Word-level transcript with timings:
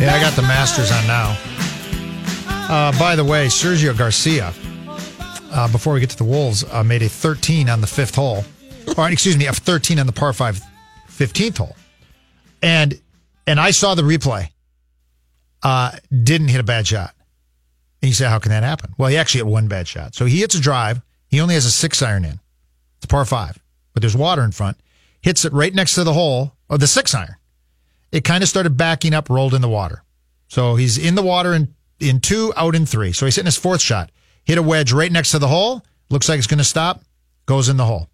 Yeah, 0.00 0.14
I 0.14 0.18
got 0.18 0.32
the 0.32 0.40
Masters 0.40 0.90
on 0.90 1.06
now. 1.06 1.36
Uh, 2.70 2.98
by 2.98 3.14
the 3.14 3.22
way, 3.22 3.48
Sergio 3.48 3.94
Garcia, 3.94 4.54
uh, 5.52 5.70
before 5.70 5.92
we 5.92 6.00
get 6.00 6.08
to 6.08 6.16
the 6.16 6.24
Wolves, 6.24 6.64
uh, 6.64 6.82
made 6.82 7.02
a 7.02 7.08
13 7.10 7.68
on 7.68 7.82
the 7.82 7.86
fifth 7.86 8.14
hole. 8.14 8.42
Or, 8.96 9.10
excuse 9.10 9.36
me, 9.36 9.44
a 9.46 9.52
13 9.52 9.98
on 9.98 10.06
the 10.06 10.12
par 10.12 10.32
5 10.32 10.58
15th 11.10 11.58
hole. 11.58 11.76
And 12.62 12.98
and 13.46 13.60
I 13.60 13.72
saw 13.72 13.94
the 13.94 14.00
replay. 14.00 14.48
Uh, 15.62 15.92
didn't 16.22 16.48
hit 16.48 16.60
a 16.60 16.64
bad 16.64 16.86
shot. 16.86 17.14
And 18.00 18.08
you 18.08 18.14
say, 18.14 18.24
how 18.24 18.38
can 18.38 18.52
that 18.52 18.62
happen? 18.62 18.94
Well, 18.96 19.10
he 19.10 19.18
actually 19.18 19.40
hit 19.40 19.48
one 19.48 19.68
bad 19.68 19.86
shot. 19.86 20.14
So 20.14 20.24
he 20.24 20.38
hits 20.38 20.54
a 20.54 20.60
drive. 20.62 21.02
He 21.28 21.42
only 21.42 21.52
has 21.52 21.66
a 21.66 21.70
six 21.70 22.00
iron 22.00 22.24
in. 22.24 22.40
It's 22.96 23.04
a 23.04 23.08
par 23.08 23.26
five, 23.26 23.58
but 23.92 24.00
there's 24.00 24.16
water 24.16 24.44
in 24.44 24.52
front. 24.52 24.78
Hits 25.20 25.44
it 25.44 25.52
right 25.52 25.74
next 25.74 25.94
to 25.96 26.04
the 26.04 26.14
hole 26.14 26.52
of 26.70 26.80
the 26.80 26.86
six 26.86 27.14
iron 27.14 27.36
it 28.12 28.24
kind 28.24 28.42
of 28.42 28.48
started 28.48 28.76
backing 28.76 29.14
up, 29.14 29.30
rolled 29.30 29.54
in 29.54 29.62
the 29.62 29.68
water. 29.68 30.02
So 30.48 30.76
he's 30.76 30.98
in 30.98 31.14
the 31.14 31.22
water 31.22 31.54
in, 31.54 31.74
in 32.00 32.20
two, 32.20 32.52
out 32.56 32.74
in 32.74 32.86
three. 32.86 33.12
So 33.12 33.26
he's 33.26 33.36
hitting 33.36 33.46
his 33.46 33.56
fourth 33.56 33.80
shot. 33.80 34.10
Hit 34.44 34.58
a 34.58 34.62
wedge 34.62 34.92
right 34.92 35.12
next 35.12 35.30
to 35.32 35.38
the 35.38 35.48
hole. 35.48 35.84
Looks 36.08 36.28
like 36.28 36.38
it's 36.38 36.46
going 36.46 36.58
to 36.58 36.64
stop. 36.64 37.02
Goes 37.46 37.68
in 37.68 37.76
the 37.76 37.84
hole. 37.84 38.08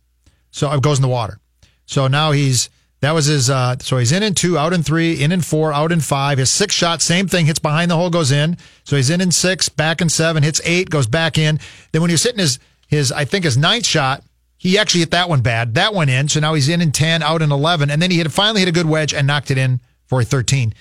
So 0.50 0.70
it 0.72 0.82
goes 0.82 0.98
in 0.98 1.02
the 1.02 1.08
water. 1.08 1.38
So 1.86 2.08
now 2.08 2.32
he's 2.32 2.68
that 3.00 3.12
was 3.12 3.26
his. 3.26 3.50
Uh, 3.50 3.76
so 3.78 3.98
he's 3.98 4.12
in 4.12 4.22
in 4.22 4.34
two, 4.34 4.58
out 4.58 4.72
in 4.72 4.82
three, 4.82 5.22
in 5.22 5.30
in 5.30 5.42
four, 5.42 5.72
out 5.72 5.92
in 5.92 6.00
five. 6.00 6.38
His 6.38 6.50
six 6.50 6.74
shot, 6.74 7.02
same 7.02 7.28
thing, 7.28 7.46
hits 7.46 7.58
behind 7.58 7.90
the 7.90 7.96
hole, 7.96 8.10
goes 8.10 8.32
in. 8.32 8.56
So 8.84 8.96
he's 8.96 9.10
in 9.10 9.20
in 9.20 9.30
six, 9.30 9.68
back 9.68 10.00
in 10.00 10.08
seven, 10.08 10.42
hits 10.42 10.60
eight, 10.64 10.90
goes 10.90 11.06
back 11.06 11.38
in. 11.38 11.60
Then 11.92 12.02
when 12.02 12.10
he 12.10 12.14
was 12.14 12.22
hitting 12.22 12.40
his 12.40 12.58
his, 12.88 13.12
I 13.12 13.24
think 13.24 13.44
his 13.44 13.56
ninth 13.56 13.86
shot, 13.86 14.22
he 14.56 14.78
actually 14.78 15.00
hit 15.00 15.10
that 15.10 15.28
one 15.28 15.42
bad. 15.42 15.74
That 15.74 15.92
one 15.92 16.08
in. 16.08 16.28
So 16.28 16.40
now 16.40 16.54
he's 16.54 16.68
in 16.68 16.80
in 16.80 16.92
10, 16.92 17.22
out 17.22 17.42
in 17.42 17.52
11. 17.52 17.90
And 17.90 18.00
then 18.00 18.10
he 18.10 18.18
hit, 18.18 18.30
finally 18.30 18.60
hit 18.60 18.68
a 18.68 18.72
good 18.72 18.86
wedge 18.86 19.12
and 19.12 19.26
knocked 19.26 19.50
it 19.50 19.58
in 19.58 19.80
for 20.06 20.20
a 20.20 20.24
13. 20.24 20.72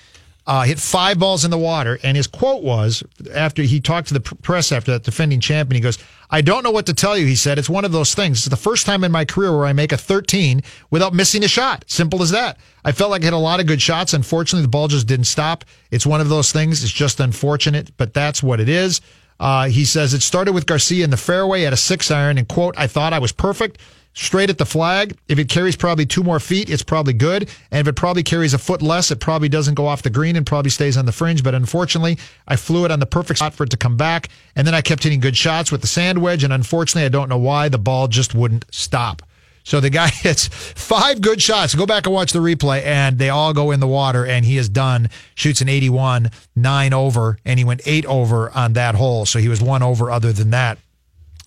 Uh, 0.46 0.62
hit 0.62 0.78
five 0.78 1.18
balls 1.18 1.44
in 1.44 1.50
the 1.50 1.58
water. 1.58 1.98
And 2.04 2.16
his 2.16 2.28
quote 2.28 2.62
was 2.62 3.02
after 3.34 3.62
he 3.62 3.80
talked 3.80 4.08
to 4.08 4.14
the 4.14 4.20
press 4.20 4.70
after 4.70 4.92
that 4.92 5.02
defending 5.02 5.40
champion, 5.40 5.74
he 5.74 5.80
goes, 5.80 5.98
I 6.30 6.40
don't 6.40 6.62
know 6.62 6.70
what 6.70 6.86
to 6.86 6.94
tell 6.94 7.18
you. 7.18 7.26
He 7.26 7.34
said, 7.34 7.58
it's 7.58 7.68
one 7.68 7.84
of 7.84 7.90
those 7.90 8.14
things. 8.14 8.38
It's 8.38 8.48
the 8.48 8.56
first 8.56 8.86
time 8.86 9.02
in 9.02 9.10
my 9.10 9.24
career 9.24 9.56
where 9.56 9.66
I 9.66 9.72
make 9.72 9.90
a 9.90 9.96
13 9.96 10.62
without 10.90 11.14
missing 11.14 11.42
a 11.42 11.48
shot. 11.48 11.84
Simple 11.88 12.22
as 12.22 12.30
that. 12.30 12.58
I 12.84 12.92
felt 12.92 13.10
like 13.10 13.22
I 13.22 13.24
hit 13.24 13.32
a 13.32 13.38
lot 13.38 13.58
of 13.58 13.66
good 13.66 13.82
shots. 13.82 14.14
Unfortunately, 14.14 14.62
the 14.62 14.68
ball 14.68 14.86
just 14.86 15.08
didn't 15.08 15.26
stop. 15.26 15.64
It's 15.90 16.06
one 16.06 16.20
of 16.20 16.28
those 16.28 16.52
things. 16.52 16.84
It's 16.84 16.92
just 16.92 17.18
unfortunate, 17.18 17.90
but 17.96 18.14
that's 18.14 18.40
what 18.40 18.60
it 18.60 18.68
is. 18.68 19.00
Uh, 19.38 19.66
he 19.68 19.84
says 19.84 20.14
it 20.14 20.22
started 20.22 20.52
with 20.52 20.66
Garcia 20.66 21.04
in 21.04 21.10
the 21.10 21.16
fairway 21.16 21.64
at 21.64 21.72
a 21.72 21.76
six 21.76 22.10
iron 22.10 22.38
and 22.38 22.48
quote, 22.48 22.74
I 22.78 22.86
thought 22.86 23.12
I 23.12 23.18
was 23.18 23.32
perfect 23.32 23.78
straight 24.16 24.50
at 24.50 24.58
the 24.58 24.66
flag. 24.66 25.16
If 25.28 25.38
it 25.38 25.48
carries 25.48 25.76
probably 25.76 26.06
two 26.06 26.24
more 26.24 26.40
feet, 26.40 26.70
it's 26.70 26.82
probably 26.82 27.12
good. 27.12 27.48
And 27.70 27.80
if 27.80 27.86
it 27.86 27.94
probably 27.94 28.22
carries 28.22 28.54
a 28.54 28.58
foot 28.58 28.82
less, 28.82 29.10
it 29.10 29.20
probably 29.20 29.48
doesn't 29.48 29.74
go 29.74 29.86
off 29.86 30.02
the 30.02 30.10
green 30.10 30.36
and 30.36 30.44
probably 30.44 30.70
stays 30.70 30.96
on 30.96 31.06
the 31.06 31.12
fringe. 31.12 31.44
But 31.44 31.54
unfortunately, 31.54 32.18
I 32.48 32.56
flew 32.56 32.84
it 32.84 32.90
on 32.90 32.98
the 32.98 33.06
perfect 33.06 33.38
spot 33.38 33.54
for 33.54 33.64
it 33.64 33.70
to 33.70 33.76
come 33.76 33.96
back. 33.96 34.30
And 34.56 34.66
then 34.66 34.74
I 34.74 34.80
kept 34.80 35.04
hitting 35.04 35.20
good 35.20 35.36
shots 35.36 35.70
with 35.70 35.82
the 35.82 35.86
sand 35.86 36.20
wedge. 36.20 36.42
And 36.42 36.52
unfortunately, 36.52 37.04
I 37.04 37.10
don't 37.10 37.28
know 37.28 37.38
why 37.38 37.68
the 37.68 37.78
ball 37.78 38.08
just 38.08 38.34
wouldn't 38.34 38.64
stop. 38.70 39.22
So 39.64 39.80
the 39.80 39.90
guy 39.90 40.08
hits 40.12 40.46
five 40.48 41.20
good 41.20 41.42
shots. 41.42 41.74
Go 41.74 41.84
back 41.84 42.06
and 42.06 42.14
watch 42.14 42.32
the 42.32 42.38
replay, 42.38 42.84
and 42.84 43.18
they 43.18 43.28
all 43.28 43.52
go 43.52 43.72
in 43.72 43.80
the 43.80 43.86
water, 43.88 44.24
and 44.24 44.46
he 44.46 44.56
is 44.56 44.68
done. 44.68 45.10
Shoots 45.34 45.60
an 45.60 45.68
81, 45.68 46.30
nine 46.54 46.92
over, 46.94 47.38
and 47.44 47.58
he 47.58 47.64
went 47.64 47.82
eight 47.84 48.06
over 48.06 48.50
on 48.50 48.74
that 48.74 48.94
hole. 48.94 49.26
So 49.26 49.40
he 49.40 49.48
was 49.48 49.60
one 49.60 49.82
over 49.82 50.10
other 50.10 50.32
than 50.32 50.50
that. 50.50 50.78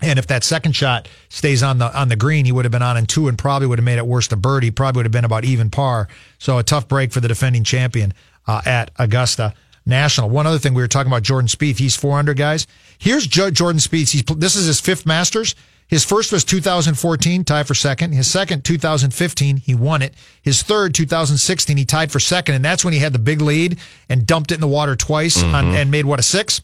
And 0.02 0.18
if 0.18 0.28
that 0.28 0.44
second 0.44 0.74
shot 0.74 1.10
stays 1.28 1.62
on 1.62 1.78
the 1.78 1.98
on 1.98 2.08
the 2.08 2.16
green, 2.16 2.46
he 2.46 2.52
would 2.52 2.66
have 2.66 2.72
been 2.72 2.82
on 2.82 2.98
in 2.98 3.06
two 3.06 3.28
and 3.28 3.38
probably 3.38 3.68
would 3.68 3.80
have 3.80 3.86
made 3.86 3.98
it 3.98 4.08
worse 4.08 4.28
to 4.30 4.36
birdie. 4.36 4.72
Probably 4.72 5.00
would 5.00 5.06
have 5.06 5.12
been 5.12 5.26
about 5.26 5.44
even 5.44 5.70
par. 5.70 6.08
So 6.38 6.58
a 6.58 6.64
tough 6.64 6.88
break 6.88 7.12
for 7.12 7.20
the 7.20 7.28
defending 7.28 7.64
champion 7.64 8.14
uh, 8.48 8.62
at 8.66 8.92
Augusta 8.98 9.54
National. 9.86 10.30
One 10.30 10.48
other 10.48 10.60
thing 10.60 10.74
we 10.74 10.82
were 10.82 10.88
talking 10.88 11.12
about 11.12 11.24
Jordan 11.24 11.48
Spieth. 11.48 11.80
He's 11.80 11.96
four 11.96 12.18
under 12.18 12.34
guys. 12.34 12.66
Here's 12.98 13.28
Jordan 13.28 13.80
Spieth. 13.80 14.12
He's 14.12 14.24
this 14.24 14.56
is 14.56 14.68
his 14.68 14.80
fifth 14.80 15.06
Masters. 15.06 15.56
His 15.90 16.06
first 16.06 16.32
was 16.32 16.44
2014, 16.44 17.44
tied 17.44 17.68
for 17.68 17.74
second. 17.74 18.12
His 18.12 18.30
second, 18.30 18.64
2015, 18.64 19.58
he 19.58 19.74
won 19.74 20.04
it. 20.04 20.14
His 20.40 20.62
third, 20.62 20.94
2016, 20.94 21.78
he 21.78 21.84
tied 21.84 22.12
for 22.12 22.20
second, 22.20 22.54
and 22.54 22.64
that's 22.64 22.86
when 22.86 22.94
he 22.94 23.00
had 23.00 23.12
the 23.12 23.18
big 23.18 23.42
lead 23.42 23.80
and 24.08 24.28
dumped 24.28 24.52
it 24.52 24.56
in 24.56 24.62
the 24.62 24.68
water 24.68 24.96
twice 24.96 25.38
mm-hmm. 25.38 25.56
on, 25.56 25.74
and 25.74 25.90
made 25.90 26.06
what 26.06 26.20
a 26.20 26.24
six. 26.24 26.62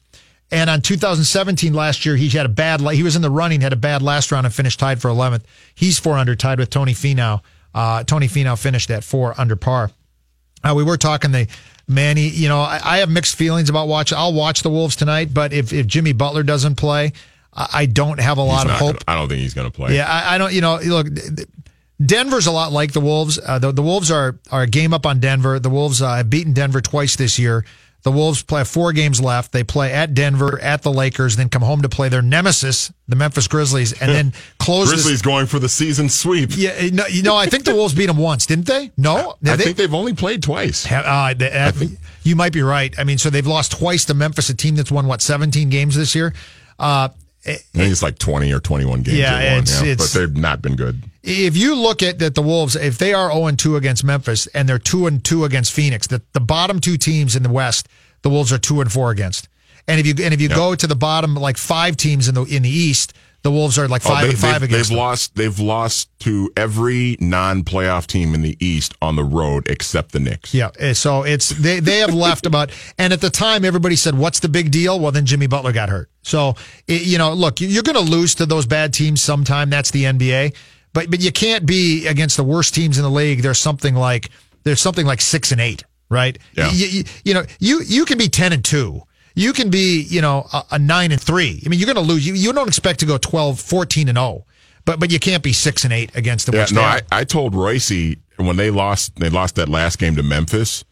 And 0.51 0.69
on 0.69 0.81
2017 0.81 1.73
last 1.73 2.05
year, 2.05 2.15
he 2.15 2.29
had 2.29 2.45
a 2.45 2.49
bad. 2.49 2.81
He 2.81 3.03
was 3.03 3.15
in 3.15 3.21
the 3.21 3.31
running, 3.31 3.61
had 3.61 3.73
a 3.73 3.77
bad 3.77 4.01
last 4.01 4.31
round, 4.31 4.45
and 4.45 4.53
finished 4.53 4.79
tied 4.79 5.01
for 5.01 5.09
11th. 5.09 5.41
He's 5.73 5.97
four 5.97 6.17
under, 6.17 6.35
tied 6.35 6.59
with 6.59 6.69
Tony 6.69 6.93
Finau. 6.93 7.41
Uh, 7.73 8.03
Tony 8.03 8.27
Finau 8.27 8.57
finished 8.57 8.91
at 8.91 9.03
four 9.03 9.33
under 9.37 9.55
par. 9.55 9.91
Uh, 10.63 10.73
we 10.75 10.83
were 10.83 10.97
talking 10.97 11.31
the 11.31 11.47
Manny. 11.87 12.29
You 12.29 12.47
know, 12.47 12.61
I, 12.61 12.79
I, 12.83 12.97
have 12.99 13.09
mixed 13.09 13.35
feelings 13.35 13.69
about 13.69 13.87
watching. 13.87 14.17
I'll 14.17 14.33
watch 14.33 14.63
the 14.63 14.69
Wolves 14.69 14.95
tonight, 14.95 15.33
but 15.33 15.53
if 15.53 15.73
if 15.73 15.85
Jimmy 15.85 16.13
Butler 16.13 16.43
doesn't 16.43 16.75
play, 16.75 17.13
I, 17.53 17.67
I 17.73 17.85
don't 17.85 18.19
have 18.19 18.37
a 18.37 18.43
lot 18.43 18.65
of 18.65 18.71
hope. 18.71 18.93
Gonna, 18.93 18.99
I 19.07 19.15
don't 19.15 19.29
think 19.29 19.41
he's 19.41 19.53
going 19.53 19.69
to 19.69 19.75
play. 19.75 19.95
Yeah, 19.95 20.07
I, 20.07 20.35
I, 20.35 20.37
don't. 20.37 20.53
You 20.53 20.61
know, 20.61 20.77
look. 20.77 21.07
Denver's 22.03 22.45
a 22.45 22.51
lot 22.51 22.73
like 22.73 22.91
the 22.91 22.99
Wolves. 22.99 23.39
Uh, 23.39 23.57
the, 23.57 23.71
the, 23.71 23.81
Wolves 23.81 24.11
are 24.11 24.37
are 24.51 24.63
a 24.63 24.67
game 24.67 24.93
up 24.93 25.05
on 25.05 25.19
Denver. 25.19 25.59
The 25.59 25.69
Wolves 25.69 26.01
uh, 26.01 26.15
have 26.15 26.29
beaten 26.29 26.53
Denver 26.53 26.81
twice 26.81 27.15
this 27.15 27.39
year. 27.39 27.65
The 28.05 28.11
Wolves 28.11 28.43
play 28.43 28.63
four 28.63 28.93
games 28.93 29.19
left. 29.19 29.51
They 29.51 29.63
play 29.63 29.91
at 29.91 30.13
Denver, 30.13 30.61
at 30.61 30.83
the 30.83 30.91
Lakers, 30.91 31.37
then 31.37 31.49
come 31.49 31.63
home 31.63 31.81
to 31.81 31.89
play 31.89 32.07
their 32.07 32.21
nemesis, 32.21 32.93
the 33.07 33.15
Memphis 33.15 33.47
Grizzlies, 33.47 33.99
and 33.99 34.11
then 34.11 34.33
close. 34.59 34.89
Grizzlies 34.89 35.13
this. 35.13 35.21
going 35.23 35.47
for 35.47 35.57
the 35.57 35.67
season 35.67 36.07
sweep. 36.07 36.51
Yeah, 36.55 36.89
no, 36.93 37.07
you 37.07 37.23
know, 37.23 37.35
I 37.35 37.47
think 37.47 37.63
the 37.63 37.73
Wolves 37.73 37.95
beat 37.95 38.05
them 38.05 38.17
once, 38.17 38.45
didn't 38.45 38.67
they? 38.67 38.91
No, 38.95 39.37
I 39.43 39.55
they, 39.55 39.63
think 39.63 39.77
they've 39.77 39.91
only 39.91 40.13
played 40.13 40.43
twice. 40.43 40.85
Uh, 40.85 41.33
they, 41.35 41.51
uh, 41.51 41.71
you 42.21 42.35
might 42.35 42.53
be 42.53 42.61
right. 42.61 42.93
I 42.99 43.05
mean, 43.05 43.17
so 43.17 43.31
they've 43.31 43.47
lost 43.47 43.71
twice 43.71 44.05
to 44.05 44.13
Memphis, 44.13 44.49
a 44.49 44.55
team 44.55 44.75
that's 44.75 44.91
won 44.91 45.07
what 45.07 45.23
seventeen 45.23 45.69
games 45.69 45.95
this 45.95 46.13
year. 46.13 46.31
Uh, 46.77 47.09
I 47.43 47.53
think 47.53 47.91
it's 47.91 48.03
like 48.03 48.17
20 48.17 48.51
or 48.53 48.59
21 48.59 49.01
games. 49.01 49.17
Yeah, 49.17 49.57
it's, 49.57 49.81
yeah, 49.81 49.91
it's, 49.93 50.13
but 50.13 50.19
they've 50.19 50.35
not 50.35 50.63
been 50.63 50.75
good. 50.75 51.03
If 51.27 51.57
you 51.57 51.75
look 51.75 52.03
at 52.03 52.19
that, 52.19 52.35
the 52.35 52.41
Wolves, 52.43 52.75
if 52.75 52.99
they 52.99 53.13
are 53.13 53.31
0 53.31 53.51
2 53.51 53.75
against 53.75 54.03
Memphis 54.03 54.45
and 54.47 54.69
they're 54.69 54.77
2 54.77 55.07
and 55.07 55.23
2 55.23 55.43
against 55.43 55.73
Phoenix, 55.73 56.05
the, 56.05 56.21
the 56.33 56.39
bottom 56.39 56.79
two 56.79 56.97
teams 56.97 57.35
in 57.35 57.41
the 57.41 57.49
West, 57.49 57.87
the 58.21 58.29
Wolves 58.29 58.53
are 58.53 58.59
2 58.59 58.81
and 58.81 58.91
4 58.91 59.09
against. 59.09 59.49
And 59.87 59.99
if 59.99 60.05
you 60.05 60.23
and 60.23 60.33
if 60.33 60.41
you 60.41 60.49
yep. 60.49 60.57
go 60.57 60.75
to 60.75 60.87
the 60.87 60.95
bottom 60.95 61.35
like 61.35 61.57
five 61.57 61.95
teams 61.95 62.27
in 62.27 62.35
the 62.35 62.43
in 62.43 62.63
the 62.63 62.69
East, 62.69 63.13
the 63.43 63.51
Wolves 63.51 63.77
are 63.77 63.87
like 63.87 64.03
oh, 64.05 64.09
five 64.09 64.23
oh, 64.23 64.27
they, 64.27 64.29
and 64.31 64.39
five 64.39 64.53
they've, 64.53 64.69
against. 64.69 64.89
They've 64.89 64.97
them. 64.97 65.05
lost. 65.05 65.35
They've 65.35 65.59
lost 65.59 66.19
to 66.21 66.51
every 66.57 67.17
non-playoff 67.19 68.07
team 68.07 68.33
in 68.33 68.41
the 68.41 68.57
East 68.59 68.95
on 69.01 69.15
the 69.15 69.23
road 69.23 69.67
except 69.69 70.11
the 70.11 70.19
Knicks. 70.19 70.53
Yeah, 70.55 70.71
eh, 70.79 70.93
so 70.93 71.21
it's 71.21 71.49
they 71.49 71.79
they 71.79 71.99
have 71.99 72.15
left 72.15 72.45
about. 72.47 72.71
And 72.97 73.13
at 73.13 73.21
the 73.21 73.29
time, 73.29 73.63
everybody 73.63 73.95
said, 73.95 74.17
"What's 74.17 74.39
the 74.39 74.49
big 74.49 74.71
deal?" 74.71 74.99
Well, 74.99 75.11
then 75.11 75.27
Jimmy 75.27 75.45
Butler 75.45 75.71
got 75.71 75.89
hurt. 75.89 76.09
So 76.23 76.55
it, 76.87 77.03
you 77.03 77.19
know, 77.19 77.33
look, 77.33 77.61
you're 77.61 77.83
going 77.83 78.03
to 78.03 78.11
lose 78.11 78.33
to 78.35 78.47
those 78.47 78.65
bad 78.65 78.91
teams 78.91 79.21
sometime. 79.21 79.69
That's 79.69 79.91
the 79.91 80.05
NBA. 80.05 80.55
But 80.95 81.11
but 81.11 81.21
you 81.21 81.31
can't 81.31 81.67
be 81.67 82.07
against 82.07 82.37
the 82.37 82.43
worst 82.43 82.73
teams 82.73 82.97
in 82.97 83.03
the 83.03 83.11
league. 83.11 83.43
There's 83.43 83.59
something 83.59 83.93
like 83.93 84.31
there's 84.63 84.81
something 84.81 85.05
like 85.05 85.21
six 85.21 85.51
and 85.51 85.61
eight, 85.61 85.83
right? 86.09 86.39
Yeah. 86.53 86.71
You, 86.71 86.87
you, 86.87 87.03
you 87.23 87.33
know, 87.35 87.43
you 87.59 87.81
you 87.85 88.05
can 88.05 88.17
be 88.17 88.29
ten 88.29 88.51
and 88.51 88.65
two 88.65 89.03
you 89.35 89.51
can 89.53 89.69
be, 89.69 90.01
you 90.01 90.21
know, 90.21 90.47
a, 90.51 90.63
a 90.71 90.79
nine 90.79 91.11
and 91.11 91.21
three. 91.21 91.61
I 91.65 91.69
mean, 91.69 91.79
you're 91.79 91.93
going 91.93 92.03
to 92.03 92.13
lose. 92.13 92.25
You, 92.25 92.33
you 92.33 92.53
don't 92.53 92.67
expect 92.67 93.01
to 93.01 93.05
go 93.05 93.17
12, 93.17 93.59
14 93.59 94.07
and 94.07 94.17
0, 94.17 94.45
but, 94.85 94.99
but 94.99 95.11
you 95.11 95.19
can't 95.19 95.43
be 95.43 95.53
six 95.53 95.83
and 95.83 95.93
eight 95.93 96.15
against 96.15 96.47
the 96.47 96.53
yeah, 96.53 96.61
West. 96.61 96.73
No, 96.73 96.81
I, 96.81 97.01
I 97.11 97.23
told 97.25 97.53
Royce 97.53 98.15
when 98.37 98.55
they 98.55 98.71
lost, 98.71 99.17
they 99.17 99.29
lost 99.29 99.55
that 99.55 99.69
last 99.69 99.99
game 99.99 100.15
to 100.15 100.23
Memphis. 100.23 100.83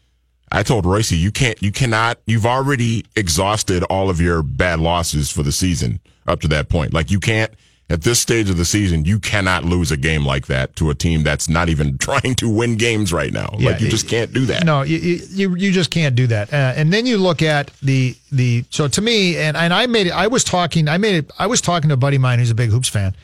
I 0.52 0.62
told 0.62 0.86
Royce, 0.86 1.10
you 1.10 1.32
can't, 1.32 1.60
you 1.62 1.72
cannot, 1.72 2.18
you've 2.26 2.46
already 2.46 3.06
exhausted 3.16 3.82
all 3.84 4.10
of 4.10 4.20
your 4.20 4.42
bad 4.42 4.78
losses 4.78 5.32
for 5.32 5.42
the 5.42 5.50
season 5.50 6.00
up 6.26 6.40
to 6.42 6.48
that 6.48 6.68
point. 6.68 6.92
Like 6.92 7.10
you 7.10 7.18
can't, 7.18 7.52
at 7.90 8.02
this 8.02 8.18
stage 8.18 8.48
of 8.48 8.56
the 8.56 8.64
season, 8.64 9.04
you 9.04 9.18
cannot 9.20 9.64
lose 9.64 9.90
a 9.90 9.96
game 9.96 10.24
like 10.24 10.46
that 10.46 10.74
to 10.76 10.88
a 10.90 10.94
team 10.94 11.22
that's 11.22 11.48
not 11.48 11.68
even 11.68 11.98
trying 12.08 12.34
to 12.36 12.48
win 12.48 12.76
games 12.76 13.12
right 13.12 13.32
now. 13.32 13.54
Yeah, 13.58 13.70
like 13.72 13.80
you 13.80 13.88
just 13.88 14.08
can't 14.08 14.32
do 14.32 14.46
that. 14.46 14.64
No, 14.64 14.82
you 14.82 14.96
you, 14.98 15.54
you 15.54 15.70
just 15.70 15.90
can't 15.90 16.14
do 16.14 16.26
that. 16.28 16.52
Uh, 16.52 16.72
and 16.76 16.92
then 16.92 17.04
you 17.06 17.18
look 17.18 17.42
at 17.42 17.70
the 17.82 18.16
the 18.32 18.64
so 18.70 18.88
to 18.88 19.00
me, 19.02 19.36
and 19.36 19.56
and 19.56 19.72
I 19.74 19.86
made 19.86 20.06
it. 20.06 20.12
I 20.12 20.26
was 20.28 20.44
talking. 20.44 20.88
I 20.88 20.98
made 20.98 21.16
it. 21.16 21.30
I 21.38 21.46
was 21.46 21.60
talking 21.60 21.88
to 21.88 21.94
a 21.94 21.98
buddy 21.98 22.16
of 22.16 22.22
mine 22.22 22.38
who's 22.38 22.50
a 22.50 22.54
big 22.54 22.70
hoops 22.70 22.88
fan, 22.88 23.14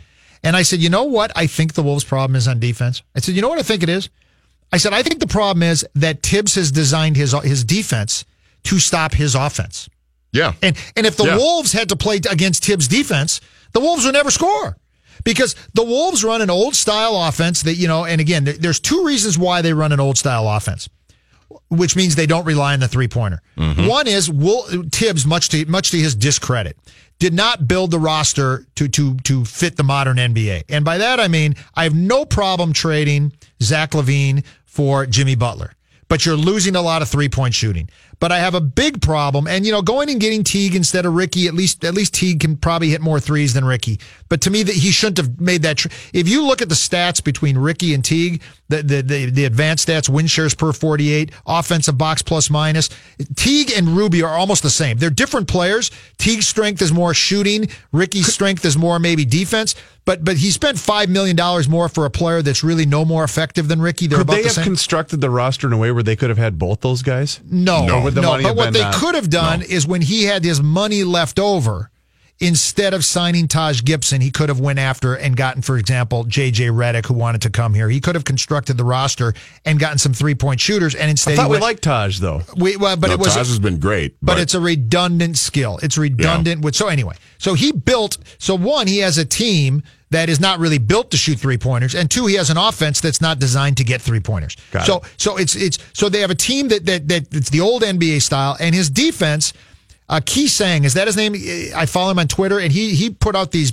and 0.44 0.56
I 0.56 0.62
said, 0.62 0.80
you 0.80 0.90
know 0.90 1.04
what? 1.04 1.32
I 1.34 1.46
think 1.46 1.74
the 1.74 1.82
Wolves' 1.82 2.04
problem 2.04 2.36
is 2.36 2.46
on 2.46 2.60
defense. 2.60 3.02
I 3.16 3.20
said, 3.20 3.34
you 3.34 3.42
know 3.42 3.48
what 3.48 3.58
I 3.58 3.62
think 3.62 3.82
it 3.82 3.88
is. 3.88 4.10
I 4.72 4.76
said, 4.76 4.92
I 4.92 5.02
think 5.02 5.20
the 5.20 5.26
problem 5.26 5.62
is 5.62 5.84
that 5.94 6.22
Thibs 6.22 6.54
has 6.54 6.70
designed 6.70 7.16
his 7.16 7.32
his 7.42 7.64
defense 7.64 8.24
to 8.64 8.78
stop 8.78 9.14
his 9.14 9.34
offense. 9.34 9.88
Yeah. 10.32 10.52
And 10.62 10.76
and 10.96 11.06
if 11.06 11.16
the 11.16 11.24
Yeah. 11.24 11.36
Wolves 11.36 11.72
had 11.72 11.88
to 11.88 11.96
play 11.96 12.16
against 12.30 12.64
Thibs' 12.64 12.86
defense, 12.86 13.40
the 13.72 13.80
Wolves 13.80 14.04
would 14.04 14.14
never 14.14 14.30
score. 14.30 14.76
Because 15.24 15.54
the 15.74 15.84
Wolves 15.84 16.24
run 16.24 16.40
an 16.40 16.50
old 16.50 16.74
style 16.74 17.14
offense 17.28 17.62
that, 17.62 17.74
you 17.74 17.88
know, 17.88 18.04
and 18.04 18.20
again, 18.20 18.44
there's 18.44 18.80
two 18.80 19.04
reasons 19.04 19.38
why 19.38 19.60
they 19.60 19.74
run 19.74 19.92
an 19.92 20.00
old 20.00 20.16
style 20.16 20.48
offense, 20.48 20.88
which 21.68 21.94
means 21.94 22.14
they 22.14 22.26
don't 22.26 22.46
rely 22.46 22.72
on 22.72 22.80
the 22.80 22.88
three 22.88 23.08
pointer. 23.08 23.42
Mm-hmm. 23.58 23.86
One 23.86 24.06
is 24.06 24.30
Will, 24.30 24.62
Thibs, 24.90 25.26
much 25.26 25.50
to 25.50 25.66
much 25.66 25.90
to 25.90 25.98
his 25.98 26.14
discredit, 26.14 26.78
did 27.18 27.34
not 27.34 27.68
build 27.68 27.90
the 27.90 27.98
roster 27.98 28.64
to 28.76 28.88
to 28.88 29.16
to 29.18 29.44
fit 29.44 29.76
the 29.76 29.82
modern 29.82 30.16
NBA. 30.16 30.64
And 30.70 30.86
by 30.86 30.98
that 30.98 31.20
I 31.20 31.28
mean 31.28 31.54
I 31.74 31.84
have 31.84 31.94
no 31.94 32.24
problem 32.24 32.72
trading 32.72 33.32
Zach 33.62 33.90
LaVine 33.90 34.44
for 34.64 35.04
Jimmy 35.04 35.34
Butler 35.34 35.74
but 36.10 36.26
you're 36.26 36.36
losing 36.36 36.76
a 36.76 36.82
lot 36.82 37.00
of 37.00 37.08
three 37.08 37.30
point 37.30 37.54
shooting. 37.54 37.88
But 38.20 38.32
I 38.32 38.38
have 38.38 38.54
a 38.54 38.60
big 38.60 39.00
problem, 39.00 39.46
and 39.46 39.64
you 39.64 39.72
know, 39.72 39.80
going 39.82 40.10
and 40.10 40.20
getting 40.20 40.44
Teague 40.44 40.74
instead 40.74 41.06
of 41.06 41.14
Ricky, 41.14 41.48
at 41.48 41.54
least 41.54 41.84
at 41.84 41.94
least 41.94 42.14
Teague 42.14 42.40
can 42.40 42.56
probably 42.56 42.90
hit 42.90 43.00
more 43.00 43.18
threes 43.18 43.54
than 43.54 43.64
Ricky. 43.64 43.98
But 44.28 44.42
to 44.42 44.50
me, 44.50 44.62
that 44.62 44.74
he 44.74 44.90
shouldn't 44.90 45.16
have 45.16 45.40
made 45.40 45.62
that. 45.62 45.78
Tr- 45.78 45.88
if 46.12 46.28
you 46.28 46.46
look 46.46 46.60
at 46.60 46.68
the 46.68 46.74
stats 46.74 47.24
between 47.24 47.56
Ricky 47.56 47.94
and 47.94 48.04
Teague, 48.04 48.42
the 48.70 48.82
the 48.82 49.02
the, 49.02 49.26
the 49.30 49.44
advanced 49.44 49.86
stats, 49.88 50.08
win 50.08 50.26
shares 50.26 50.54
per 50.54 50.72
48, 50.72 51.30
offensive 51.46 51.98
box 51.98 52.22
plus 52.22 52.48
minus, 52.50 52.88
Teague 53.36 53.70
and 53.76 53.88
Ruby 53.88 54.22
are 54.22 54.34
almost 54.34 54.62
the 54.62 54.70
same. 54.70 54.96
They're 54.98 55.10
different 55.10 55.48
players. 55.48 55.90
Teague's 56.18 56.46
strength 56.46 56.80
is 56.82 56.92
more 56.92 57.12
shooting. 57.14 57.68
Ricky's 57.92 58.32
strength 58.32 58.64
is 58.64 58.76
more 58.76 58.98
maybe 58.98 59.24
defense. 59.24 59.74
But 60.06 60.24
but 60.24 60.38
he 60.38 60.50
spent 60.50 60.78
five 60.78 61.08
million 61.10 61.36
dollars 61.36 61.68
more 61.68 61.88
for 61.88 62.06
a 62.06 62.10
player 62.10 62.40
that's 62.42 62.64
really 62.64 62.86
no 62.86 63.04
more 63.04 63.22
effective 63.22 63.68
than 63.68 63.82
Ricky. 63.82 64.06
They're 64.06 64.18
Could 64.18 64.28
about 64.28 64.32
they 64.36 64.42
the 64.42 64.48
have 64.48 64.54
same. 64.54 64.64
constructed 64.64 65.20
the 65.20 65.28
roster 65.30 65.66
in 65.66 65.72
a 65.74 65.76
way 65.76 65.92
where 65.92 66.02
they 66.02 66.16
could 66.16 66.30
have 66.30 66.38
had 66.38 66.58
both 66.58 66.80
those 66.80 67.02
guys? 67.02 67.40
No, 67.44 67.80
No. 67.84 67.98
no. 67.98 68.04
Would 68.04 68.14
the 68.14 68.22
money 68.22 68.42
but 68.44 68.48
have 68.50 68.56
what 68.56 68.72
been, 68.72 68.82
they 68.90 68.98
could 68.98 69.14
have 69.14 69.28
done 69.28 69.60
is 69.62 69.86
when 69.86 70.00
he 70.00 70.24
had 70.24 70.42
his 70.42 70.62
money 70.62 71.04
left 71.04 71.38
over, 71.38 71.89
instead 72.40 72.94
of 72.94 73.04
signing 73.04 73.46
Taj 73.46 73.82
Gibson, 73.84 74.20
he 74.20 74.30
could 74.30 74.48
have 74.48 74.58
went 74.58 74.78
after 74.78 75.14
and 75.14 75.36
gotten, 75.36 75.60
for 75.62 75.76
example, 75.76 76.24
JJ 76.24 76.70
Redick, 76.70 77.06
who 77.06 77.14
wanted 77.14 77.42
to 77.42 77.50
come 77.50 77.74
here. 77.74 77.88
He 77.88 78.00
could 78.00 78.14
have 78.14 78.24
constructed 78.24 78.78
the 78.78 78.84
roster 78.84 79.34
and 79.64 79.78
gotten 79.78 79.98
some 79.98 80.14
three 80.14 80.34
point 80.34 80.60
shooters. 80.60 80.94
And 80.94 81.10
instead, 81.10 81.34
I 81.34 81.36
thought 81.36 81.42
he 81.44 81.48
we 81.48 81.52
went, 81.52 81.62
liked 81.62 81.82
Taj 81.82 82.18
though. 82.18 82.42
we, 82.56 82.76
well, 82.76 82.96
but 82.96 83.08
no, 83.08 83.14
it 83.14 83.20
was 83.20 83.34
Taj 83.34 83.48
has 83.48 83.58
been 83.58 83.78
great, 83.78 84.16
but, 84.22 84.40
it's 84.40 84.54
a 84.54 84.60
redundant 84.60 85.36
skill. 85.36 85.78
It's 85.82 85.98
redundant 85.98 86.64
with 86.64 86.74
so 86.74 86.88
anyway. 86.88 87.14
So 87.38 87.54
he 87.54 87.72
built 87.72 88.16
so 88.38 88.56
one, 88.56 88.86
he 88.86 88.98
has 88.98 89.18
a 89.18 89.24
team 89.24 89.82
that 90.10 90.28
is 90.28 90.40
not 90.40 90.58
really 90.58 90.78
built 90.78 91.10
to 91.12 91.16
shoot 91.16 91.38
three 91.38 91.58
pointers, 91.58 91.94
and 91.94 92.10
two, 92.10 92.26
he 92.26 92.34
has 92.34 92.50
an 92.50 92.56
offense 92.56 93.00
that's 93.00 93.20
not 93.20 93.38
designed 93.38 93.76
to 93.76 93.84
get 93.84 94.00
three 94.00 94.18
pointers. 94.18 94.56
So 94.84 94.96
it. 94.96 95.04
so 95.18 95.36
it's 95.36 95.54
it's 95.54 95.78
so 95.92 96.08
they 96.08 96.20
have 96.20 96.30
a 96.30 96.34
team 96.34 96.68
that 96.68 96.86
that 96.86 97.06
that 97.08 97.34
it's 97.34 97.50
the 97.50 97.60
old 97.60 97.82
NBA 97.82 98.22
style, 98.22 98.56
and 98.58 98.74
his 98.74 98.88
defense. 98.88 99.52
Uh, 100.10 100.20
Key 100.26 100.48
Sang 100.48 100.84
is 100.84 100.94
that 100.94 101.06
his 101.06 101.16
name? 101.16 101.34
I 101.74 101.86
follow 101.86 102.10
him 102.10 102.18
on 102.18 102.26
Twitter, 102.28 102.58
and 102.58 102.70
he 102.72 102.94
he 102.94 103.10
put 103.10 103.34
out 103.36 103.52
these 103.52 103.72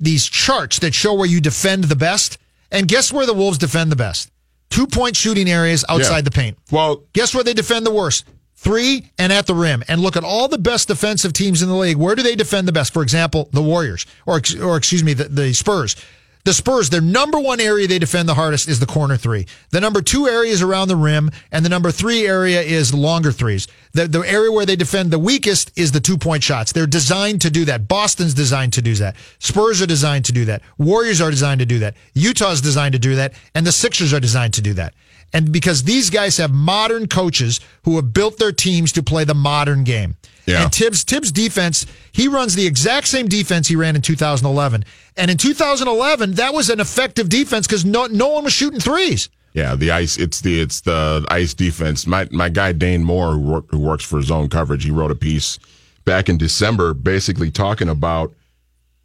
these 0.00 0.24
charts 0.26 0.78
that 0.78 0.94
show 0.94 1.14
where 1.14 1.26
you 1.28 1.40
defend 1.40 1.84
the 1.84 1.96
best. 1.96 2.38
And 2.70 2.88
guess 2.88 3.12
where 3.12 3.26
the 3.26 3.34
Wolves 3.34 3.58
defend 3.58 3.92
the 3.92 3.96
best? 3.96 4.30
Two 4.70 4.86
point 4.86 5.16
shooting 5.16 5.50
areas 5.50 5.84
outside 5.88 6.16
Yeah. 6.16 6.20
the 6.22 6.30
paint. 6.30 6.58
well, 6.70 7.02
Guess 7.12 7.34
where 7.34 7.44
they 7.44 7.52
defend 7.54 7.84
the 7.84 7.92
worst? 7.92 8.24
Three 8.56 9.10
and 9.18 9.32
at 9.32 9.46
the 9.46 9.54
rim. 9.54 9.82
And 9.88 10.00
look 10.00 10.16
at 10.16 10.22
all 10.24 10.46
the 10.48 10.56
best 10.58 10.86
defensive 10.88 11.32
teams 11.32 11.60
in 11.62 11.68
the 11.68 11.74
league. 11.74 11.96
Where 11.96 12.14
do 12.14 12.22
they 12.22 12.36
defend 12.36 12.68
the 12.68 12.72
best? 12.72 12.92
For 12.92 13.02
example, 13.02 13.48
the 13.52 13.62
Warriors, 13.62 14.06
or 14.24 14.40
or 14.62 14.76
excuse 14.76 15.02
me, 15.02 15.12
the, 15.14 15.24
the 15.24 15.52
Spurs. 15.52 15.96
The 16.44 16.52
Spurs, 16.52 16.90
their 16.90 17.00
number 17.00 17.38
one 17.38 17.60
area 17.60 17.86
they 17.86 18.00
defend 18.00 18.28
the 18.28 18.34
hardest 18.34 18.68
is 18.68 18.80
the 18.80 18.86
corner 18.86 19.16
three. 19.16 19.46
The 19.70 19.80
number 19.80 20.02
two 20.02 20.26
area 20.26 20.50
is 20.50 20.60
around 20.60 20.88
the 20.88 20.96
rim, 20.96 21.30
and 21.52 21.64
the 21.64 21.68
number 21.68 21.92
three 21.92 22.26
area 22.26 22.60
is 22.60 22.92
longer 22.92 23.30
threes. 23.30 23.68
The, 23.92 24.08
the 24.08 24.20
area 24.20 24.50
where 24.50 24.66
they 24.66 24.74
defend 24.74 25.12
the 25.12 25.20
weakest 25.20 25.70
is 25.76 25.92
the 25.92 26.00
two 26.00 26.18
point 26.18 26.42
shots. 26.42 26.72
They're 26.72 26.88
designed 26.88 27.42
to 27.42 27.50
do 27.50 27.64
that. 27.66 27.86
Boston's 27.86 28.34
designed 28.34 28.72
to 28.72 28.82
do 28.82 28.94
that. 28.96 29.14
Spurs 29.38 29.80
are 29.80 29.86
designed 29.86 30.24
to 30.24 30.32
do 30.32 30.44
that. 30.46 30.62
Warriors 30.78 31.20
are 31.20 31.30
designed 31.30 31.60
to 31.60 31.66
do 31.66 31.78
that. 31.78 31.94
Utah's 32.14 32.60
designed 32.60 32.94
to 32.94 32.98
do 32.98 33.14
that. 33.14 33.34
And 33.54 33.64
the 33.64 33.72
Sixers 33.72 34.12
are 34.12 34.20
designed 34.20 34.54
to 34.54 34.62
do 34.62 34.74
that. 34.74 34.94
And 35.32 35.52
because 35.52 35.84
these 35.84 36.10
guys 36.10 36.38
have 36.38 36.52
modern 36.52 37.06
coaches 37.06 37.60
who 37.84 37.96
have 37.96 38.12
built 38.12 38.38
their 38.38 38.52
teams 38.52 38.90
to 38.92 39.02
play 39.02 39.22
the 39.24 39.34
modern 39.34 39.84
game. 39.84 40.16
Yeah. 40.46 40.64
And 40.64 40.74
Thibs 40.74 41.04
Thibs 41.04 41.30
defense, 41.32 41.86
he 42.12 42.28
runs 42.28 42.54
the 42.54 42.66
exact 42.66 43.06
same 43.06 43.28
defense 43.28 43.68
he 43.68 43.76
ran 43.76 43.96
in 43.96 44.02
2011. 44.02 44.84
And 45.16 45.30
in 45.30 45.36
2011, 45.36 46.32
that 46.32 46.52
was 46.52 46.70
an 46.70 46.80
effective 46.80 47.28
defense 47.28 47.66
because 47.66 47.84
no 47.84 48.06
no 48.06 48.28
one 48.28 48.44
was 48.44 48.52
shooting 48.52 48.80
threes. 48.80 49.28
Yeah, 49.52 49.76
the 49.76 49.90
ice. 49.90 50.16
It's 50.16 50.40
the 50.40 50.60
it's 50.60 50.80
the 50.80 51.26
ice 51.28 51.54
defense. 51.54 52.06
My 52.06 52.26
my 52.30 52.48
guy 52.48 52.72
Dane 52.72 53.04
Moore, 53.04 53.32
who, 53.32 53.40
work, 53.40 53.70
who 53.70 53.78
works 53.78 54.04
for 54.04 54.22
Zone 54.22 54.48
Coverage, 54.48 54.84
he 54.84 54.90
wrote 54.90 55.10
a 55.10 55.16
piece 55.16 55.58
back 56.04 56.28
in 56.28 56.38
December, 56.38 56.94
basically 56.94 57.50
talking 57.50 57.88
about 57.88 58.32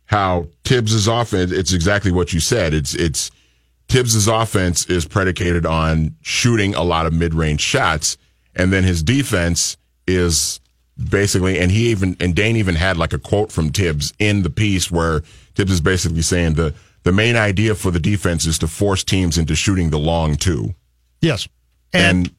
how 0.06 0.48
Thibs's 0.64 1.08
offense. 1.08 1.52
It's 1.52 1.74
exactly 1.74 2.12
what 2.12 2.34
you 2.34 2.40
said. 2.40 2.74
It's 2.74 2.96
it's 2.96 3.30
Thibs's 3.90 4.28
offense 4.28 4.86
is 4.86 5.06
predicated 5.06 5.66
on 5.66 6.16
shooting 6.22 6.76
a 6.76 6.84
lot 6.84 7.06
of 7.06 7.14
mid 7.14 7.34
range 7.34 7.62
shots, 7.62 8.18
and 8.56 8.72
then 8.72 8.84
his 8.84 9.04
defense 9.04 9.76
is 10.08 10.62
basically. 10.98 11.60
And 11.60 11.72
he 11.72 11.90
even 11.90 12.18
and 12.20 12.36
Dane 12.36 12.56
even 12.58 12.76
had 12.76 12.98
like 12.98 13.14
a 13.14 13.20
quote 13.20 13.52
from 13.52 13.70
Thibs 13.70 14.14
in 14.20 14.44
the 14.44 14.50
piece 14.50 14.92
where 14.92 15.22
Thibs 15.56 15.72
is 15.72 15.82
basically 15.82 16.22
saying 16.22 16.54
the 16.54 16.74
the 17.04 17.12
main 17.12 17.36
idea 17.36 17.74
for 17.74 17.90
the 17.90 18.00
defense 18.00 18.46
is 18.46 18.60
to 18.60 18.68
force 18.68 19.04
teams 19.04 19.38
into 19.38 19.56
shooting 19.56 19.92
the 19.92 20.00
long 20.00 20.36
two. 20.36 20.76
Yes. 21.22 21.48
And, 21.94 22.30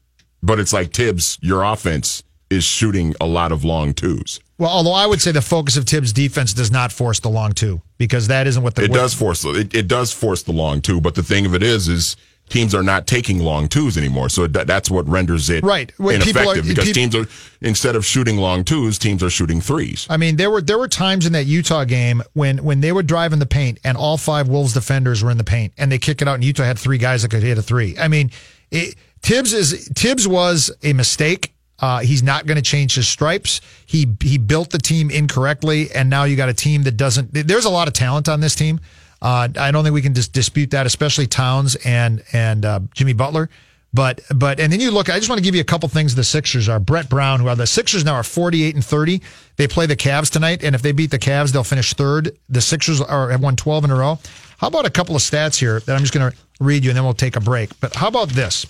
but 0.43 0.59
it's 0.59 0.71
like 0.71 0.93
Thibs, 0.93 1.39
your 1.41 1.63
offense 1.63 2.23
is 2.49 2.63
shooting 2.63 3.15
a 3.19 3.25
lot 3.25 3.51
of 3.51 3.63
long 3.63 3.93
twos. 3.93 4.39
Well, 4.57 4.69
although 4.69 4.93
I 4.93 5.05
would 5.05 5.21
say 5.21 5.31
the 5.31 5.41
focus 5.41 5.77
of 5.77 5.85
Thibs' 5.85 6.13
defense 6.13 6.53
does 6.53 6.71
not 6.71 6.91
force 6.91 7.19
the 7.19 7.29
long 7.29 7.53
two 7.53 7.81
because 7.97 8.27
that 8.27 8.45
isn't 8.45 8.61
what 8.61 8.75
the 8.75 8.83
It 8.83 8.93
does 8.93 9.13
force 9.13 9.45
it, 9.45 9.73
it 9.73 9.87
does 9.87 10.11
force 10.11 10.43
the 10.43 10.51
long 10.51 10.81
two, 10.81 10.99
but 10.99 11.15
the 11.15 11.23
thing 11.23 11.45
of 11.45 11.55
it 11.55 11.63
is 11.63 11.87
is 11.87 12.15
teams 12.49 12.73
are 12.75 12.83
not 12.83 13.07
taking 13.07 13.39
long 13.39 13.67
twos 13.67 13.97
anymore. 13.97 14.29
So 14.29 14.47
that, 14.47 14.67
that's 14.67 14.89
what 14.89 15.07
renders 15.07 15.49
it 15.49 15.63
Right. 15.63 15.91
When 15.97 16.15
ineffective 16.15 16.65
are- 16.65 16.67
because 16.69 16.85
peop- 16.85 16.95
teams 16.95 17.15
are 17.15 17.27
instead 17.61 17.95
of 17.95 18.05
shooting 18.05 18.37
long 18.37 18.63
twos, 18.63 18.97
teams 18.97 19.23
are 19.23 19.29
shooting 19.29 19.61
threes. 19.61 20.07
I 20.09 20.17
mean, 20.17 20.35
there 20.37 20.49
were 20.51 20.61
there 20.61 20.77
were 20.77 20.87
times 20.87 21.25
in 21.25 21.33
that 21.33 21.45
Utah 21.45 21.83
game 21.85 22.21
when 22.33 22.63
when 22.63 22.81
they 22.81 22.91
were 22.91 23.03
driving 23.03 23.39
the 23.39 23.45
paint 23.45 23.79
and 23.83 23.97
all 23.97 24.17
five 24.17 24.47
Wolves 24.47 24.73
defenders 24.73 25.23
were 25.23 25.31
in 25.31 25.37
the 25.37 25.43
paint 25.43 25.73
and 25.77 25.91
they 25.91 25.97
kick 25.97 26.21
it 26.21 26.27
out 26.27 26.35
and 26.35 26.43
Utah 26.43 26.63
had 26.63 26.77
three 26.79 26.97
guys 26.97 27.21
that 27.21 27.29
could 27.31 27.43
hit 27.43 27.57
a 27.57 27.61
three. 27.61 27.97
I 27.97 28.07
mean, 28.07 28.31
it, 28.71 28.95
Thibs 29.21 29.53
is 29.53 29.87
Thibs 29.95 30.27
was 30.27 30.71
a 30.83 30.93
mistake. 30.93 31.53
Uh, 31.81 31.99
he's 31.99 32.21
not 32.21 32.45
going 32.45 32.57
to 32.57 32.61
change 32.61 32.95
his 32.95 33.07
stripes. 33.07 33.61
He 33.85 34.05
he 34.21 34.37
built 34.37 34.69
the 34.71 34.77
team 34.79 35.09
incorrectly, 35.09 35.89
and 35.91 36.09
now 36.09 36.25
you 36.25 36.35
got 36.35 36.49
a 36.49 36.53
team 36.53 36.83
that 36.83 36.97
doesn't. 36.97 37.29
There's 37.33 37.63
a 37.65 37.69
lot 37.69 37.87
of 37.87 37.93
talent 37.93 38.27
on 38.27 38.41
this 38.41 38.53
team. 38.55 38.79
Uh, 39.21 39.49
I 39.57 39.71
don't 39.71 39.83
think 39.83 39.93
we 39.93 40.01
can 40.01 40.13
dis- 40.13 40.27
dispute 40.27 40.71
that, 40.71 40.85
especially 40.85 41.27
Towns 41.27 41.75
and 41.83 42.23
and 42.33 42.65
uh, 42.65 42.79
Jimmy 42.93 43.13
Butler. 43.13 43.49
But 43.93 44.21
but 44.33 44.59
and 44.59 44.71
then 44.71 44.79
you 44.79 44.91
look. 44.91 45.09
I 45.09 45.17
just 45.17 45.29
want 45.29 45.39
to 45.39 45.43
give 45.43 45.55
you 45.55 45.61
a 45.61 45.65
couple 45.65 45.89
things. 45.89 46.13
The 46.13 46.23
Sixers 46.23 46.69
are 46.69 46.79
Brett 46.79 47.09
Brown, 47.09 47.39
who 47.39 47.47
are 47.47 47.55
the 47.55 47.65
Sixers 47.65 48.05
now 48.05 48.13
are 48.13 48.23
48 48.23 48.75
and 48.75 48.85
30. 48.85 49.21
They 49.55 49.67
play 49.67 49.87
the 49.87 49.95
Cavs 49.95 50.29
tonight, 50.29 50.63
and 50.63 50.75
if 50.75 50.81
they 50.81 50.91
beat 50.91 51.11
the 51.11 51.19
Cavs, 51.19 51.51
they'll 51.51 51.63
finish 51.63 51.93
third. 51.93 52.37
The 52.49 52.61
Sixers 52.61 53.01
are 53.01 53.31
have 53.31 53.41
won 53.41 53.55
12 53.55 53.85
in 53.85 53.91
a 53.91 53.95
row. 53.95 54.19
How 54.59 54.67
about 54.67 54.85
a 54.85 54.91
couple 54.91 55.15
of 55.15 55.21
stats 55.21 55.59
here 55.59 55.79
that 55.79 55.95
I'm 55.95 56.01
just 56.01 56.13
going 56.13 56.31
to 56.31 56.37
read 56.59 56.83
you, 56.83 56.91
and 56.91 56.97
then 56.97 57.03
we'll 57.03 57.13
take 57.13 57.35
a 57.35 57.41
break. 57.41 57.77
But 57.79 57.95
how 57.95 58.07
about 58.07 58.29
this? 58.29 58.65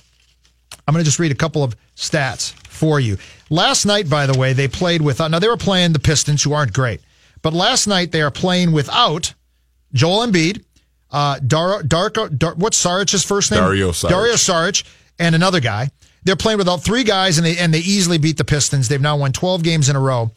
I'm 0.87 0.93
going 0.93 1.03
to 1.03 1.05
just 1.05 1.19
read 1.19 1.31
a 1.31 1.35
couple 1.35 1.63
of 1.63 1.75
stats 1.95 2.53
for 2.67 2.99
you. 2.99 3.17
Last 3.49 3.85
night, 3.85 4.09
by 4.09 4.25
the 4.25 4.37
way, 4.37 4.53
they 4.53 4.67
played 4.67 5.01
without. 5.01 5.31
now 5.31 5.39
they 5.39 5.47
were 5.47 5.57
playing 5.57 5.93
the 5.93 5.99
Pistons, 5.99 6.43
who 6.43 6.53
aren't 6.53 6.73
great. 6.73 7.01
But 7.41 7.53
last 7.53 7.87
night, 7.87 8.11
they 8.11 8.21
are 8.21 8.31
playing 8.31 8.71
without 8.71 9.33
Joel 9.93 10.27
Embiid, 10.27 10.63
uh, 11.11 11.39
Dar, 11.39 11.81
Darko, 11.81 12.35
Dar, 12.35 12.55
what's 12.55 12.83
Saric's 12.83 13.23
first 13.23 13.51
name? 13.51 13.61
Dario 13.61 13.91
Saric. 13.91 14.09
Dario 14.09 14.33
Saric, 14.33 14.83
and 15.17 15.35
another 15.35 15.59
guy. 15.59 15.89
They're 16.23 16.35
playing 16.35 16.57
without 16.57 16.83
three 16.83 17.03
guys, 17.03 17.37
and 17.37 17.45
they 17.45 17.57
and 17.57 17.73
they 17.73 17.79
easily 17.79 18.17
beat 18.17 18.37
the 18.37 18.43
Pistons. 18.45 18.87
They've 18.87 19.01
now 19.01 19.17
won 19.17 19.31
12 19.31 19.63
games 19.63 19.89
in 19.89 19.95
a 19.95 19.99
row. 19.99 20.31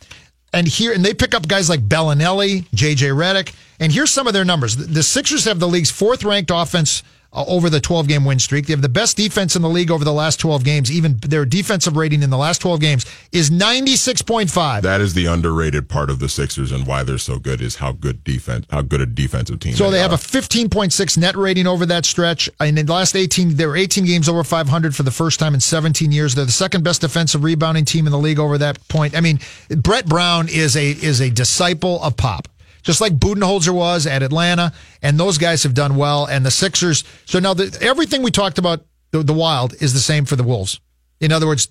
And 0.55 0.67
here, 0.67 0.93
and 0.93 1.05
they 1.05 1.15
pick 1.15 1.35
up 1.35 1.49
guys 1.49 1.69
like 1.69 1.81
Belinelli, 1.81 2.69
JJ 2.71 3.15
Redick, 3.15 3.55
and 3.81 3.91
here's 3.91 4.11
some 4.11 4.27
of 4.27 4.35
their 4.35 4.45
numbers. 4.45 4.77
The, 4.77 4.85
the 4.85 5.03
Sixers 5.03 5.47
have 5.47 5.59
the 5.59 5.67
league's 5.67 5.91
fourth 5.91 6.25
ranked 6.25 6.51
offense 6.55 7.03
uh, 7.33 7.45
over 7.47 7.71
the 7.71 7.81
12 7.81 8.09
game 8.09 8.25
win 8.25 8.39
streak. 8.39 8.67
They 8.67 8.73
have 8.73 8.83
the 8.83 8.89
best 8.89 9.17
defense 9.17 9.57
in 9.57 9.63
the 9.63 9.69
league 9.69 9.91
over 9.91 10.05
the 10.05 10.13
last 10.13 10.39
12 10.41 10.65
games. 10.65 10.91
Even 10.91 11.17
their 11.19 11.45
defensive 11.45 11.97
rating 11.97 12.23
in 12.23 12.31
the 12.31 12.37
last 12.37 12.61
12 12.61 12.81
games 12.81 13.07
is 13.33 13.51
96.5. 13.51 14.83
That 14.83 15.01
is 15.01 15.15
the 15.15 15.27
underrated 15.27 15.89
part 15.89 16.11
of 16.11 16.19
the 16.19 16.29
Sixers 16.29 16.73
and 16.73 16.87
why 16.87 17.03
they're 17.03 17.19
so 17.19 17.39
good 17.39 17.61
is 17.61 17.77
how 17.77 17.93
good 17.93 18.23
defense, 18.25 18.67
how 18.71 18.83
good 18.83 19.01
a 19.01 19.07
defensive 19.07 19.61
team. 19.61 19.75
So 19.75 19.91
they 19.91 20.01
have 20.01 20.13
are. 20.13 20.17
a 20.17 20.19
15.6 20.19 21.19
net 21.19 21.37
rating 21.37 21.67
over 21.67 21.87
that 21.87 22.05
stretch. 22.05 22.51
And 22.61 22.79
in 22.79 22.87
the 22.87 22.93
last 22.93 23.17
18, 23.17 23.57
there 23.57 23.69
were 23.69 23.77
18 23.77 24.05
games 24.05 24.29
over 24.29 24.45
500 24.45 24.95
for 24.95 25.03
the 25.03 25.11
first 25.11 25.41
time 25.41 25.55
in 25.55 25.61
17 25.61 26.13
years. 26.13 26.35
They're 26.35 26.45
the 26.45 26.53
second 26.53 26.85
best 26.85 27.01
defensive 27.01 27.45
rebounding 27.45 27.85
team 27.85 28.07
in 28.07 28.13
the 28.13 28.19
league 28.19 28.39
over 28.39 28.59
that 28.59 28.87
point. 28.89 29.17
I 29.17 29.21
mean, 29.21 29.41
Brett 29.69 30.07
Brown 30.07 30.49
is 30.49 30.77
a 30.77 30.91
is 30.91 31.21
a 31.21 31.31
disciple 31.31 32.03
of 32.03 32.17
Pop. 32.17 32.49
Just 32.83 33.01
like 33.01 33.15
Budenholzer 33.15 33.73
was 33.73 34.07
at 34.07 34.23
Atlanta, 34.23 34.73
and 35.03 35.19
those 35.19 35.39
guys 35.39 35.63
have 35.63 35.75
done 35.75 35.97
well. 35.97 36.27
And 36.27 36.45
the 36.45 36.51
Sixers. 36.51 37.05
So 37.25 37.39
now 37.39 37.55
the, 37.55 37.77
everything 37.81 38.23
we 38.23 38.31
talked 38.31 38.59
about 38.59 38.85
the, 39.13 39.23
the 39.23 39.33
Wild 39.33 39.75
is 39.81 39.93
the 39.93 40.01
same 40.01 40.25
for 40.25 40.37
the 40.37 40.43
Wolves. 40.43 40.81
In 41.21 41.33
other 41.33 41.47
words, 41.47 41.69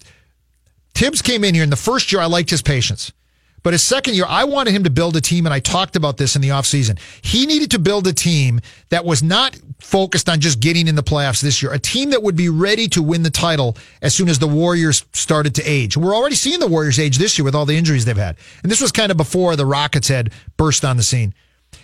Thibs 0.93 1.21
came 1.21 1.43
in 1.43 1.53
here 1.53 1.63
in 1.63 1.69
the 1.69 1.75
first 1.75 2.11
year. 2.11 2.21
I 2.21 2.25
liked 2.25 2.49
his 2.49 2.61
patience. 2.61 3.11
But 3.63 3.73
his 3.73 3.83
second 3.83 4.15
year, 4.15 4.25
I 4.27 4.43
wanted 4.43 4.73
him 4.73 4.83
to 4.85 4.89
build 4.89 5.15
a 5.15 5.21
team, 5.21 5.45
and 5.45 5.53
I 5.53 5.59
talked 5.59 5.95
about 5.95 6.17
this 6.17 6.35
in 6.35 6.41
the 6.41 6.49
offseason. 6.49 6.99
He 7.21 7.45
needed 7.45 7.71
to 7.71 7.79
build 7.79 8.07
a 8.07 8.13
team 8.13 8.59
that 8.89 9.05
was 9.05 9.21
not 9.21 9.57
focused 9.79 10.29
on 10.29 10.39
just 10.39 10.59
getting 10.59 10.87
in 10.87 10.95
the 10.95 11.03
playoffs 11.03 11.41
this 11.41 11.61
year, 11.61 11.71
a 11.71 11.79
team 11.79 12.09
that 12.11 12.23
would 12.23 12.35
be 12.35 12.49
ready 12.49 12.87
to 12.89 13.03
win 13.03 13.23
the 13.23 13.29
title 13.29 13.77
as 14.01 14.15
soon 14.15 14.29
as 14.29 14.39
the 14.39 14.47
Warriors 14.47 15.05
started 15.13 15.55
to 15.55 15.63
age. 15.63 15.95
We're 15.95 16.15
already 16.15 16.35
seeing 16.35 16.59
the 16.59 16.67
Warriors 16.67 16.99
age 16.99 17.17
this 17.17 17.37
year 17.37 17.45
with 17.45 17.55
all 17.55 17.65
the 17.65 17.77
injuries 17.77 18.05
they've 18.05 18.17
had. 18.17 18.37
And 18.63 18.71
this 18.71 18.81
was 18.81 18.91
kind 18.91 19.11
of 19.11 19.17
before 19.17 19.55
the 19.55 19.65
Rockets 19.65 20.07
had 20.07 20.31
burst 20.57 20.83
on 20.83 20.97
the 20.97 21.03
scene. 21.03 21.33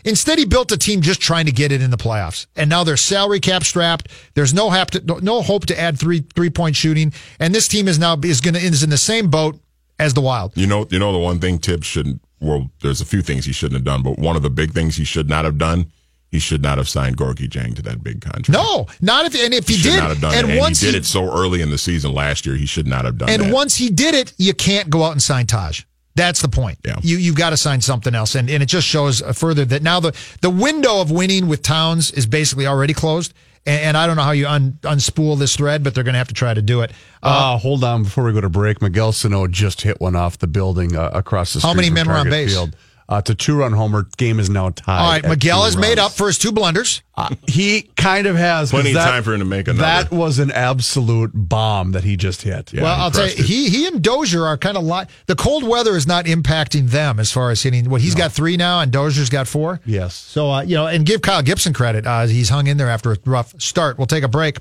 Instead, 0.03 0.38
he 0.38 0.46
built 0.46 0.72
a 0.72 0.77
team 0.77 1.01
just 1.01 1.22
trying 1.22 1.46
to 1.46 1.51
get 1.51 1.72
it 1.72 1.81
in 1.81 1.91
the 1.91 1.98
playoffs, 1.98 2.46
and 2.55 2.69
now 2.69 2.84
they're 2.84 2.98
salary 2.98 3.39
cap 3.39 3.63
strapped. 3.63 4.10
There's 4.36 4.53
no 4.53 4.69
hope 4.69 4.91
to, 4.91 5.19
no 5.22 5.41
hope 5.41 5.65
to 5.67 5.79
add 5.79 5.98
three 5.98 6.25
three 6.36 6.50
point 6.50 6.75
shooting, 6.75 7.13
and 7.39 7.53
this 7.53 7.67
team 7.67 7.88
is 7.88 7.98
now 7.98 8.17
is 8.24 8.41
going 8.41 8.53
to 8.53 8.60
is 8.60 8.84
in 8.84 8.89
the 8.89 8.98
same 8.98 9.29
boat 9.29 9.60
as 10.00 10.13
the 10.13 10.22
Wild. 10.22 10.56
You 10.56 10.68
know, 10.68 10.88
you 10.89 11.00
know 11.00 11.12
the 11.12 11.20
one 11.20 11.39
thing 11.39 11.58
Thibs 11.58 11.86
shouldn't. 11.88 12.22
Well, 12.39 12.70
there's 12.82 13.01
a 13.01 13.06
few 13.06 13.22
things 13.22 13.46
he 13.46 13.51
shouldn't 13.51 13.77
have 13.77 13.84
done, 13.84 14.04
but 14.04 14.20
one 14.20 14.36
of 14.36 14.44
the 14.44 14.50
big 14.50 14.72
things 14.72 14.96
he 14.96 15.04
should 15.04 15.30
not 15.30 15.46
have 15.46 15.58
done. 15.58 15.92
He 16.30 16.39
should 16.39 16.62
not 16.62 16.77
have 16.77 16.89
signed 16.89 17.16
Gorgui 17.16 17.48
Dieng 17.48 17.74
to 17.77 17.82
that 17.84 18.04
big 18.04 18.20
contract. 18.20 18.50
No, 18.50 18.86
not 19.00 19.25
if 19.25 19.34
and 19.42 19.54
if 19.54 19.68
he, 19.68 19.75
should 19.75 19.92
did, 19.92 20.00
not 20.00 20.10
have 20.10 20.20
done 20.20 20.34
and 20.34 20.50
it. 20.50 20.51
And 20.51 20.60
once 20.60 20.82
he 20.82 20.92
did 20.92 20.96
it 20.96 21.06
so 21.06 21.32
early 21.32 21.62
in 21.62 21.70
the 21.70 21.77
season 21.77 22.13
last 22.13 22.46
year, 22.46 22.56
he 22.56 22.66
should 22.66 22.86
not 22.86 23.06
have 23.06 23.18
done 23.18 23.30
it. 23.30 23.36
and 23.36 23.44
that. 23.44 23.54
once 23.54 23.77
he 23.77 23.89
did 23.89 24.13
it, 24.13 24.34
you 24.38 24.54
can't 24.54 24.89
go 24.89 25.04
out 25.04 25.13
and 25.13 25.22
sign 25.22 25.48
Taj. 25.48 25.84
That's 26.16 26.42
the 26.42 26.50
point. 26.50 26.80
Yeah. 26.84 26.98
You 27.01 27.18
you've 27.18 27.38
got 27.38 27.51
to 27.51 27.58
sign 27.58 27.80
something 27.80 28.13
else, 28.13 28.36
and 28.36 28.50
and 28.50 28.62
it 28.62 28.66
just 28.66 28.88
shows 28.88 29.22
further 29.38 29.63
that 29.66 29.84
now 29.84 30.00
the 30.00 30.13
the 30.42 30.50
window 30.50 31.00
of 31.00 31.12
winning 31.12 31.48
with 31.48 31.62
Towns 31.62 32.12
is 32.12 32.25
basically 32.25 32.68
already 32.68 32.94
closed. 32.94 33.34
And, 33.66 33.82
and 33.82 33.98
I 33.98 34.08
don't 34.08 34.16
know 34.16 34.24
how 34.24 34.32
you 34.32 34.48
un, 34.48 34.80
unspool 34.84 35.38
this 35.38 35.56
thread, 35.56 35.84
but 35.84 35.96
they're 35.96 36.04
going 36.04 36.14
to 36.14 36.20
have 36.20 36.28
to 36.30 36.34
try 36.34 36.54
to 36.54 36.62
do 36.62 36.82
it. 36.82 36.92
Uh, 37.24 37.58
hold 37.58 37.84
on 37.84 38.04
before 38.04 38.24
we 38.24 38.34
go 38.34 38.42
to 38.42 38.50
break. 38.50 38.82
Miguel 38.82 39.12
Sano 39.12 39.48
just 39.48 39.82
hit 39.82 40.00
one 40.00 40.16
off 40.16 40.38
the 40.38 40.48
building 40.48 40.96
uh, 40.96 41.10
across 41.14 41.54
the 41.54 41.60
street. 41.60 41.70
How 41.70 41.74
many 41.76 41.90
men 41.90 42.08
were 42.08 42.14
on 42.14 42.30
base? 42.30 42.54
Field. 42.54 42.76
Uh, 43.10 43.18
it's 43.18 43.30
a 43.30 43.36
two 43.36 43.56
run 43.56 43.72
homer. 43.72 44.06
Game 44.18 44.38
is 44.40 44.50
now 44.50 44.70
tied. 44.70 45.00
All 45.00 45.10
right, 45.10 45.24
Miguel 45.24 45.60
two 45.60 45.66
has 45.66 45.78
made 45.78 45.98
up 45.98 46.12
for 46.12 46.28
his 46.28 46.38
two 46.38 46.52
blunders. 46.52 47.02
Uh, 47.16 47.34
he 47.48 47.84
kind 47.96 48.28
of 48.28 48.36
has 48.36 48.72
Plenty 48.72 48.92
of 48.92 48.98
time 48.98 49.24
for 49.24 49.34
him 49.34 49.40
to 49.40 49.46
make 49.46 49.68
another. 49.68 49.82
That 49.82 50.12
was 50.12 50.40
an 50.40 50.52
absolute 50.52 51.32
bomb 51.34 51.94
that 51.94 52.04
he 52.04 52.18
just 52.18 52.42
hit. 52.42 52.74
Yeah, 52.74 52.84
well, 52.84 53.00
I'll 53.00 53.12
tell 53.12 53.26
you, 53.26 53.32
it. 53.32 53.40
he 53.40 53.70
he 53.70 53.88
and 53.88 54.02
Dozier 54.04 54.46
are 54.46 54.58
kind 54.58 54.76
of 54.76 54.84
like 54.84 55.08
the 55.28 55.36
cold 55.36 55.64
weather 55.64 55.96
is 55.96 56.06
not 56.06 56.26
impacting 56.26 56.90
them 56.90 57.20
as 57.20 57.32
far 57.32 57.50
as 57.50 57.64
hitting. 57.64 57.90
What 57.90 58.02
he's 58.02 58.16
got 58.16 58.34
three 58.34 58.58
now, 58.58 58.82
and 58.82 58.92
Dozier's 58.92 59.30
got 59.30 59.48
four. 59.48 59.80
Yes. 59.86 60.14
So 60.14 60.52
uh, 60.52 60.62
you 60.64 60.76
know, 60.76 60.88
and 60.88 61.06
give 61.06 61.22
Kyle 61.22 61.42
Gibson 61.42 61.72
credit. 61.72 62.06
Uh, 62.06 62.28
he's 62.28 62.50
hung 62.50 62.68
in 62.68 62.76
there 62.76 62.90
after 62.90 63.14
a 63.14 63.18
rough 63.26 63.60
start. 63.62 63.98
We'll 63.98 64.08
take 64.08 64.26
a 64.26 64.28
break 64.28 64.58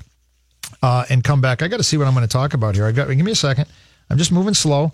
uh, 0.81 1.05
and 1.09 1.23
come 1.23 1.41
back. 1.41 1.61
I 1.61 1.67
got 1.67 1.77
to 1.77 1.83
see 1.83 1.97
what 1.97 2.07
I'm 2.07 2.13
going 2.13 2.25
to 2.25 2.31
talk 2.31 2.53
about 2.53 2.75
here. 2.75 2.85
I 2.85 2.91
got 2.91 3.07
give 3.09 3.17
me 3.17 3.33
a 3.33 3.35
second. 3.35 3.67
I'm 4.09 4.17
just 4.17 4.31
moving 4.31 4.53
slow. 4.53 4.93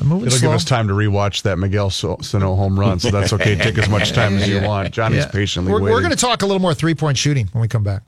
I'm 0.00 0.06
moving 0.06 0.26
It'll 0.28 0.38
slow. 0.38 0.48
give 0.50 0.54
us 0.56 0.64
time 0.64 0.86
to 0.88 0.94
rewatch 0.94 1.42
that 1.42 1.58
Miguel 1.58 1.90
So- 1.90 2.18
Sano 2.22 2.54
home 2.54 2.78
run, 2.78 3.00
so 3.00 3.10
that's 3.10 3.32
okay. 3.32 3.54
Take 3.60 3.78
as 3.78 3.88
much 3.88 4.12
time 4.12 4.36
as 4.38 4.48
you 4.48 4.62
want. 4.62 4.92
Johnny's 4.92 5.24
Yeah. 5.24 5.30
patiently 5.30 5.72
We're, 5.72 5.80
waiting. 5.80 5.92
we're 5.94 6.00
going 6.00 6.12
to 6.12 6.16
talk 6.16 6.42
a 6.42 6.46
little 6.46 6.60
more 6.62 6.74
three 6.74 6.94
point 6.94 7.18
shooting 7.18 7.48
when 7.52 7.62
we 7.62 7.68
come 7.68 7.82
back. 7.82 8.02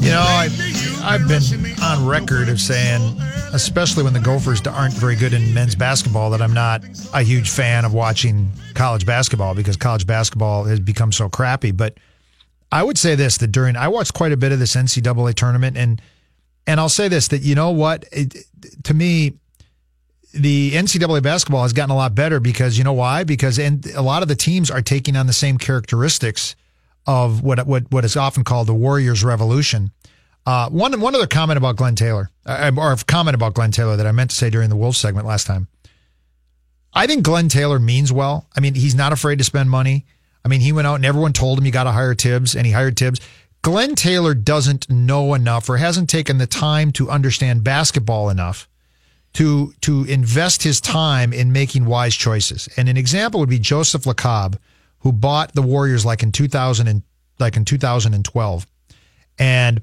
You 0.00 0.10
know, 0.10 0.20
I, 0.20 0.48
I've 1.02 1.26
been 1.26 1.42
on 1.82 2.06
record 2.06 2.50
of 2.50 2.60
saying, 2.60 3.00
especially 3.54 4.02
when 4.04 4.12
the 4.12 4.20
Gophers 4.20 4.60
aren't 4.66 4.92
very 4.92 5.16
good 5.16 5.32
in 5.32 5.54
men's 5.54 5.74
basketball, 5.74 6.28
that 6.30 6.42
I'm 6.42 6.52
not 6.52 6.82
a 7.14 7.22
huge 7.22 7.48
fan 7.48 7.86
of 7.86 7.94
watching 7.94 8.50
college 8.74 9.06
basketball 9.06 9.54
because 9.54 9.78
college 9.78 10.06
basketball 10.06 10.64
has 10.64 10.78
become 10.78 11.10
so 11.10 11.30
crappy. 11.30 11.70
But 11.72 11.96
I 12.70 12.82
would 12.82 12.98
say 12.98 13.14
this: 13.14 13.38
that 13.38 13.46
during 13.50 13.76
I 13.76 13.88
watched 13.88 14.12
quite 14.12 14.32
a 14.32 14.36
bit 14.36 14.52
of 14.52 14.58
this 14.58 14.76
NCAA 14.76 15.34
tournament, 15.34 15.78
and 15.78 16.02
and 16.66 16.80
I'll 16.80 16.88
say 16.88 17.08
this: 17.08 17.28
that 17.28 17.42
you 17.42 17.54
know 17.54 17.70
what, 17.70 18.04
it, 18.12 18.36
to 18.84 18.94
me, 18.94 19.34
the 20.32 20.72
NCAA 20.72 21.22
basketball 21.22 21.62
has 21.62 21.72
gotten 21.72 21.90
a 21.90 21.96
lot 21.96 22.14
better 22.14 22.40
because 22.40 22.76
you 22.76 22.84
know 22.84 22.92
why? 22.92 23.24
Because 23.24 23.58
and 23.58 23.86
a 23.94 24.02
lot 24.02 24.22
of 24.22 24.28
the 24.28 24.34
teams 24.34 24.70
are 24.70 24.82
taking 24.82 25.16
on 25.16 25.26
the 25.26 25.32
same 25.32 25.58
characteristics 25.58 26.56
of 27.06 27.42
what 27.42 27.66
what 27.66 27.90
what 27.90 28.04
is 28.04 28.16
often 28.16 28.44
called 28.44 28.66
the 28.66 28.74
Warriors 28.74 29.24
Revolution. 29.24 29.92
Uh, 30.46 30.68
one 30.68 30.98
one 31.00 31.14
other 31.14 31.26
comment 31.26 31.56
about 31.56 31.76
Glenn 31.76 31.94
Taylor, 31.94 32.30
uh, 32.44 32.70
or 32.76 32.92
a 32.92 32.96
comment 32.96 33.34
about 33.34 33.54
Glenn 33.54 33.70
Taylor 33.70 33.96
that 33.96 34.06
I 34.06 34.12
meant 34.12 34.30
to 34.30 34.36
say 34.36 34.50
during 34.50 34.68
the 34.70 34.76
Wolves 34.76 34.98
segment 34.98 35.26
last 35.26 35.46
time. 35.46 35.68
I 36.92 37.06
think 37.06 37.24
Glenn 37.24 37.48
Taylor 37.48 37.78
means 37.78 38.12
well. 38.12 38.46
I 38.56 38.60
mean, 38.60 38.74
he's 38.74 38.94
not 38.94 39.12
afraid 39.12 39.38
to 39.38 39.44
spend 39.44 39.70
money. 39.70 40.06
I 40.44 40.48
mean, 40.48 40.60
he 40.60 40.72
went 40.72 40.86
out 40.86 40.96
and 40.96 41.04
everyone 41.04 41.32
told 41.32 41.58
him 41.58 41.64
you 41.64 41.72
got 41.72 41.84
to 41.84 41.92
hire 41.92 42.14
Thibs, 42.14 42.54
and 42.54 42.66
he 42.66 42.72
hired 42.72 42.98
Thibs. 42.98 43.20
Glenn 43.64 43.94
Taylor 43.94 44.34
doesn't 44.34 44.90
know 44.90 45.32
enough 45.32 45.70
or 45.70 45.78
hasn't 45.78 46.10
taken 46.10 46.36
the 46.36 46.46
time 46.46 46.92
to 46.92 47.08
understand 47.08 47.64
basketball 47.64 48.28
enough 48.28 48.68
to 49.32 49.72
to 49.80 50.04
invest 50.04 50.62
his 50.62 50.82
time 50.82 51.32
in 51.32 51.50
making 51.50 51.86
wise 51.86 52.14
choices. 52.14 52.68
And 52.76 52.90
an 52.90 52.98
example 52.98 53.40
would 53.40 53.48
be 53.48 53.58
Joseph 53.58 54.02
Lacob, 54.02 54.58
who 54.98 55.12
bought 55.12 55.54
the 55.54 55.62
Warriors 55.62 56.04
like 56.04 56.22
in 56.22 56.30
2000 56.30 56.86
and 56.88 57.02
like 57.38 57.56
in 57.56 57.64
2012. 57.64 58.66
And 59.38 59.80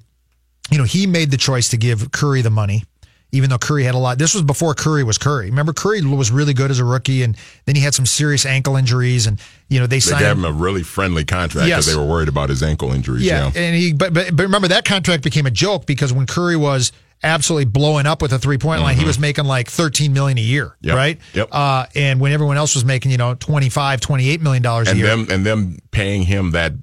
you 0.70 0.78
know, 0.78 0.84
he 0.84 1.08
made 1.08 1.32
the 1.32 1.38
choice 1.38 1.70
to 1.70 1.78
give 1.78 2.12
Curry 2.12 2.44
the 2.44 2.52
money, 2.52 2.84
even 3.32 3.50
though 3.50 3.58
Curry 3.58 3.84
had 3.84 3.96
a 3.96 3.98
lot. 3.98 4.18
This 4.18 4.34
was 4.34 4.44
before 4.44 4.74
Curry 4.74 5.04
was 5.04 5.18
Curry. 5.18 5.46
Remember, 5.50 5.74
Curry 5.74 6.02
was 6.02 6.32
really 6.32 6.54
good 6.54 6.70
as 6.72 6.80
a 6.80 6.86
rookie, 6.86 7.24
and 7.24 7.38
then 7.66 7.76
he 7.76 7.82
had 7.82 7.94
some 7.94 8.06
serious 8.06 8.46
ankle 8.46 8.76
injuries, 8.76 9.26
and 9.28 9.40
you 9.70 9.80
know 9.80 9.88
they 9.88 9.98
They 9.98 10.00
signed 10.02 10.20
gave 10.20 10.32
him. 10.38 10.46
a 10.46 10.52
really 10.52 10.84
friendly 10.84 11.24
contract 11.24 11.66
because 11.68 11.86
Yes. 11.88 11.94
they 11.94 11.96
were 12.00 12.06
worried 12.06 12.28
about 12.30 12.50
his 12.50 12.62
ankle 12.64 12.92
injuries. 12.92 13.24
Yeah, 13.24 13.52
Yeah. 13.54 13.62
and 13.62 13.76
he 13.76 13.94
but, 13.94 14.14
but 14.14 14.36
but 14.36 14.44
remember 14.44 14.68
that 14.70 14.86
contract 14.86 15.24
became 15.24 15.46
a 15.46 15.52
joke 15.52 15.86
because 15.86 16.12
when 16.12 16.26
Curry 16.28 16.56
was 16.58 16.92
absolutely 17.24 17.66
blowing 17.66 18.08
up 18.08 18.20
with 18.22 18.34
a 18.34 18.40
three 18.40 18.58
point 18.58 18.82
line, 18.82 18.98
he 18.98 19.06
was 19.06 19.20
making 19.20 19.46
like 19.46 19.70
13 19.70 20.12
million 20.12 20.38
a 20.38 20.42
year, 20.42 20.66
Mm-hmm. 20.84 20.88
Yep. 20.88 20.96
right? 20.96 21.20
Yep. 21.36 21.50
Uh, 21.52 21.86
and 21.96 22.20
when 22.20 22.32
everyone 22.32 22.58
else 22.58 22.74
was 22.74 22.84
making, 22.84 23.12
you 23.12 23.18
know, 23.18 23.36
25, 23.36 24.02
28 24.02 24.42
million 24.42 24.64
dollars 24.64 24.88
a 24.88 24.92
and 24.92 25.00
year. 25.00 25.08
them 25.08 25.28
and 25.30 25.46
them 25.46 25.78
paying 25.92 26.24
him 26.24 26.52
that 26.52 26.74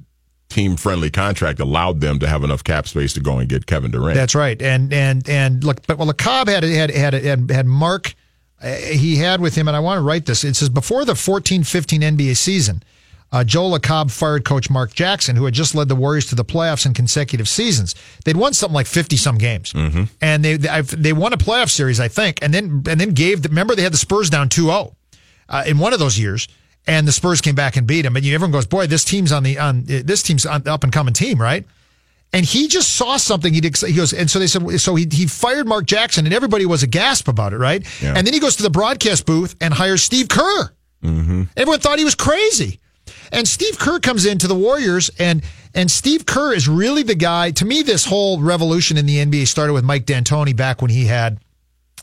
team 0.48 0.76
friendly 0.76 1.10
contract 1.10 1.60
allowed 1.60 2.00
them 2.00 2.18
to 2.18 2.26
have 2.26 2.42
enough 2.44 2.64
cap 2.64 2.88
space 2.88 3.12
to 3.14 3.20
go 3.20 3.38
and 3.38 3.48
get 3.48 3.66
Kevin 3.66 3.90
Durant. 3.90 4.14
That's 4.14 4.34
right. 4.34 4.60
And 4.60 4.92
and 4.92 5.28
and 5.28 5.62
look, 5.64 5.86
but 5.86 5.98
well, 5.98 6.08
Lacob 6.08 6.48
had 6.48 6.62
had 6.64 6.90
had 6.90 7.14
had, 7.14 7.50
had 7.50 7.66
Mark. 7.66 8.14
Uh, 8.60 8.74
he 8.74 9.16
had 9.16 9.40
with 9.40 9.54
him, 9.54 9.68
and 9.68 9.76
I 9.76 9.80
want 9.80 9.98
to 9.98 10.02
write 10.02 10.26
this. 10.26 10.42
It 10.42 10.56
says 10.56 10.68
before 10.68 11.04
the 11.04 11.12
14-15 11.12 12.00
NBA 12.00 12.36
season, 12.36 12.82
uh, 13.30 13.44
Joe 13.44 13.70
Lacob 13.70 14.10
fired 14.10 14.44
coach 14.44 14.68
Mark 14.70 14.92
Jackson, 14.92 15.36
who 15.36 15.44
had 15.44 15.54
just 15.54 15.74
led 15.74 15.88
the 15.88 15.94
Warriors 15.94 16.26
to 16.26 16.34
the 16.34 16.44
playoffs 16.44 16.86
in 16.86 16.94
consecutive 16.94 17.48
seasons. 17.48 17.94
They'd 18.24 18.36
won 18.36 18.54
something 18.54 18.74
like 18.74 18.86
fifty 18.86 19.16
some 19.16 19.38
games, 19.38 19.72
mm-hmm. 19.72 20.04
and 20.20 20.44
they 20.44 20.56
they, 20.56 20.80
they 20.80 21.12
won 21.12 21.32
a 21.32 21.36
playoff 21.36 21.70
series, 21.70 22.00
I 22.00 22.08
think, 22.08 22.38
and 22.42 22.54
then 22.54 22.82
and 22.88 23.00
then 23.00 23.10
gave. 23.10 23.42
The, 23.42 23.50
remember, 23.50 23.74
they 23.74 23.82
had 23.82 23.92
the 23.92 23.98
Spurs 23.98 24.30
down 24.30 24.48
2-0 24.48 24.94
uh, 25.48 25.64
in 25.66 25.78
one 25.78 25.92
of 25.92 25.98
those 25.98 26.18
years. 26.18 26.48
And 26.88 27.06
the 27.06 27.12
Spurs 27.12 27.40
came 27.40 27.54
back 27.54 27.76
and 27.76 27.86
beat 27.86 28.04
him. 28.04 28.16
And 28.16 28.24
you, 28.24 28.34
everyone 28.34 28.52
goes, 28.52 28.66
"Boy, 28.66 28.86
this 28.86 29.04
team's 29.04 29.30
on 29.30 29.42
the 29.42 29.58
on 29.58 29.84
this 29.84 30.22
team's 30.22 30.46
on 30.46 30.62
the 30.62 30.72
up 30.72 30.84
and 30.84 30.92
coming 30.92 31.14
team, 31.14 31.40
right?" 31.40 31.64
and 32.32 32.44
he 32.44 32.68
just 32.68 32.94
saw 32.94 33.16
something. 33.16 33.52
He, 33.52 33.60
he 33.60 33.92
goes, 33.94 34.12
and 34.12 34.30
so 34.30 34.38
they 34.38 34.46
said, 34.46 34.80
so 34.80 34.94
he, 34.94 35.06
he 35.10 35.26
fired 35.26 35.66
Mark 35.66 35.86
Jackson, 35.86 36.26
and 36.26 36.34
everybody 36.34 36.66
was 36.66 36.82
a 36.82 36.86
gasp 36.86 37.28
about 37.28 37.52
it, 37.52 37.58
right? 37.58 37.86
Yeah. 38.02 38.14
And 38.16 38.26
then 38.26 38.34
he 38.34 38.40
goes 38.40 38.56
to 38.56 38.62
the 38.62 38.70
broadcast 38.70 39.24
booth 39.24 39.56
and 39.60 39.72
hires 39.72 40.02
Steve 40.02 40.28
Kerr. 40.28 40.70
Mm-hmm. 41.02 41.44
Everyone 41.56 41.80
thought 41.80 41.98
he 41.98 42.04
was 42.04 42.14
crazy. 42.14 42.80
And 43.32 43.48
Steve 43.48 43.78
Kerr 43.78 44.00
comes 44.00 44.26
into 44.26 44.46
the 44.46 44.54
Warriors, 44.54 45.10
and 45.18 45.42
and 45.74 45.90
Steve 45.90 46.26
Kerr 46.26 46.52
is 46.52 46.68
really 46.68 47.02
the 47.02 47.14
guy. 47.14 47.50
To 47.52 47.64
me, 47.64 47.82
this 47.82 48.04
whole 48.04 48.40
revolution 48.40 48.96
in 48.96 49.06
the 49.06 49.24
NBA 49.24 49.46
started 49.46 49.72
with 49.72 49.84
Mike 49.84 50.04
D'Antoni 50.04 50.54
back 50.54 50.82
when 50.82 50.90
he 50.90 51.06
had 51.06 51.38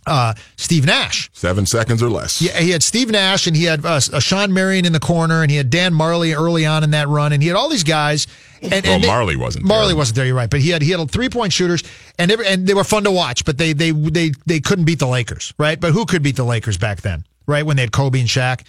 uh, 0.06 0.34
Steve 0.58 0.86
Nash. 0.86 1.30
Seven 1.34 1.66
seconds 1.66 2.02
or 2.04 2.10
less. 2.10 2.42
Yeah, 2.42 2.58
he 2.60 2.72
had 2.72 2.84
Steve 2.84 3.10
Nash 3.10 3.48
and 3.48 3.56
he 3.56 3.64
had 3.64 3.86
uh, 3.86 4.00
uh, 4.12 4.20
Shawn 4.20 4.54
Marion 4.54 4.86
in 4.86 4.94
the 4.94 5.00
corner 5.00 5.42
and 5.42 5.50
he 5.52 5.58
had 5.58 5.70
Dan 5.70 5.94
Majerle 5.94 6.36
early 6.38 6.66
on 6.66 6.84
in 6.84 6.92
that 6.92 7.08
run 7.08 7.34
and 7.34 7.42
he 7.42 7.48
had 7.50 7.58
all 7.58 7.70
these 7.70 7.84
guys. 7.84 8.28
And, 8.62 8.86
Well, 8.86 8.96
and 8.96 9.04
Majerle 9.04 9.36
wasn't 9.38 9.66
Majerle 9.66 9.88
there. 9.88 9.96
wasn't 9.96 10.16
there. 10.16 10.26
You're 10.26 10.36
right, 10.36 10.50
but 10.50 10.60
he 10.62 10.70
had 10.70 10.82
he 10.82 10.92
had 10.92 11.12
three 11.12 11.30
point 11.30 11.54
shooters 11.54 11.84
and 12.18 12.32
every, 12.32 12.48
and 12.48 12.66
they 12.68 12.74
were 12.74 12.84
fun 12.84 13.04
to 13.04 13.12
watch. 13.12 13.46
But 13.46 13.58
they 13.58 13.74
they 13.74 13.92
they 13.92 14.32
they 14.46 14.60
couldn't 14.60 14.86
beat 14.86 15.00
the 15.00 15.08
Lakers, 15.08 15.54
right? 15.58 15.80
But 15.80 15.92
who 15.92 16.06
could 16.06 16.24
beat 16.24 16.36
the 16.36 16.46
Lakers 16.46 16.78
back 16.78 17.02
then, 17.02 17.26
right? 17.48 17.66
When 17.66 17.76
they 17.76 17.84
had 17.84 17.92
Kobe 17.92 18.20
and 18.20 18.30
Shaq. 18.30 18.62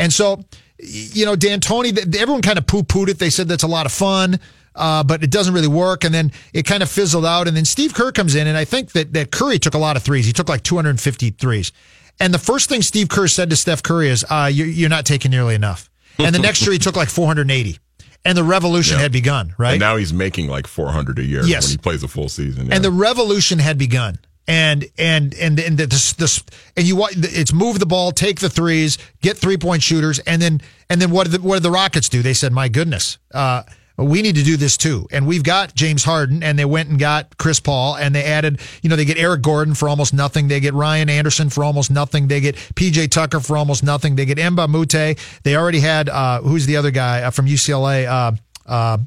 And 0.00 0.12
so, 0.12 0.44
you 0.78 1.26
know, 1.26 1.34
D'Antoni, 1.34 2.16
everyone 2.16 2.40
kind 2.42 2.56
of 2.58 2.66
poo 2.66 2.82
pooed 2.84 3.08
it. 3.08 3.18
They 3.18 3.30
said 3.30 3.48
that's 3.48 3.64
a 3.64 3.68
lot 3.68 3.84
of 3.84 3.90
fun, 3.92 4.38
uh, 4.78 5.02
but 5.04 5.22
it 5.22 5.30
doesn't 5.30 5.52
really 5.52 5.68
work. 5.68 6.04
And 6.04 6.14
then 6.14 6.32
it 6.54 6.62
kind 6.64 6.82
of 6.82 6.90
fizzled 6.90 7.26
out. 7.26 7.48
And 7.48 7.56
then 7.56 7.64
Steve 7.64 7.92
Kerr 7.94 8.12
comes 8.12 8.34
in, 8.34 8.46
and 8.46 8.56
I 8.56 8.64
think 8.64 8.92
that, 8.92 9.12
that 9.12 9.30
Curry 9.30 9.58
took 9.58 9.74
a 9.74 9.78
lot 9.78 9.96
of 9.96 10.02
threes. 10.02 10.24
He 10.26 10.32
took 10.32 10.48
like 10.48 10.62
250 10.62 11.30
threes. 11.30 11.72
And 12.20 12.32
the 12.32 12.38
first 12.38 12.68
thing 12.68 12.82
Steve 12.82 13.08
Kerr 13.08 13.28
said 13.28 13.50
to 13.50 13.56
Steph 13.56 13.82
Curry 13.82 14.08
is, 14.08 14.24
uh, 14.30 14.50
you're, 14.52 14.66
you're 14.66 14.88
not 14.88 15.04
taking 15.04 15.30
nearly 15.30 15.54
enough. 15.54 15.90
And 16.18 16.34
the 16.34 16.38
next 16.40 16.62
year 16.62 16.72
he 16.72 16.78
took 16.78 16.96
like 16.96 17.08
480. 17.10 17.78
And 18.24 18.36
the 18.36 18.42
revolution 18.42 18.96
Yeah. 18.96 19.02
had 19.02 19.12
begun, 19.12 19.54
right? 19.56 19.72
And 19.72 19.80
now 19.80 19.96
he's 19.96 20.12
making 20.12 20.48
like 20.48 20.66
400 20.66 21.18
a 21.20 21.24
year 21.24 21.44
Yes. 21.44 21.66
when 21.66 21.70
he 21.70 21.76
plays 21.78 22.02
a 22.02 22.08
full 22.08 22.28
season. 22.28 22.66
yeah. 22.66 22.74
and 22.74 22.84
the 22.84 22.90
revolution 22.90 23.60
had 23.60 23.78
begun. 23.78 24.18
And 24.48 24.86
and 24.98 25.34
and 25.34 25.60
and 25.60 25.76
this, 25.76 26.14
this 26.14 26.42
and 26.74 26.86
you 26.86 27.06
it's 27.12 27.52
move 27.52 27.78
the 27.80 27.84
ball, 27.86 28.12
take 28.12 28.40
the 28.40 28.48
threes, 28.48 28.96
get 29.20 29.36
three 29.36 29.58
point 29.58 29.82
shooters, 29.82 30.20
and 30.20 30.40
then 30.40 30.62
and 30.88 31.02
then 31.02 31.10
what 31.10 31.30
did 31.30 31.40
the, 31.42 31.46
what 31.46 31.56
did 31.56 31.62
the 31.64 31.70
Rockets 31.70 32.08
do? 32.08 32.22
They 32.22 32.32
said, 32.32 32.50
"My 32.50 32.68
goodness, 32.68 33.18
uh, 33.34 33.64
we 33.98 34.22
need 34.22 34.36
to 34.36 34.44
do 34.44 34.56
this 34.56 34.76
too." 34.76 35.06
And 35.10 35.26
we've 35.26 35.42
got 35.42 35.74
James 35.74 36.04
Harden, 36.04 36.42
and 36.42 36.58
they 36.58 36.64
went 36.64 36.88
and 36.88 36.98
got 36.98 37.36
Chris 37.36 37.60
Paul, 37.60 37.96
and 37.96 38.14
they 38.14 38.24
added, 38.24 38.60
you 38.82 38.88
know, 38.88 38.96
they 38.96 39.04
get 39.04 39.18
Eric 39.18 39.42
Gordon 39.42 39.74
for 39.74 39.88
almost 39.88 40.14
nothing, 40.14 40.48
they 40.48 40.60
get 40.60 40.74
Ryan 40.74 41.10
Anderson 41.10 41.50
for 41.50 41.64
almost 41.64 41.90
nothing, 41.90 42.28
they 42.28 42.40
get 42.40 42.54
PJ 42.56 43.10
Tucker 43.10 43.40
for 43.40 43.56
almost 43.56 43.82
nothing, 43.82 44.16
they 44.16 44.24
get 44.24 44.38
Mbah 44.38 44.64
a 44.64 44.68
Moute. 44.68 45.18
They 45.42 45.56
already 45.56 45.80
had 45.80 46.08
uh, 46.08 46.40
who's 46.40 46.66
the 46.66 46.76
other 46.76 46.90
guy 46.90 47.22
uh, 47.22 47.30
from 47.30 47.46
UCLA 47.46 48.06
uh, 48.06 48.32
uh, 48.66 48.98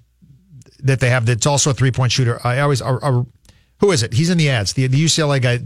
that 0.83 0.99
they 0.99 1.09
have 1.09 1.25
that's 1.25 1.45
also 1.45 1.69
a 1.69 1.73
three 1.73 1.91
point 1.91 2.11
shooter. 2.11 2.39
I 2.43 2.59
always 2.59 2.81
uh, 2.81 2.95
uh, 3.01 3.23
who 3.79 3.91
is 3.91 4.03
it? 4.03 4.13
He's 4.13 4.29
in 4.29 4.37
the 4.37 4.49
ads. 4.49 4.73
The 4.73 4.87
the 4.87 5.03
UCLA 5.03 5.41
guy. 5.41 5.59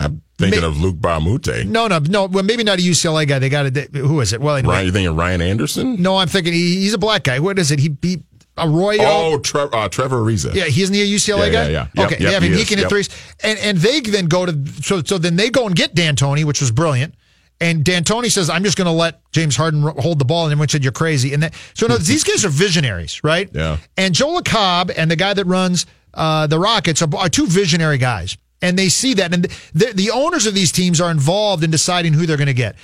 I'm 0.00 0.22
thinking 0.38 0.60
Ma- 0.62 0.66
of 0.66 0.80
Luc 0.80 0.96
Mbah 0.96 1.16
a 1.18 1.20
Moute. 1.20 1.66
No, 1.66 1.86
no, 1.86 1.98
no. 1.98 2.26
Well, 2.26 2.42
maybe 2.42 2.64
not 2.64 2.78
a 2.78 2.82
UCLA 2.82 3.28
guy. 3.28 3.38
They 3.38 3.48
got 3.48 3.66
it. 3.66 3.94
Who 3.94 4.20
is 4.20 4.32
it? 4.32 4.40
Well, 4.40 4.56
anyway. 4.56 4.74
Ryan, 4.74 4.86
you 4.86 4.92
thinking 4.92 5.16
Ryan 5.16 5.40
Anderson? 5.40 6.02
no, 6.02 6.16
I'm 6.16 6.28
thinking 6.28 6.52
he, 6.52 6.80
he's 6.80 6.94
a 6.94 6.98
black 6.98 7.22
guy. 7.22 7.38
What 7.38 7.58
is 7.58 7.70
it? 7.70 7.78
He 7.78 7.88
beat 7.88 8.24
Arroyo. 8.56 9.02
Oh, 9.02 9.38
Tre- 9.38 9.68
uh, 9.72 9.88
Trevor 9.88 10.16
Ariza. 10.22 10.54
Yeah, 10.54 10.64
he 10.64 10.82
isn't 10.82 10.94
he 10.94 11.02
a 11.02 11.06
UCLA 11.06 11.46
Yeah, 11.46 11.52
guy? 11.52 11.68
yeah, 11.70 11.88
yeah. 11.94 12.04
Okay, 12.04 12.16
yep, 12.20 12.42
mean, 12.42 12.52
he 12.52 12.58
he 12.58 12.64
can 12.64 12.78
hit 12.78 12.84
yep. 12.84 12.90
threes, 12.90 13.08
and 13.42 13.58
and 13.58 13.78
they 13.78 14.00
then 14.00 14.26
go 14.26 14.46
to 14.46 14.66
so 14.82 15.02
so 15.02 15.18
then 15.18 15.36
they 15.36 15.50
go 15.50 15.66
and 15.66 15.74
get 15.74 15.94
D'Antoni, 15.94 16.44
which 16.44 16.60
was 16.60 16.70
brilliant. 16.70 17.14
And 17.60 17.84
D'Antoni 17.84 18.30
says, 18.30 18.50
"I'm 18.50 18.62
just 18.64 18.76
going 18.76 18.86
to 18.86 18.92
let 18.92 19.20
James 19.32 19.56
Harden 19.56 19.82
hold 19.82 20.18
the 20.18 20.24
ball," 20.24 20.44
and 20.44 20.52
everyone 20.52 20.68
said, 20.68 20.82
"You're 20.84 20.92
crazy." 20.92 21.32
And 21.34 21.42
that, 21.42 21.54
so 21.74 21.86
no, 21.86 21.96
these 21.98 22.22
guys 22.24 22.44
are 22.44 22.48
visionaries, 22.48 23.22
right? 23.24 23.48
Yeah. 23.52 23.78
And 23.96 24.14
Joe 24.14 24.38
Lacob 24.40 24.92
and 24.96 25.10
the 25.10 25.16
guy 25.16 25.34
that 25.34 25.44
runs 25.46 25.86
uh, 26.14 26.46
the 26.46 26.58
Rockets 26.58 27.02
are, 27.02 27.08
are 27.16 27.28
two 27.28 27.46
visionary 27.46 27.98
guys, 27.98 28.36
and 28.60 28.78
they 28.78 28.88
see 28.88 29.14
that, 29.14 29.32
and 29.32 29.44
the, 29.72 29.92
the 29.94 30.10
owners 30.10 30.46
of 30.46 30.54
these 30.54 30.72
teams 30.72 31.00
are 31.00 31.10
involved 31.10 31.64
in 31.64 31.70
deciding 31.70 32.12
who 32.12 32.26
they're 32.26 32.36
going 32.36 32.46
to 32.46 32.54
get 32.54 32.76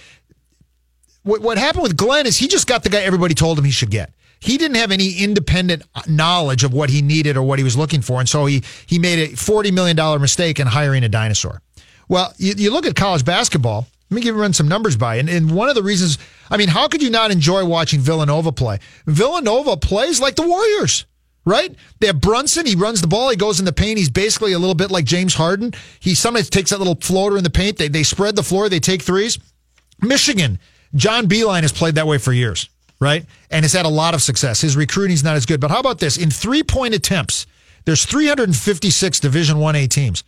what, 1.23 1.43
what 1.43 1.59
happened 1.59 1.83
with 1.83 1.97
Glenn 1.97 2.27
is 2.27 2.37
he 2.37 2.49
just 2.49 2.67
got 2.67 2.83
the 2.83 2.89
guy 2.89 3.01
everybody 3.01 3.35
told 3.35 3.59
him 3.59 3.65
he 3.65 3.71
should 3.71 3.91
get. 3.91 4.13
He 4.41 4.57
didn't 4.59 4.77
have 4.77 4.91
any 4.91 5.19
independent 5.19 5.83
knowledge 6.07 6.65
of 6.65 6.73
what 6.73 6.91
he 6.91 7.03
needed 7.03 7.37
or 7.37 7.43
what 7.43 7.59
he 7.59 7.65
was 7.65 7.77
looking 7.77 8.03
for, 8.03 8.21
and 8.21 8.29
so 8.29 8.47
he 8.47 8.63
he 8.87 8.99
made 8.99 9.19
a 9.19 9.37
forty 9.37 9.71
million 9.71 9.97
dollar 9.97 10.19
mistake 10.19 10.59
in 10.59 10.67
hiring 10.67 11.05
a 11.05 11.09
dinosaur. 11.09 11.63
Well, 12.09 12.33
you, 12.39 12.55
you 12.57 12.73
look 12.73 12.87
at 12.87 12.97
college 12.97 13.25
basketball. 13.25 13.87
Let 14.11 14.17
me 14.17 14.23
give 14.23 14.35
you 14.35 14.53
some 14.53 14.67
numbers 14.67 14.97
by, 14.97 15.17
and, 15.17 15.29
and 15.29 15.53
one 15.55 15.69
of 15.69 15.77
the 15.77 15.85
reasons, 15.85 16.19
I 16.51 16.57
mean, 16.57 16.67
how 16.67 16.89
could 16.89 17.01
you 17.01 17.11
not 17.11 17.31
enjoy 17.31 17.65
watching 17.65 18.01
Villanova 18.01 18.51
play? 18.51 18.81
Villanova 19.07 19.77
plays 19.77 20.21
like 20.21 20.35
the 20.35 20.49
Warriors. 20.49 21.07
Right? 21.47 21.75
They 22.01 22.07
have 22.09 22.21
Brunson. 22.21 22.67
He 22.67 22.75
runs 22.75 23.01
the 23.01 23.07
ball. 23.07 23.31
He 23.31 23.37
goes 23.37 23.61
in 23.61 23.65
the 23.65 23.73
paint. 23.73 23.97
He's 23.97 24.11
basically 24.11 24.53
a 24.53 24.59
little 24.59 24.75
bit 24.75 24.91
like 24.91 25.07
James 25.07 25.33
Harden. 25.33 25.73
He 25.99 26.15
sometimes 26.15 26.51
takes 26.51 26.69
that 26.69 26.79
little 26.79 26.97
floater 26.97 27.39
in 27.39 27.45
the 27.45 27.51
paint. 27.51 27.79
They, 27.79 27.89
they 27.89 28.03
spread 28.03 28.37
the 28.37 28.43
floor. 28.43 28.69
They 28.69 28.79
take 28.79 29.01
threes. 29.01 29.39
Michigan, 30.03 30.59
John 30.95 31.29
Beilein 31.29 31.63
has 31.63 31.73
played 31.73 31.95
that 31.95 32.07
way 32.07 32.19
for 32.19 32.35
years, 32.35 32.69
right? 33.01 33.25
And 33.51 33.65
has 33.65 33.73
had 33.73 33.87
a 33.87 33.91
lot 33.91 34.15
of 34.15 34.23
success. 34.23 34.61
His 34.61 34.77
recruiting's 34.77 35.25
not 35.25 35.37
as 35.37 35.47
good. 35.47 35.61
But 35.61 35.71
how 35.71 35.81
about 35.81 35.99
this? 35.99 36.17
In 36.17 36.31
three 36.31 36.63
point 36.63 36.95
attempts, 36.95 37.47
there's 37.85 38.05
356 38.05 39.21
Division 39.21 39.57
1A 39.57 39.89
teams. 39.89 40.23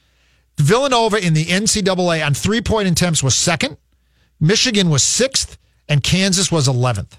Villanova 0.58 1.24
in 1.24 1.34
the 1.34 1.44
NCAA 1.44 2.24
on 2.24 2.34
three 2.34 2.60
point 2.60 2.88
attempts 2.88 3.22
was 3.22 3.34
second, 3.34 3.76
Michigan 4.40 4.90
was 4.90 5.02
sixth, 5.02 5.58
and 5.88 6.02
Kansas 6.02 6.50
was 6.50 6.68
11th. 6.68 7.18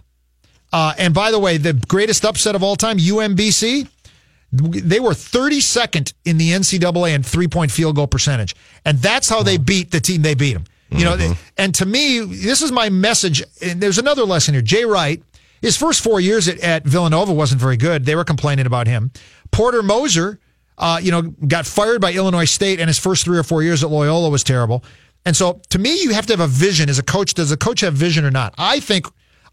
Uh, 0.71 0.93
and 0.97 1.13
by 1.13 1.29
the 1.29 1.39
way, 1.39 1.57
the 1.57 1.73
greatest 1.87 2.25
upset 2.25 2.55
of 2.55 2.63
all 2.63 2.75
time, 2.75 2.97
UMBC, 2.97 3.87
they 4.51 4.99
were 4.99 5.11
32nd 5.11 6.13
in 6.25 6.37
the 6.37 6.51
NCAA 6.51 7.13
in 7.13 7.23
three 7.23 7.47
point 7.47 7.71
field 7.71 7.95
goal 7.95 8.07
percentage. 8.07 8.55
And 8.85 8.97
that's 8.99 9.29
how 9.29 9.43
they 9.43 9.57
beat 9.57 9.91
the 9.91 9.99
team 9.99 10.21
they 10.21 10.35
beat 10.35 10.53
them. 10.53 10.65
You 10.95 11.05
know, 11.05 11.35
and 11.57 11.73
to 11.75 11.87
me, 11.87 12.19
this 12.19 12.61
is 12.61 12.71
my 12.71 12.89
message. 12.89 13.43
And 13.63 13.81
there's 13.81 13.97
another 13.97 14.25
lesson 14.25 14.53
here. 14.53 14.61
Jay 14.61 14.85
Wright, 14.85 15.23
his 15.63 15.77
first 15.77 16.03
four 16.03 16.19
years 16.19 16.49
at, 16.49 16.59
at 16.59 16.83
Villanova 16.83 17.31
wasn't 17.31 17.61
very 17.61 17.77
good. 17.77 18.03
They 18.05 18.15
were 18.15 18.25
complaining 18.25 18.65
about 18.65 18.85
him. 18.85 19.11
Porter 19.49 19.81
Moser, 19.81 20.37
uh, 20.77 20.99
you 21.01 21.09
know, 21.09 21.21
got 21.21 21.65
fired 21.65 22.01
by 22.01 22.11
Illinois 22.11 22.43
State, 22.43 22.81
and 22.81 22.89
his 22.89 22.99
first 22.99 23.23
three 23.23 23.37
or 23.37 23.43
four 23.43 23.63
years 23.63 23.81
at 23.81 23.89
Loyola 23.89 24.29
was 24.29 24.43
terrible. 24.43 24.83
And 25.25 25.37
so, 25.37 25.61
to 25.69 25.79
me, 25.79 26.01
you 26.01 26.09
have 26.13 26.25
to 26.25 26.33
have 26.33 26.41
a 26.41 26.47
vision 26.47 26.89
as 26.89 26.99
a 26.99 27.03
coach. 27.03 27.33
Does 27.33 27.49
a 27.49 27.55
coach 27.55 27.79
have 27.79 27.93
vision 27.93 28.25
or 28.25 28.29
not? 28.31 28.53
I 28.57 28.81
think, 28.81 29.07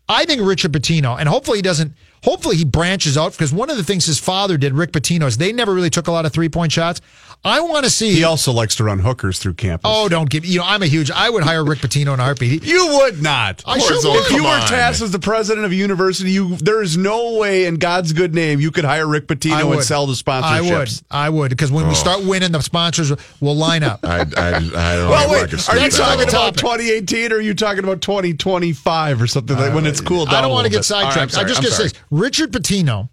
I 0.09 0.25
think 0.25 0.43
Richard 0.43 0.73
Pitino, 0.73 1.17
and 1.17 1.29
hopefully 1.29 1.59
he 1.59 1.63
doesn't. 1.63 1.95
Hopefully 2.23 2.57
he 2.57 2.65
branches 2.65 3.17
out 3.17 3.33
because 3.33 3.53
one 3.53 3.71
of 3.71 3.77
the 3.77 3.85
things 3.85 4.07
his 4.07 4.19
father 4.19 4.59
did, 4.59 4.75
Rick 4.75 4.93
Pitino, 4.93 5.25
is 5.27 5.39
they 5.39 5.53
never 5.53 5.73
really 5.73 5.91
took 5.91 6.07
a 6.07 6.13
lot 6.13 6.27
of 6.27 6.33
three 6.33 6.49
point 6.49 6.73
shots. 6.73 7.01
I 7.43 7.61
want 7.63 7.85
to 7.85 7.91
see. 7.91 8.13
He 8.13 8.25
also 8.25 8.53
likes 8.53 8.77
to 8.77 8.85
run 8.85 8.99
hookers 8.99 9.39
through 9.39 9.55
campus. 9.55 9.91
oh, 9.91 10.11
don't 10.11 10.29
give 10.29 10.45
you 10.45 10.59
know. 10.59 10.65
I'm 10.67 10.83
a 10.83 10.87
huge. 10.87 11.11
I 11.11 11.31
would 11.31 11.43
hire 11.43 11.65
Rick 11.65 11.79
Pitino 11.79 12.13
in 12.13 12.21
a 12.21 12.23
heartbeat. 12.23 12.63
He- 12.63 12.71
You 12.81 12.99
would 13.01 13.23
not. 13.23 13.63
I 13.67 13.79
sure 13.79 13.97
would. 13.97 14.27
If 14.27 14.33
you 14.33 14.45
were 14.45 14.61
tasked 14.61 15.03
as 15.03 15.11
the 15.11 15.19
president 15.19 15.65
of 15.65 15.73
a 15.73 15.75
university, 15.75 16.31
you 16.31 16.57
there 16.57 16.83
is 16.83 16.97
no 16.97 17.39
way 17.39 17.65
in 17.65 17.77
God's 17.77 18.13
good 18.13 18.35
name 18.35 18.61
you 18.61 18.71
could 18.71 18.85
hire 18.85 19.07
Rick 19.07 19.25
I 19.31 19.35
Pitino 19.35 19.73
and 19.73 19.83
sell 19.83 20.07
the 20.07 20.13
sponsorships. 20.13 20.43
I 20.43 20.61
would. 20.61 20.89
I 21.11 21.31
would 21.31 21.49
because 21.51 21.73
when 21.73 21.87
we 21.87 21.93
oh. 21.93 21.95
start 21.95 22.25
winning, 22.25 22.53
the 22.53 22.61
sponsors 22.61 23.11
will 23.41 23.57
line 23.57 23.83
up. 23.83 24.01
I, 24.05 24.19
I, 24.19 24.21
I 24.21 24.23
don't 24.27 24.75
Well, 24.77 25.09
know 25.09 25.17
if 25.17 25.31
I 25.31 25.33
wait. 25.33 25.69
Are 25.71 25.79
you 25.79 25.91
talking 25.91 26.29
about 26.29 26.57
2018 26.59 27.33
or 27.33 27.37
are 27.37 27.41
you 27.41 27.55
talking 27.55 27.83
about 27.85 28.03
2025 28.03 29.23
or 29.23 29.27
something 29.27 29.57
like 29.57 29.75
when 29.75 29.87
uh, 29.87 29.89
it's 29.91 30.01
cooled 30.01 30.29
down? 30.29 30.37
I 30.37 30.41
don't 30.43 30.51
want 30.53 30.67
to 30.67 30.71
get 30.71 30.83
bit? 30.83 30.93
All 30.93 31.03
right, 31.03 31.07
I'm 31.07 31.29
sidetracked. 31.29 31.33
sorry, 31.33 31.43
I'm 31.45 31.49
just 31.49 31.59
I'm 31.59 31.63
going 31.65 31.73
say 31.73 31.77
sorry. 31.77 31.89
this. 31.89 32.10
Richard 32.11 32.53
Pitino, 32.53 33.09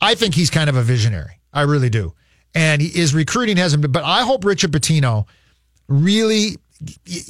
I 0.00 0.14
think 0.14 0.34
he's 0.34 0.50
kind 0.50 0.68
of 0.68 0.76
a 0.76 0.82
visionary. 0.82 1.40
I 1.52 1.62
really 1.62 1.90
do. 1.90 2.14
And 2.54 2.82
he, 2.82 2.88
his 2.88 3.14
recruiting 3.14 3.56
hasn't 3.56 3.82
been, 3.82 3.92
but 3.92 4.04
I 4.04 4.22
hope 4.22 4.44
Richard 4.44 4.72
Pitino 4.72 5.26
really, 5.88 6.56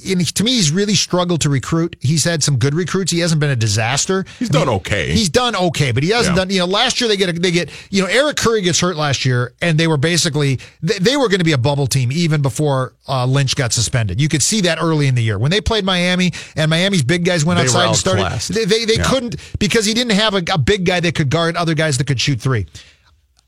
and 0.08 0.34
to 0.36 0.44
me, 0.44 0.52
he's 0.52 0.70
really 0.70 0.94
struggled 0.94 1.40
to 1.40 1.48
recruit. 1.50 1.96
He's 2.00 2.24
had 2.24 2.42
some 2.42 2.56
good 2.56 2.74
recruits. 2.74 3.10
He 3.10 3.18
hasn't 3.18 3.40
been 3.40 3.50
a 3.50 3.56
disaster. 3.56 4.24
He's 4.38 4.48
done 4.48 4.68
okay. 4.68 5.12
He's 5.12 5.28
done 5.28 5.56
okay, 5.56 5.90
but 5.92 6.02
he 6.02 6.10
hasn't 6.10 6.36
Yeah. 6.36 6.44
done, 6.44 6.50
you 6.50 6.58
know, 6.60 6.66
last 6.66 7.00
year 7.00 7.08
they 7.08 7.16
get, 7.16 7.28
a, 7.28 7.32
they 7.32 7.50
get, 7.50 7.70
you 7.90 8.02
know, 8.02 8.08
Eric 8.08 8.36
Curry 8.36 8.62
gets 8.62 8.78
hurt 8.80 8.96
last 8.96 9.24
year 9.24 9.52
and 9.60 9.76
they 9.78 9.88
were 9.88 9.96
basically, 9.96 10.60
they, 10.82 10.98
they 10.98 11.16
were 11.16 11.28
going 11.28 11.40
to 11.40 11.44
be 11.44 11.52
a 11.52 11.58
bubble 11.58 11.86
team 11.86 12.12
even 12.12 12.42
before 12.42 12.94
uh, 13.08 13.26
Lynch 13.26 13.56
got 13.56 13.72
suspended. 13.72 14.20
You 14.20 14.28
could 14.28 14.42
see 14.42 14.60
that 14.62 14.78
early 14.80 15.08
in 15.08 15.14
the 15.16 15.22
year. 15.22 15.38
When 15.38 15.50
they 15.50 15.60
played 15.60 15.84
Miami 15.84 16.32
and 16.54 16.70
Miami's 16.70 17.02
big 17.02 17.24
guys 17.24 17.44
went 17.44 17.58
They 17.58 17.64
outside 17.64 17.86
and 17.88 17.96
started, 17.96 18.54
they, 18.54 18.64
they, 18.64 18.84
they 18.84 18.94
Yeah. 18.96 19.04
couldn't 19.10 19.36
because 19.58 19.84
he 19.84 19.94
didn't 19.94 20.12
have 20.16 20.34
a, 20.34 20.42
a 20.52 20.58
big 20.58 20.84
guy 20.86 21.00
that 21.00 21.14
could 21.14 21.30
guard 21.30 21.56
other 21.56 21.74
guys 21.74 21.98
that 21.98 22.06
could 22.06 22.20
shoot 22.20 22.40
three. 22.40 22.66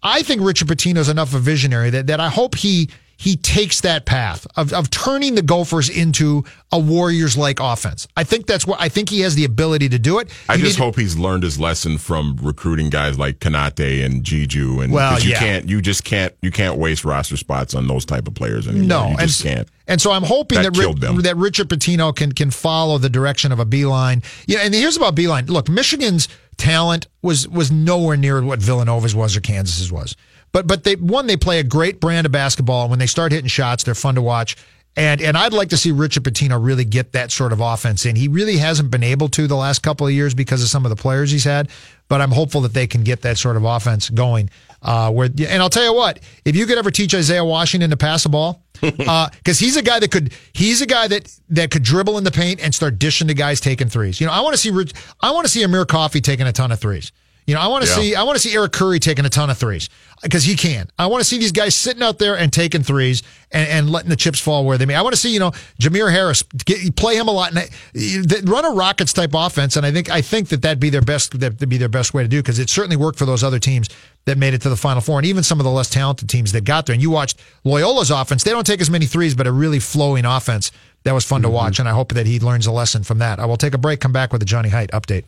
I 0.03 0.23
think 0.23 0.43
Richard 0.43 0.67
Pitino's 0.67 1.09
enough 1.09 1.29
of 1.29 1.37
a 1.37 1.38
visionary 1.38 1.91
that, 1.91 2.09
that 2.09 2.19
I 2.19 2.29
hope 2.29 2.57
he 2.57 2.91
he 3.22 3.37
takes 3.37 3.82
that 3.82 4.04
path 4.04 4.48
of, 4.56 4.72
of 4.72 4.90
turning 4.90 5.37
the 5.37 5.42
Gophers 5.42 5.88
into 5.88 6.42
a 6.72 6.78
Warriors 6.80 7.37
like 7.37 7.61
offense. 7.61 8.08
I 8.16 8.24
think 8.24 8.46
that's 8.48 8.66
what 8.66 8.80
I 8.80 8.88
think 8.88 9.11
he 9.11 9.20
has 9.20 9.37
the 9.37 9.44
ability 9.44 9.90
to 9.90 9.98
do 10.00 10.18
it. 10.18 10.28
I 10.48 10.54
You 10.54 10.64
just 10.64 10.76
hope 10.76 10.96
he's 10.96 11.16
learned 11.16 11.44
his 11.44 11.56
lesson 11.61 11.98
from 11.98 12.37
recruiting 12.42 12.90
guys 12.90 13.20
like 13.20 13.38
Kanate 13.38 14.04
and 14.04 14.24
Juju, 14.24 14.80
and 14.80 14.92
Well, 14.92 15.20
you 15.20 15.30
yeah. 15.30 15.38
can't, 15.38 15.68
you 15.68 15.80
just 15.80 16.02
can't, 16.02 16.35
you 16.42 16.50
can't 16.50 16.78
waste 16.78 17.04
roster 17.04 17.37
spots 17.37 17.76
on 17.76 17.87
those 17.87 18.04
type 18.04 18.26
of 18.26 18.35
players 18.35 18.66
anymore. 18.66 18.88
No, 18.88 19.11
you 19.11 19.16
and, 19.20 19.38
can't. 19.40 19.68
and 19.87 20.00
so 20.00 20.11
I'm 20.11 20.24
hoping 20.24 20.61
That 20.61 20.74
that 20.74 21.00
them. 21.00 21.20
that 21.22 21.37
Richard 21.37 21.68
Pitino 21.68 22.12
can 22.16 22.32
can 22.32 22.50
follow 22.50 22.98
the 22.98 23.08
direction 23.08 23.52
of 23.52 23.61
a 23.61 23.64
Beilein. 23.64 24.24
Yeah, 24.48 24.61
and 24.62 24.74
here's 24.74 24.96
about 24.96 25.14
Beilein. 25.14 25.48
Look, 25.48 25.68
Michigan's 25.68 26.26
talent 26.56 27.06
was 27.22 27.46
was 27.48 27.70
nowhere 27.70 28.16
near 28.16 28.42
what 28.42 28.58
Villanova's 28.58 29.14
was 29.14 29.37
or 29.37 29.40
Kansas's 29.40 29.92
was. 29.92 30.16
But 30.53 30.67
but 30.67 30.85
they 30.85 30.97
one 30.97 31.27
they 31.27 31.37
play 31.37 31.59
a 31.59 31.65
great 31.65 32.01
brand 32.01 32.27
of 32.27 32.33
basketball, 32.33 32.83
and 32.83 32.91
when 32.91 32.99
they 32.99 33.07
start 33.07 33.33
hitting 33.33 33.49
shots, 33.49 33.85
they're 33.85 33.95
fun 33.95 34.15
to 34.17 34.23
watch. 34.23 34.57
And 34.95 35.23
and 35.23 35.38
I'd 35.38 35.55
like 35.55 35.71
to 35.71 35.79
see 35.79 35.91
Richard 35.91 36.25
Pitino 36.25 36.62
really 36.62 36.85
get 36.85 37.12
that 37.12 37.31
sort 37.31 37.53
of 37.53 37.61
offense 37.61 38.05
in. 38.05 38.15
He 38.15 38.29
really 38.29 38.59
hasn't 38.59 38.91
been 38.91 39.03
able 39.03 39.29
to 39.31 39.47
the 39.47 39.57
last 39.57 39.83
couple 39.83 40.07
of 40.07 40.12
years 40.12 40.35
because 40.35 40.62
of 40.62 40.69
some 40.69 40.85
of 40.85 40.91
the 40.91 40.97
players 40.97 41.31
he's 41.31 41.45
had. 41.45 41.71
But 42.09 42.21
I'm 42.21 42.31
hopeful 42.31 42.61
that 42.62 42.75
they 42.75 42.87
can 42.87 43.03
get 43.03 43.23
that 43.23 43.38
sort 43.38 43.57
of 43.57 43.65
offense 43.65 44.11
going. 44.11 44.51
Uh, 44.83 45.11
where 45.11 45.29
and 45.29 45.62
I'll 45.62 45.71
tell 45.71 45.85
you 45.85 45.95
what, 45.95 46.21
if 46.45 46.55
you 46.55 46.67
could 46.67 46.77
ever 46.77 46.91
teach 46.91 47.15
Isaiah 47.15 47.45
Washington 47.45 47.88
to 47.88 47.97
pass 47.97 48.27
a 48.27 48.29
ball, 48.29 48.62
because 48.83 49.59
he's 49.59 49.79
a 49.79 49.83
guy 49.83 49.99
that 49.99 50.11
could 50.11 50.35
he's 50.53 50.83
a 50.83 50.87
guy 50.87 51.09
that 51.09 51.35
that 51.49 51.71
could 51.71 51.85
dribble 51.85 52.19
in 52.19 52.25
the 52.25 52.31
paint 52.31 52.61
and 52.62 52.75
start 52.75 52.99
dishing 52.99 53.29
to 53.29 53.35
guys 53.35 53.61
taking 53.61 53.88
threes. 53.88 54.21
You 54.21 54.27
know, 54.27 54.33
I 54.35 54.41
want 54.41 54.53
to 54.53 54.59
see 54.59 54.71
Rich- 54.71 54.93
I 55.23 55.31
want 55.31 55.47
to 55.47 55.51
see 55.51 55.62
Amir 55.62 55.87
Coffey 55.87 56.21
taking 56.21 56.47
a 56.47 56.53
ton 56.53 56.71
of 56.71 56.81
threes. 56.81 57.12
You 57.46 57.55
know, 57.55 57.61
I 57.61 57.66
want 57.66 57.85
to 57.85 57.90
Yeah. 57.90 57.96
see 57.96 58.14
I 58.14 58.22
want 58.22 58.37
to 58.37 58.40
see 58.40 58.55
Eric 58.55 58.72
Curry 58.72 59.00
taking 59.00 59.24
a 59.24 59.28
ton 59.28 59.50
of 59.50 59.59
threes 59.59 59.88
because 60.22 60.44
he 60.44 60.55
can. 60.55 60.88
I 60.98 61.07
want 61.07 61.22
to 61.22 61.28
see 61.28 61.38
these 61.38 61.52
guys 61.52 61.74
sitting 61.74 62.02
out 62.02 62.18
there 62.18 62.37
and 62.37 62.52
taking 62.52 62.83
threes 62.83 63.22
and, 63.50 63.68
and 63.68 63.90
letting 63.90 64.11
the 64.11 64.16
chips 64.16 64.38
fall 64.38 64.64
where 64.64 64.78
they 64.78 64.87
may. 64.87 64.94
I 64.94 65.02
want 65.02 65.14
to 65.14 65.20
see 65.20 65.33
you 65.33 65.40
know 65.40 65.50
Jamir 65.81 66.11
Harris 66.12 66.44
get, 66.64 66.94
play 66.94 67.16
him 67.16 67.28
a 67.28 67.33
lot 67.33 67.52
and 67.55 68.48
run 68.48 68.64
a 68.64 68.70
Rockets 68.70 69.12
type 69.12 69.33
offense. 69.35 69.76
And 69.76 69.85
I 69.85 69.90
think 69.90 70.11
I 70.11 70.22
think 70.22 70.48
that 70.48 70.62
that'd 70.62 70.81
be 70.81 70.90
their 70.90 71.02
best 71.02 71.38
that'd 71.38 71.68
be 71.68 71.78
their 71.78 71.88
best 71.88 72.14
way 72.14 72.22
to 72.22 72.28
do 72.28 72.40
because 72.40 72.59
it 72.59 72.70
certainly 72.70 72.96
worked 72.96 73.18
for 73.18 73.26
those 73.26 73.42
other 73.42 73.59
teams 73.59 73.88
that 74.24 74.38
made 74.38 74.55
it 74.55 74.62
to 74.62 74.68
the 74.68 74.76
Final 74.76 75.00
Four 75.00 75.18
and 75.18 75.26
even 75.26 75.42
some 75.42 75.59
of 75.59 75.64
the 75.64 75.70
less 75.70 75.90
talented 75.90 76.28
teams 76.28 76.52
that 76.52 76.64
got 76.64 76.87
there. 76.87 76.94
And 76.94 77.02
you 77.02 77.11
watched 77.11 77.40
Loyola's 77.64 78.11
offense; 78.11 78.44
they 78.44 78.52
don't 78.52 78.66
take 78.66 78.81
as 78.81 78.90
many 78.90 79.07
threes, 79.07 79.35
but 79.35 79.46
a 79.46 79.52
really 79.52 79.81
flowing 79.81 80.24
offense. 80.24 80.70
That 81.05 81.14
was 81.14 81.24
fun 81.24 81.42
to 81.42 81.48
mm-hmm. 81.48 81.57
watch, 81.57 81.81
and 81.81 81.88
I 81.88 81.92
hope 81.92 82.14
that 82.14 82.26
he 82.26 82.38
learns 82.38 82.66
a 82.68 82.72
lesson 82.72 83.02
from 83.02 83.18
that. 83.18 83.40
I 83.40 83.46
will 83.46 83.57
take 83.57 83.74
a 83.74 83.78
break, 83.78 83.98
come 83.98 84.12
back 84.12 84.33
with 84.33 84.40
a 84.40 84.44
Johnny 84.44 84.68
Height 84.68 84.90
update. 84.92 85.24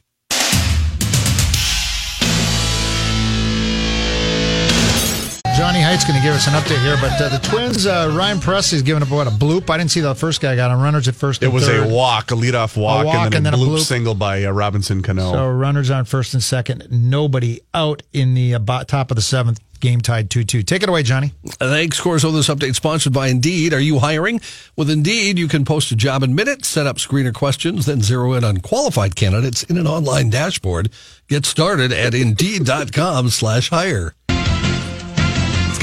Johnny 5.65 5.81
Height's 5.81 6.05
going 6.05 6.21
to 6.21 6.23
give 6.23 6.35
us 6.35 6.47
an 6.47 6.53
update 6.53 6.83
here, 6.83 6.99
but 7.01 7.19
uh, 7.19 7.31
the 7.31 7.39
Twins, 7.39 7.87
uh, 7.87 8.13
Ryan 8.15 8.37
Pressly's 8.37 8.83
giving 8.83 9.03
up 9.03 9.09
what 9.09 9.27
a 9.27 9.31
bloop. 9.31 9.71
I 9.71 9.79
didn't 9.79 9.93
see 9.93 10.03
the 10.03 10.15
first 10.15 10.43
guy 10.43 10.57
got 10.57 10.71
on 10.71 10.79
runners 10.79 11.09
at 11.09 11.15
first. 11.15 11.43
It 11.43 11.49
was 11.49 11.67
third. 11.67 11.87
a 11.87 11.89
walk, 11.89 12.33
a 12.33 12.35
leadoff 12.35 12.77
walk, 12.77 13.07
walk 13.07 13.15
and 13.15 13.33
then 13.33 13.47
and 13.47 13.47
a 13.47 13.51
then 13.51 13.55
a 13.55 13.57
bloop 13.57 13.79
bloop. 13.79 13.87
single 13.87 14.15
by 14.15 14.45
uh, 14.45 14.51
Robinson 14.51 15.01
Cano. 15.01 15.33
So 15.33 15.49
runners 15.49 15.91
on 15.91 16.05
first 16.05 16.35
and 16.35 16.43
second, 16.43 16.89
nobody 16.91 17.63
out 17.73 18.03
in 18.13 18.35
the 18.35 18.57
uh, 18.57 18.85
top 18.85 19.11
of 19.11 19.15
the 19.15 19.23
seventh. 19.23 19.59
Game 19.81 20.03
tied 20.03 20.29
two 20.29 20.45
two. 20.45 20.63
Take 20.63 20.83
it 20.83 20.91
away, 20.91 21.03
Johnny. 21.03 21.33
Thanks, 21.47 21.99
Corso. 21.99 22.31
This 22.31 22.49
update 22.51 22.75
sponsored 22.75 23.15
by 23.15 23.29
Indeed. 23.29 23.73
Are 23.73 23.81
you 23.81 24.01
hiring? 24.01 24.43
With 24.77 24.91
Indeed, 24.91 25.39
you 25.39 25.49
can 25.49 25.65
post 25.65 25.91
a 25.93 25.97
job 25.97 26.23
in 26.23 26.35
minutes, 26.35 26.69
set 26.69 26.87
up 26.87 26.97
screener 26.97 27.33
questions, 27.33 27.87
then 27.87 28.03
zero 28.03 28.35
in 28.35 28.45
on 28.45 28.59
qualified 28.59 29.17
candidates 29.17 29.63
in 29.63 29.79
an 29.79 29.87
online 29.87 30.29
dashboard. 30.29 30.91
Get 31.27 31.47
started 31.47 31.91
at 31.91 32.15
Indeed.com 32.15 33.31
slash 33.31 33.71
hire. 33.71 34.15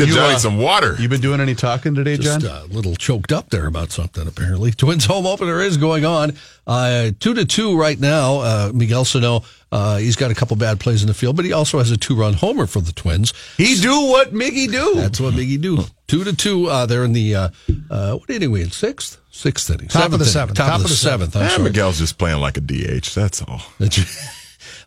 Let's 0.02 0.10
get 0.12 0.16
You, 0.16 0.16
Johnny 0.16 0.36
uh, 0.36 0.40
some 0.40 0.58
water. 0.58 0.96
you 1.00 1.08
been 1.10 1.22
doing 1.22 1.40
any 1.40 1.56
talking 1.56 1.96
today, 1.96 2.18
John? 2.18 2.42
Just 2.42 2.52
uh, 2.54 2.66
a 2.66 2.74
little 2.74 2.96
choked 2.96 3.32
up 3.32 3.50
there 3.50 3.68
about 3.68 3.92
something, 3.92 4.28
apparently. 4.28 4.72
Twins 4.82 5.06
home 5.06 5.26
opener 5.26 5.62
is 5.62 5.78
going 5.78 6.06
on. 6.06 6.34
Uh, 6.68 7.12
two 7.20 7.34
to 7.34 7.46
two 7.46 7.78
right 7.78 8.00
now. 8.00 8.40
Uh, 8.40 8.72
Miguel 8.74 9.06
Sano, 9.06 9.44
uh, 9.72 9.98
he's 9.98 10.16
got 10.16 10.32
a 10.32 10.36
couple 10.36 10.56
bad 10.58 10.80
plays 10.80 11.02
in 11.02 11.08
the 11.08 11.14
field, 11.14 11.36
but 11.36 11.46
he 11.46 11.54
also 11.54 11.78
has 11.80 11.92
a 11.92 11.98
two 11.98 12.16
run 12.16 12.34
homer 12.34 12.66
for 12.68 12.82
the 12.82 12.92
Twins. 12.92 13.34
he 13.58 13.76
do 13.76 14.08
what 14.08 14.34
Miggy 14.34 14.70
do. 14.72 14.94
That's 14.96 15.20
what 15.20 15.34
Miggy 15.34 15.60
do. 15.62 15.80
Two 16.08 16.24
to 16.24 16.36
two. 16.36 16.68
Uh, 16.68 16.86
they're 16.86 17.04
in 17.06 17.14
the, 17.14 17.36
uh, 17.36 17.50
uh, 17.90 18.16
what 18.16 18.30
inning 18.30 18.52
we 18.52 18.62
in? 18.62 18.72
Sixth? 18.72 19.18
Sixth 19.32 19.70
inning. 19.70 19.88
Top 19.88 20.06
of 20.06 20.12
the 20.12 20.18
inning. 20.18 20.26
seventh. 20.28 20.58
Top, 20.58 20.76
of 20.76 20.84
the 20.84 20.90
seventh. 20.90 21.36
I'm 21.36 21.44
Ah, 21.44 21.48
sorry. 21.50 21.64
Miguel's 21.64 21.98
just 22.00 22.18
playing 22.18 22.40
like 22.42 22.58
a 22.58 22.62
DH. 22.62 23.14
That's 23.16 23.42
all. 23.42 23.62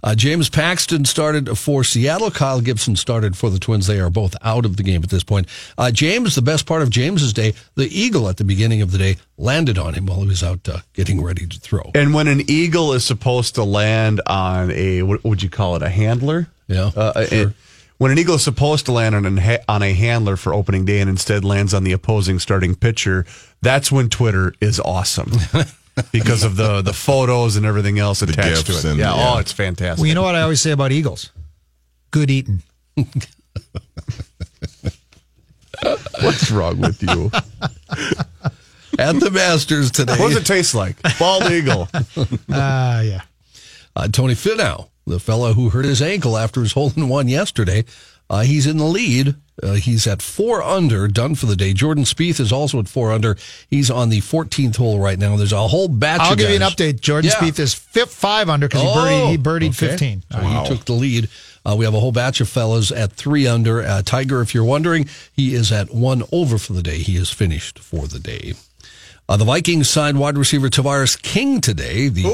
Uh, 0.05 0.15
James 0.15 0.51
Paxton 0.51 1.07
started 1.07 1.57
for 1.59 1.83
Seattle. 1.83 2.31
Kyle 2.31 2.61
Gibson 2.61 2.95
started 2.95 3.37
for 3.39 3.49
the 3.49 3.59
Twins. 3.59 3.87
They 3.87 3.99
are 4.01 4.11
both 4.11 4.37
out 4.43 4.67
of 4.67 4.77
the 4.77 4.83
game 4.83 5.03
at 5.03 5.09
this 5.09 5.25
point. 5.25 5.49
Uh, 5.79 5.91
James, 5.91 6.35
the 6.35 6.43
best 6.43 6.67
part 6.67 6.83
of 6.83 6.91
James's 6.91 7.33
day, 7.33 7.55
the 7.75 7.87
eagle 7.87 8.29
at 8.29 8.37
the 8.37 8.45
beginning 8.45 8.83
of 8.83 8.91
the 8.93 8.99
day 8.99 9.17
landed 9.39 9.79
on 9.79 9.95
him 9.95 10.05
while 10.05 10.21
he 10.21 10.27
was 10.29 10.43
out 10.43 10.69
uh, 10.69 10.81
getting 10.93 11.23
ready 11.25 11.47
to 11.47 11.59
throw. 11.59 11.91
And 11.95 12.13
when 12.13 12.29
an 12.29 12.43
eagle 12.51 12.93
is 12.93 13.03
supposed 13.03 13.55
to 13.55 13.65
land 13.65 14.21
on 14.27 14.71
a, 14.73 15.01
what 15.03 15.25
would 15.25 15.43
you 15.43 15.49
call 15.49 15.75
it, 15.77 15.83
a 15.83 15.89
handler? 15.89 16.49
Yeah, 16.69 16.91
Uh, 16.95 17.25
sure. 17.25 17.49
it- 17.49 17.53
when 17.97 18.11
an 18.11 18.19
eagle 18.19 18.35
is 18.35 18.43
supposed 18.43 18.87
to 18.87 18.93
land 18.93 19.15
on, 19.15 19.25
an, 19.25 19.59
on 19.69 19.83
a 19.83 19.93
handler 19.95 20.37
for 20.37 20.53
opening 20.53 20.85
day 20.85 21.01
and 21.01 21.09
instead 21.09 21.45
lands 21.45 21.73
on 21.73 21.85
the 21.85 21.93
opposing 21.93 22.41
starting 22.41 22.75
pitcher, 22.75 23.25
that's 23.63 23.91
when 23.91 24.09
Twitter 24.11 24.53
is 24.61 24.81
awesome. 24.81 25.31
because 26.13 26.43
of 26.45 26.57
the 26.57 26.83
the 26.83 26.93
photos 26.93 27.57
and 27.57 27.65
everything 27.67 27.99
else 27.99 28.23
attached 28.23 28.67
to 28.67 28.73
gifs 28.73 28.85
it. 28.85 28.91
and- 28.91 28.99
yeah, 28.99 29.15
yeah. 29.15 29.35
oh, 29.35 29.39
it's 29.39 29.53
fantastic. 29.53 29.99
Well, 30.01 30.07
you 30.09 30.15
know 30.15 30.23
what 30.23 30.35
I 30.35 30.43
always 30.43 30.61
say 30.61 30.71
about 30.73 30.93
Eagles? 30.93 31.31
Good 32.11 32.31
eating. 32.31 32.63
What's 36.23 36.51
wrong 36.51 36.81
with 36.81 37.03
you? 37.03 37.31
At 38.99 39.19
the 39.21 39.31
Masters 39.33 39.91
today, 39.91 40.17
what 40.19 40.29
does 40.29 40.37
it 40.39 40.47
taste 40.47 40.75
like? 40.75 40.97
Bald 41.19 41.51
eagle. 41.51 41.89
Ah, 42.51 43.01
yeah. 43.01 43.23
uh, 43.97 44.07
Tony 44.09 44.35
Finau, 44.35 44.89
the 45.07 45.19
fellow 45.19 45.53
who 45.53 45.69
hurt 45.71 45.85
his 45.85 46.01
ankle 46.01 46.37
after 46.39 46.61
his 46.61 46.73
hole 46.73 46.93
in 46.97 47.09
one 47.09 47.27
yesterday, 47.29 47.85
uh, 48.31 48.41
he's 48.43 48.67
in 48.67 48.77
the 48.79 48.85
lead. 48.85 49.35
Uh, 49.63 49.75
he's 49.75 50.07
at 50.07 50.21
four 50.21 50.63
under, 50.63 51.07
done 51.07 51.35
for 51.37 51.47
the 51.47 51.55
day. 51.55 51.73
Jordan 51.73 52.03
Spieth 52.05 52.41
is 52.41 52.51
also 52.51 52.81
at 52.81 52.89
four 52.89 53.13
under. 53.13 53.37
He's 53.71 53.89
on 53.91 54.09
the 54.09 54.21
14th 54.21 54.77
hole 54.77 54.99
right 54.99 55.19
now. 55.19 55.37
There's 55.37 55.53
a 55.53 55.69
whole 55.69 55.87
batch. 55.89 56.21
I'll 56.21 56.33
of 56.33 56.39
give 56.39 56.51
you 56.51 56.57
an 56.57 56.63
update. 56.63 57.01
Jordan 57.01 57.31
Yeah. 57.31 57.37
Spieth 57.39 57.59
is 57.61 57.73
fifth, 57.73 58.13
five 58.13 58.49
under 58.49 58.67
because 58.67 58.83
he 58.83 58.89
Oh, 58.89 58.93
birdied, 58.95 59.31
he 59.31 59.39
birdied 59.39 59.69
okay. 59.71 59.89
15. 59.91 60.23
So 60.33 60.39
he 60.39 60.67
took 60.67 60.85
the 60.87 60.93
lead. 60.95 61.29
Uh, 61.65 61.77
we 61.79 61.85
have 61.85 61.95
a 61.95 62.01
whole 62.01 62.11
batch 62.13 62.41
of 62.41 62.49
fellas 62.49 62.91
at 62.91 63.13
three 63.13 63.47
under. 63.47 63.81
Uh, 63.83 64.03
Tiger, 64.03 64.43
if 64.43 64.55
you're 64.55 64.65
wondering, 64.65 65.09
he 65.33 65.55
is 65.55 65.71
at 65.71 65.95
one 65.95 66.25
over 66.33 66.59
for 66.59 66.73
the 66.73 66.83
day. 66.83 66.99
He 66.99 67.17
is 67.17 67.31
finished 67.31 67.79
for 67.79 68.07
the 68.09 68.19
day. 68.19 68.55
Uh, 69.29 69.37
the 69.37 69.45
Vikings 69.47 69.89
signed 69.89 70.19
wide 70.19 70.37
receiver 70.37 70.69
Tavarres 70.69 71.21
King 71.23 71.61
today. 71.61 72.09
The 72.09 72.25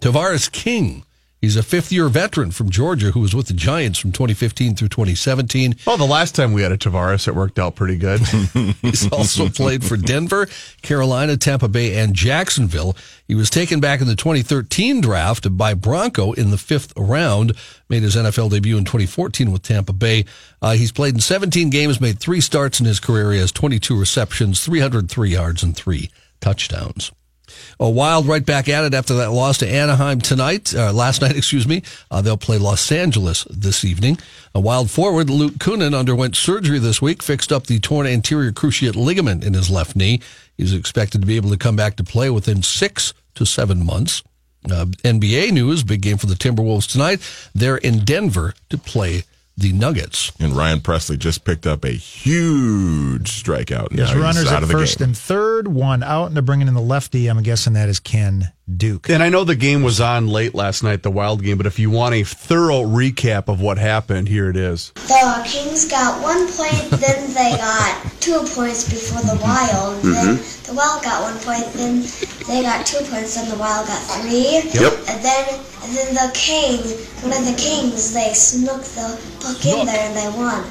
Tavarres 0.00 0.52
King. 0.52 1.02
He's 1.40 1.56
a 1.56 1.62
fifth 1.62 1.92
year 1.92 2.08
veteran 2.08 2.50
from 2.50 2.68
Georgia 2.68 3.12
who 3.12 3.20
was 3.20 3.34
with 3.34 3.46
the 3.46 3.54
Giants 3.54 3.98
from 3.98 4.10
2015 4.10 4.74
through 4.74 4.88
2017. 4.88 5.76
Oh, 5.86 5.96
the 5.96 6.04
last 6.04 6.34
time 6.34 6.52
we 6.52 6.62
had 6.62 6.72
a 6.72 6.76
Tavares, 6.76 7.28
it 7.28 7.34
worked 7.34 7.60
out 7.60 7.76
pretty 7.76 7.96
good. 7.96 8.20
He's 8.82 9.10
also 9.12 9.48
played 9.48 9.84
for 9.84 9.96
Denver, 9.96 10.48
Carolina, 10.82 11.36
Tampa 11.36 11.68
Bay, 11.68 11.96
and 11.96 12.12
Jacksonville. 12.12 12.96
He 13.28 13.36
was 13.36 13.50
taken 13.50 13.78
back 13.78 14.00
in 14.00 14.08
the 14.08 14.16
2013 14.16 15.00
draft 15.00 15.56
by 15.56 15.74
Bronco 15.74 16.32
in 16.32 16.50
the 16.50 16.58
fifth 16.58 16.92
round. 16.96 17.52
Made 17.88 18.02
his 18.02 18.16
NFL 18.16 18.50
debut 18.50 18.76
in 18.76 18.84
2014 18.84 19.52
with 19.52 19.62
Tampa 19.62 19.92
Bay. 19.92 20.24
Uh, 20.60 20.72
he's 20.72 20.90
played 20.92 21.14
in 21.14 21.20
17 21.20 21.70
games, 21.70 22.00
made 22.00 22.18
three 22.18 22.40
starts 22.40 22.80
in 22.80 22.86
his 22.86 22.98
career. 22.98 23.32
He 23.32 23.38
has 23.38 23.52
22 23.52 23.98
receptions, 23.98 24.64
303 24.64 25.30
yards, 25.30 25.62
and 25.62 25.76
three 25.76 26.10
touchdowns. 26.40 27.12
A 27.80 27.88
Wild 27.88 28.26
right 28.26 28.44
back 28.44 28.68
at 28.68 28.84
it 28.84 28.94
after 28.94 29.14
that 29.16 29.30
loss 29.30 29.58
to 29.58 29.68
Anaheim 29.68 30.20
tonight, 30.20 30.74
uh, 30.74 30.92
last 30.92 31.22
night, 31.22 31.36
excuse 31.36 31.66
me. 31.66 31.82
Uh, 32.10 32.20
they'll 32.20 32.36
play 32.36 32.58
Los 32.58 32.90
Angeles 32.90 33.44
this 33.50 33.84
evening. 33.84 34.18
A 34.54 34.60
Wild 34.60 34.90
forward, 34.90 35.30
Luke 35.30 35.54
Kunin, 35.54 35.96
underwent 35.96 36.36
surgery 36.36 36.78
this 36.78 37.00
week, 37.02 37.22
fixed 37.22 37.52
up 37.52 37.66
the 37.66 37.78
torn 37.78 38.06
anterior 38.06 38.52
cruciate 38.52 38.96
ligament 38.96 39.44
in 39.44 39.54
his 39.54 39.70
left 39.70 39.96
knee. 39.96 40.20
He's 40.56 40.74
expected 40.74 41.20
to 41.20 41.26
be 41.26 41.36
able 41.36 41.50
to 41.50 41.56
come 41.56 41.76
back 41.76 41.96
to 41.96 42.04
play 42.04 42.30
within 42.30 42.62
six 42.62 43.14
to 43.34 43.46
seven 43.46 43.84
months. 43.84 44.22
Uh, 44.64 44.86
NBA 45.04 45.52
news, 45.52 45.84
big 45.84 46.02
game 46.02 46.18
for 46.18 46.26
the 46.26 46.34
Timberwolves 46.34 46.90
tonight. 46.90 47.20
They're 47.54 47.76
in 47.76 48.04
Denver 48.04 48.54
to 48.70 48.78
play 48.78 49.22
the 49.58 49.72
Nuggets. 49.72 50.32
And 50.38 50.56
Ryan 50.56 50.80
Presley 50.80 51.16
just 51.16 51.44
picked 51.44 51.66
up 51.66 51.84
a 51.84 51.90
huge 51.90 53.42
strikeout. 53.42 53.90
Now 53.92 54.02
His 54.04 54.10
he's 54.12 54.18
runners 54.22 54.46
out 54.46 54.58
at 54.58 54.62
of 54.62 54.68
the 54.68 54.74
first 54.74 54.98
game. 54.98 55.08
and 55.08 55.16
third, 55.16 55.68
one 55.68 56.02
out, 56.02 56.26
and 56.26 56.36
they're 56.36 56.42
bringing 56.42 56.68
in 56.68 56.74
the 56.74 56.80
lefty. 56.80 57.26
I'm 57.26 57.42
guessing 57.42 57.72
that 57.72 57.88
is 57.88 57.98
Ken 58.00 58.52
Duke. 58.76 59.08
and 59.08 59.22
I 59.22 59.28
know 59.28 59.44
the 59.44 59.56
game 59.56 59.82
was 59.82 60.00
on 60.00 60.28
late 60.28 60.54
last 60.54 60.82
night, 60.82 61.02
the 61.02 61.10
Wild 61.10 61.42
game, 61.42 61.56
but 61.56 61.66
if 61.66 61.78
you 61.78 61.90
want 61.90 62.14
a 62.14 62.22
thorough 62.22 62.82
recap 62.82 63.48
of 63.48 63.60
what 63.60 63.78
happened, 63.78 64.28
here 64.28 64.50
it 64.50 64.56
is. 64.56 64.92
The 64.94 65.42
Kings 65.46 65.88
got 65.88 66.22
one 66.22 66.46
point, 66.52 66.90
then 67.00 67.32
they 67.34 67.56
got 67.56 68.12
two 68.20 68.40
points 68.54 68.88
before 68.88 69.22
the 69.22 69.40
Wild. 69.42 70.02
Then 70.02 70.36
mm-hmm. 70.36 70.66
the 70.66 70.74
Wild 70.76 71.02
got 71.02 71.22
one 71.22 71.38
point, 71.40 71.72
then 71.74 72.02
they 72.46 72.62
got 72.62 72.84
two 72.84 73.02
points, 73.10 73.36
then 73.36 73.48
the 73.48 73.56
Wild 73.56 73.86
got 73.86 74.02
three. 74.20 74.60
Yep. 74.78 74.92
And 75.08 75.24
then 75.24 75.60
and 75.88 75.96
then 75.96 76.14
the 76.14 76.30
King, 76.34 76.78
one 77.22 77.32
of 77.32 77.46
the 77.46 77.56
Kings, 77.56 78.12
they 78.12 78.34
snuck 78.34 78.82
the 78.82 79.18
puck 79.40 79.64
in 79.64 79.86
there 79.86 80.08
and 80.08 80.16
they 80.16 80.28
won. 80.36 80.68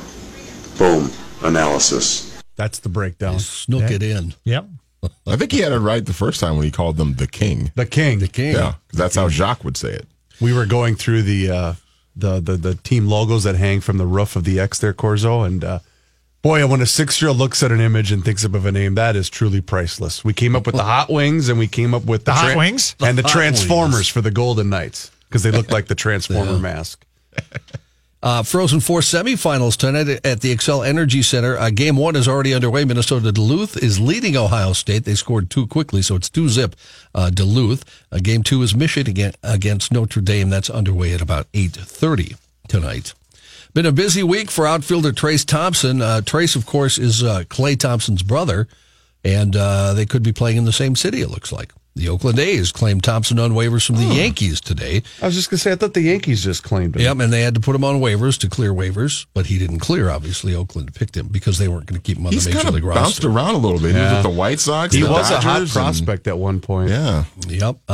Boom. 0.77 1.11
Analysis. 1.41 2.39
That's 2.55 2.79
the 2.79 2.89
breakdown. 2.89 3.39
Snook 3.39 3.89
it 3.89 4.03
in. 4.03 4.33
Yep. 4.43 4.67
I 5.27 5.35
think 5.35 5.51
he 5.51 5.59
had 5.59 5.71
it 5.71 5.79
right 5.79 6.05
the 6.05 6.13
first 6.13 6.39
time 6.39 6.55
when 6.55 6.65
he 6.65 6.71
called 6.71 6.97
them 6.97 7.15
the 7.15 7.27
king. 7.27 7.71
The 7.75 7.85
King. 7.85 8.19
The 8.19 8.27
King. 8.27 8.53
Yeah, 8.53 8.73
'cause 8.89 8.97
that's 8.97 9.15
how 9.15 9.29
Jacques 9.29 9.63
would 9.63 9.77
say 9.77 9.89
it. 9.91 10.07
We 10.39 10.53
were 10.53 10.65
going 10.65 10.95
through 10.95 11.23
the 11.23 11.49
uh, 11.51 11.73
the, 12.15 12.39
the 12.39 12.57
the 12.57 12.75
team 12.75 13.07
logos 13.07 13.43
that 13.43 13.55
hang 13.55 13.81
from 13.81 13.97
the 13.97 14.05
roof 14.07 14.35
of 14.35 14.43
the 14.43 14.59
X 14.59 14.79
there, 14.79 14.93
Corzo, 14.93 15.45
and 15.45 15.63
uh, 15.63 15.79
boy, 16.41 16.65
when 16.67 16.81
a 16.81 16.85
six 16.85 17.21
year 17.21 17.29
old 17.29 17.37
looks 17.37 17.61
at 17.63 17.71
an 17.71 17.79
image 17.81 18.11
and 18.11 18.23
thinks 18.23 18.45
up 18.45 18.53
of 18.53 18.65
a 18.65 18.71
name, 18.71 18.95
that 18.95 19.15
is 19.15 19.29
truly 19.29 19.61
priceless. 19.61 20.23
We 20.23 20.33
came 20.33 20.55
up 20.55 20.65
with 20.65 20.75
the 20.75 20.83
Hot 20.83 21.09
Wings, 21.11 21.49
and 21.49 21.57
we 21.59 21.67
came 21.67 21.93
up 21.93 22.05
with 22.05 22.21
the, 22.25 22.31
The 22.31 22.37
Hot 22.37 22.57
Wings? 22.57 22.95
and 23.01 23.17
the, 23.17 23.23
Hot 23.23 23.31
Transformers 23.31 23.95
Wings. 23.95 24.07
for 24.07 24.21
the 24.21 24.31
Golden 24.31 24.69
Knights 24.69 25.11
because 25.27 25.43
they 25.43 25.51
look 25.51 25.71
like 25.71 25.87
the 25.87 25.95
Transformer 26.05 26.57
mask. 26.59 27.03
Uh, 28.27 28.43
Frozen 28.43 28.81
Four 28.81 28.99
semifinals 28.99 29.77
tonight 29.77 30.19
at 30.25 30.41
the 30.41 30.53
Xcel 30.53 30.85
Energy 30.85 31.21
Center. 31.21 31.57
Uh, 31.57 31.69
game 31.69 31.95
one 31.95 32.17
is 32.17 32.27
already 32.27 32.53
underway. 32.53 32.83
Minnesota 32.83 33.31
Duluth 33.31 33.81
is 33.81 34.01
leading 34.01 34.35
Ohio 34.35 34.73
State. 34.73 35.05
They 35.05 35.15
scored 35.15 35.49
two 35.49 35.65
quickly, 35.65 36.01
so 36.01 36.15
it's 36.15 36.29
two 36.29 36.49
zip 36.49 36.75
uh, 37.15 37.29
Duluth. 37.29 37.85
Uh, 38.11 38.19
game 38.21 38.43
two 38.43 38.61
is 38.63 38.75
Michigan 38.75 39.31
against 39.43 39.93
Notre 39.93 40.19
Dame. 40.19 40.49
That's 40.49 40.69
underway 40.69 41.13
at 41.13 41.21
about 41.21 41.47
eight 41.53 41.71
thirty 41.71 42.35
tonight. 42.67 43.13
Been 43.73 43.85
a 43.85 43.93
busy 43.93 44.23
week 44.23 44.51
for 44.51 44.67
outfielder 44.67 45.13
Trayce 45.13 45.45
Thompson. 45.45 46.01
Uh, 46.01 46.19
Trayce, 46.21 46.57
of 46.57 46.65
course, 46.65 46.97
is 46.97 47.23
uh, 47.23 47.45
Klay 47.45 47.79
Thompson's 47.79 48.23
brother, 48.23 48.67
and 49.23 49.55
uh, 49.55 49.93
they 49.93 50.05
could 50.05 50.21
be 50.21 50.33
playing 50.33 50.57
in 50.57 50.65
the 50.65 50.73
same 50.73 50.97
city. 50.97 51.21
It 51.21 51.29
looks 51.29 51.53
like 51.53 51.71
The 51.97 52.09
Oakland 52.09 52.37
A's 52.39 52.71
claimed 52.71 53.03
Thompson 53.03 53.39
on 53.39 53.51
waivers 53.53 53.85
from 53.85 53.95
the 53.95 54.03
Yankees 54.05 54.61
today. 54.61 55.01
I 55.21 55.25
was 55.25 55.33
just 55.35 55.49
gonna 55.49 55.57
say 55.57 55.71
I 55.71 55.75
thought 55.75 55.93
the 55.95 56.01
Yankees 56.01 56.43
just 56.43 56.63
claimed 56.63 56.95
him. 56.95 57.01
Yep, 57.01 57.19
and 57.19 57.33
they 57.33 57.41
had 57.41 57.55
to 57.55 57.59
put 57.59 57.75
him 57.75 57.83
on 57.83 57.99
waivers 57.99 58.37
to 58.41 58.49
clear 58.49 58.71
waivers, 58.71 59.25
but 59.33 59.47
he 59.47 59.57
didn't 59.57 59.79
clear. 59.79 60.09
Obviously, 60.09 60.53
Oakland 60.53 60.93
picked 60.93 61.17
him 61.17 61.27
because 61.27 61.57
they 61.57 61.67
weren't 61.67 61.87
going 61.87 61.99
to 61.99 62.05
keep 62.05 62.17
him 62.17 62.27
on 62.27 62.33
He's 62.33 62.43
the 62.45 62.51
major 62.51 62.59
kind 62.63 62.67
of 62.69 62.75
league 62.75 62.93
bounced 62.93 63.25
around 63.25 63.55
a 63.55 63.57
little 63.57 63.79
bit. 63.79 63.95
He 63.95 64.01
was 64.01 64.01
Yeah. 64.03 64.13
with 64.13 64.23
the 64.23 64.29
White 64.29 64.59
Sox. 64.59 64.93
He 64.93 65.01
the 65.01 65.09
was 65.09 65.31
a 65.31 65.35
hot 65.35 65.43
Dodgers, 65.43 65.75
and- 65.75 65.83
prospect 65.83 66.27
at 66.27 66.37
one 66.37 66.59
point. 66.59 66.89
Yeah. 66.91 67.23
Yep. 67.47 67.77
Uh, 67.89 67.91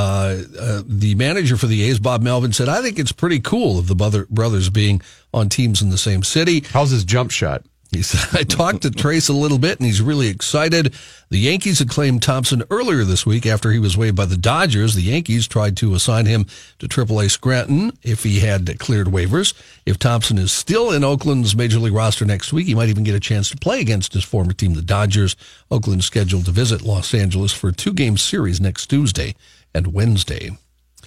uh, 0.60 0.82
the 0.86 1.16
manager 1.16 1.56
for 1.56 1.68
the 1.68 1.84
A's, 1.84 2.00
Bob 2.00 2.22
Melvin, 2.22 2.52
said, 2.52 2.68
"I 2.68 2.82
think 2.82 3.00
it's 3.00 3.12
pretty 3.14 3.40
cool 3.40 3.80
of 3.80 3.88
the 3.88 3.96
brother, 3.96 4.28
brothers 4.30 4.70
being 4.70 5.02
on 5.34 5.48
teams 5.50 5.82
in 5.82 5.90
the 5.92 5.98
same 5.98 6.24
city." 6.24 6.64
How's 6.74 6.92
his 6.92 7.04
jump 7.06 7.32
shot? 7.32 7.64
He 7.96 8.02
said, 8.02 8.40
I 8.40 8.44
talked 8.44 8.82
to 8.84 8.90
Trayce 8.90 9.30
a 9.30 9.34
little 9.34 9.58
bit 9.58 9.80
and 9.80 9.86
he's 9.86 10.02
really 10.02 10.28
excited. 10.28 10.94
The 11.30 11.40
Yankees 11.40 11.80
had 11.80 11.90
claimed 11.90 12.22
Thompson 12.22 12.64
earlier 12.70 13.04
this 13.04 13.26
week 13.26 13.46
after 13.46 13.72
he 13.72 13.80
was 13.80 13.98
waived 13.98 14.16
by 14.16 14.26
the 14.26 14.38
Dodgers. 14.38 14.96
The 14.96 15.02
Yankees 15.02 15.48
tried 15.48 15.78
to 15.78 15.96
assign 15.96 16.26
him 16.26 16.46
to 16.80 16.88
AAA 16.88 17.32
Scranton 17.32 17.92
if 18.04 18.24
he 18.24 18.40
had 18.40 18.80
cleared 18.80 19.08
waivers. 19.08 19.54
If 19.86 19.98
Thompson 19.98 20.38
is 20.38 20.52
still 20.52 20.92
in 20.92 21.04
Oakland's 21.04 21.56
major 21.56 21.80
league 21.80 21.94
roster 21.94 22.26
next 22.26 22.54
week, 22.54 22.68
he 22.68 22.76
might 22.76 22.90
even 22.90 23.04
get 23.04 23.16
a 23.16 23.20
chance 23.20 23.50
to 23.50 23.58
play 23.58 23.82
against 23.82 24.14
his 24.14 24.24
former 24.24 24.54
team, 24.54 24.74
the 24.74 24.82
Dodgers. 24.82 25.36
Oakland's 25.72 26.06
scheduled 26.06 26.46
to 26.46 26.52
visit 26.52 26.82
Los 26.82 27.14
Angeles 27.14 27.52
for 27.52 27.70
a 27.70 27.74
two 27.74 27.94
game 27.94 28.18
series 28.18 28.62
next 28.62 28.88
Tuesday 28.88 29.36
and 29.74 29.94
Wednesday. 29.94 30.52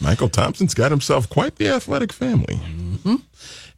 Mychal 0.01 0.31
Thompson's 0.31 0.75
got 0.75 0.91
himself 0.91 1.29
quite 1.29 1.57
the 1.57 1.69
athletic 1.69 2.13
family. 2.13 2.61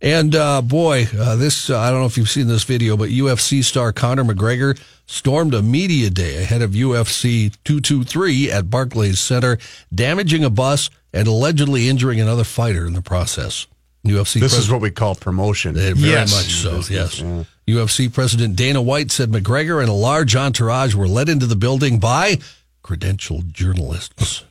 And 0.01 0.35
uh, 0.37 0.63
boy, 0.63 1.07
uh, 1.19 1.35
this 1.37 1.71
uh, 1.71 1.79
I 1.79 1.91
don't 1.91 2.01
know 2.01 2.07
if 2.07 2.17
you've 2.17 2.31
seen 2.31 2.47
this 2.47 2.63
video, 2.65 2.97
but 2.97 3.09
UFC 3.09 3.65
star 3.65 3.93
Conor 3.93 4.23
McGregor 4.25 4.79
stormed 5.07 5.55
a 5.55 5.63
media 5.63 6.09
day 6.09 6.41
ahead 6.43 6.63
of 6.63 6.71
UFC 6.71 7.53
223 7.65 8.51
at 8.53 8.71
Barclays 8.71 9.19
Center, 9.19 9.59
damaging 9.93 10.45
a 10.45 10.51
bus 10.51 10.89
and 11.13 11.27
allegedly 11.27 11.89
injuring 11.89 12.21
another 12.21 12.45
fighter 12.45 12.87
in 12.87 12.93
the 12.93 13.03
process. 13.03 13.67
UFC 14.07 14.39
This 14.39 14.53
pres- 14.55 14.65
is 14.67 14.71
what 14.71 14.81
we 14.81 14.93
call 14.93 15.17
promotion. 15.17 15.75
Very 15.75 15.99
Yes. 15.99 16.33
much 16.33 16.55
so. 16.55 16.95
Yes. 16.95 17.21
UFC 17.67 18.09
President 18.13 18.55
Dana 18.55 18.81
White 18.81 19.11
said 19.11 19.33
McGregor 19.33 19.81
and 19.81 19.89
a 19.89 19.95
large 19.95 20.37
entourage 20.37 20.95
were 20.95 21.09
led 21.09 21.29
into 21.29 21.47
the 21.47 21.57
building 21.57 21.99
by 21.99 22.39
credentialed 22.85 23.51
journalists. 23.53 24.45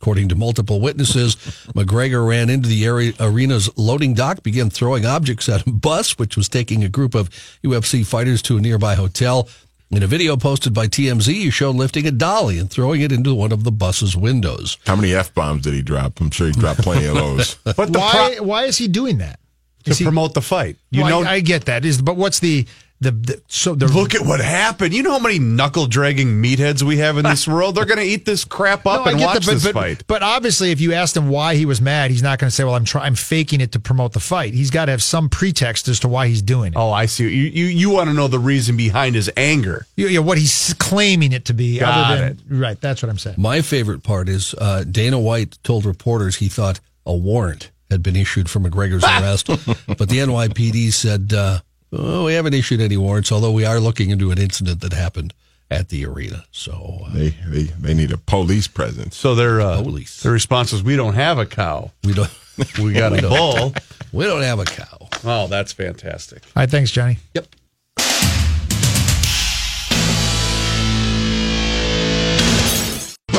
According 0.00 0.28
to 0.28 0.34
multiple 0.34 0.80
witnesses, 0.80 1.36
McGregor 1.74 2.26
ran 2.28 2.50
into 2.50 2.68
the 2.68 2.84
area, 2.84 3.12
arena's 3.18 3.70
loading 3.78 4.14
dock, 4.14 4.42
began 4.42 4.68
throwing 4.70 5.06
objects 5.06 5.48
at 5.48 5.66
a 5.66 5.70
bus, 5.70 6.18
which 6.18 6.36
was 6.36 6.48
taking 6.48 6.84
a 6.84 6.88
group 6.88 7.14
of 7.14 7.30
UFC 7.64 8.06
fighters 8.06 8.42
to 8.42 8.58
a 8.58 8.60
nearby 8.60 8.94
hotel. 8.94 9.48
In 9.90 10.02
a 10.02 10.06
video 10.06 10.36
posted 10.36 10.74
by 10.74 10.86
TMZ, 10.88 11.26
he 11.32 11.48
showed 11.50 11.76
lifting 11.76 12.06
a 12.06 12.10
dolly 12.10 12.58
and 12.58 12.68
throwing 12.70 13.00
it 13.00 13.12
into 13.12 13.34
one 13.34 13.52
of 13.52 13.64
the 13.64 13.70
bus's 13.72 14.16
windows. 14.16 14.78
How 14.84 14.96
many 14.96 15.14
f 15.14 15.32
bombs 15.32 15.62
did 15.62 15.74
he 15.74 15.82
drop? 15.82 16.20
I'm 16.20 16.30
sure 16.30 16.48
he 16.48 16.52
dropped 16.52 16.80
plenty 16.82 17.06
of 17.06 17.14
those. 17.14 17.54
But 17.64 17.90
Why? 17.90 18.34
pro- 18.36 18.44
why 18.44 18.64
is 18.64 18.76
he 18.78 18.88
doing 18.88 19.18
that? 19.18 19.38
to 19.84 19.92
Is 19.92 19.98
he- 19.98 20.04
promote 20.04 20.34
the 20.34 20.42
fight. 20.42 20.76
You 20.90 21.02
Well, 21.04 21.22
know, 21.22 21.28
I, 21.30 21.34
I 21.34 21.40
get 21.40 21.66
that. 21.66 21.84
Is 21.84 22.02
but 22.02 22.16
what's 22.16 22.40
the 22.40 22.66
the, 23.00 23.10
the 23.10 23.42
so 23.48 23.74
the 23.74 23.86
look 23.88 24.14
at 24.14 24.22
what 24.22 24.40
happened. 24.40 24.94
You 24.94 25.02
know 25.02 25.12
how 25.12 25.18
many 25.18 25.38
knuckle 25.38 25.86
dragging 25.86 26.42
meatheads 26.42 26.82
we 26.82 26.96
have 26.98 27.18
in 27.18 27.24
this 27.24 27.46
world? 27.48 27.74
They're 27.74 27.84
going 27.84 27.98
to 27.98 28.04
eat 28.04 28.24
this 28.24 28.44
crap 28.44 28.86
up 28.86 29.04
No, 29.04 29.12
and 29.12 29.20
watch 29.20 29.34
that, 29.34 29.46
but, 29.46 29.52
this 29.52 29.64
but, 29.64 29.74
fight. 29.74 30.04
But 30.06 30.22
obviously, 30.22 30.70
if 30.70 30.80
you 30.80 30.94
asked 30.94 31.16
him 31.16 31.28
why 31.28 31.56
he 31.56 31.66
was 31.66 31.80
mad, 31.80 32.10
he's 32.10 32.22
not 32.22 32.38
going 32.38 32.48
to 32.48 32.54
say, 32.54 32.64
"Well, 32.64 32.74
I'm 32.74 32.84
trying, 32.84 33.04
I'm 33.06 33.14
faking 33.14 33.60
it 33.60 33.72
to 33.72 33.80
promote 33.80 34.12
the 34.12 34.20
fight." 34.20 34.54
He's 34.54 34.70
got 34.70 34.86
to 34.86 34.92
have 34.92 35.02
some 35.02 35.28
pretext 35.28 35.88
as 35.88 36.00
to 36.00 36.08
why 36.08 36.28
he's 36.28 36.42
doing 36.42 36.72
it. 36.72 36.76
Oh, 36.78 36.90
I 36.90 37.06
see. 37.06 37.24
You 37.24 37.28
you, 37.28 37.66
you 37.66 37.90
want 37.90 38.08
to 38.08 38.14
know 38.14 38.28
the 38.28 38.38
reason 38.38 38.76
behind 38.76 39.14
his 39.14 39.30
anger? 39.36 39.86
You, 39.96 40.08
you 40.08 40.14
know, 40.16 40.22
what 40.22 40.38
he's 40.38 40.74
claiming 40.78 41.32
it 41.32 41.44
to 41.46 41.54
be. 41.54 41.78
Got 41.78 42.12
other 42.12 42.34
than 42.34 42.58
right, 42.60 42.80
that's 42.80 43.02
what 43.02 43.10
I'm 43.10 43.18
saying. 43.18 43.36
My 43.38 43.60
favorite 43.60 44.02
part 44.02 44.28
is 44.28 44.54
uh, 44.58 44.84
Dana 44.84 45.18
White 45.18 45.58
told 45.62 45.84
reporters 45.84 46.36
he 46.36 46.48
thought 46.48 46.80
a 47.04 47.14
warrant 47.14 47.70
had 47.90 48.02
been 48.02 48.16
issued 48.16 48.50
for 48.50 48.58
McGregor's 48.58 49.04
arrest, 49.04 49.46
but 49.46 50.08
the 50.08 50.18
NYPD 50.18 50.92
said, 50.92 51.32
uh, 51.32 51.60
oh, 51.92 52.24
we 52.26 52.34
haven't 52.34 52.54
issued 52.54 52.80
any 52.80 52.96
warrants, 52.96 53.30
although 53.32 53.52
we 53.52 53.64
are 53.64 53.80
looking 53.80 54.10
into 54.10 54.30
an 54.30 54.38
incident 54.38 54.80
that 54.80 54.92
happened 54.92 55.34
at 55.70 55.88
the 55.88 56.06
arena. 56.06 56.44
So, 56.52 57.00
uh, 57.06 57.12
they, 57.12 57.30
they 57.48 57.62
they 57.64 57.94
need 57.94 58.12
a 58.12 58.18
police 58.18 58.68
presence. 58.68 59.16
So 59.16 59.34
their 59.34 59.60
uh, 59.60 59.82
Police. 59.82 60.22
their 60.22 60.32
response 60.32 60.72
was, 60.72 60.82
"We 60.82 60.96
don't 60.96 61.14
have 61.14 61.38
a 61.38 61.46
cow. 61.46 61.90
we 62.04 62.12
don't. 62.14 62.30
We 62.78 62.92
got 62.92 63.12
We 63.12 63.18
a 63.18 63.20
don't. 63.22 63.30
bull." 63.30 63.74
We 64.12 64.24
don't 64.24 64.42
have 64.42 64.60
a 64.60 64.64
cow. 64.64 65.08
Oh, 65.24 65.46
that's 65.48 65.72
fantastic. 65.74 66.42
All 66.54 66.62
right, 66.62 66.70
thanks, 66.70 66.90
Johnny. 66.90 67.18
Yep. 67.34 67.48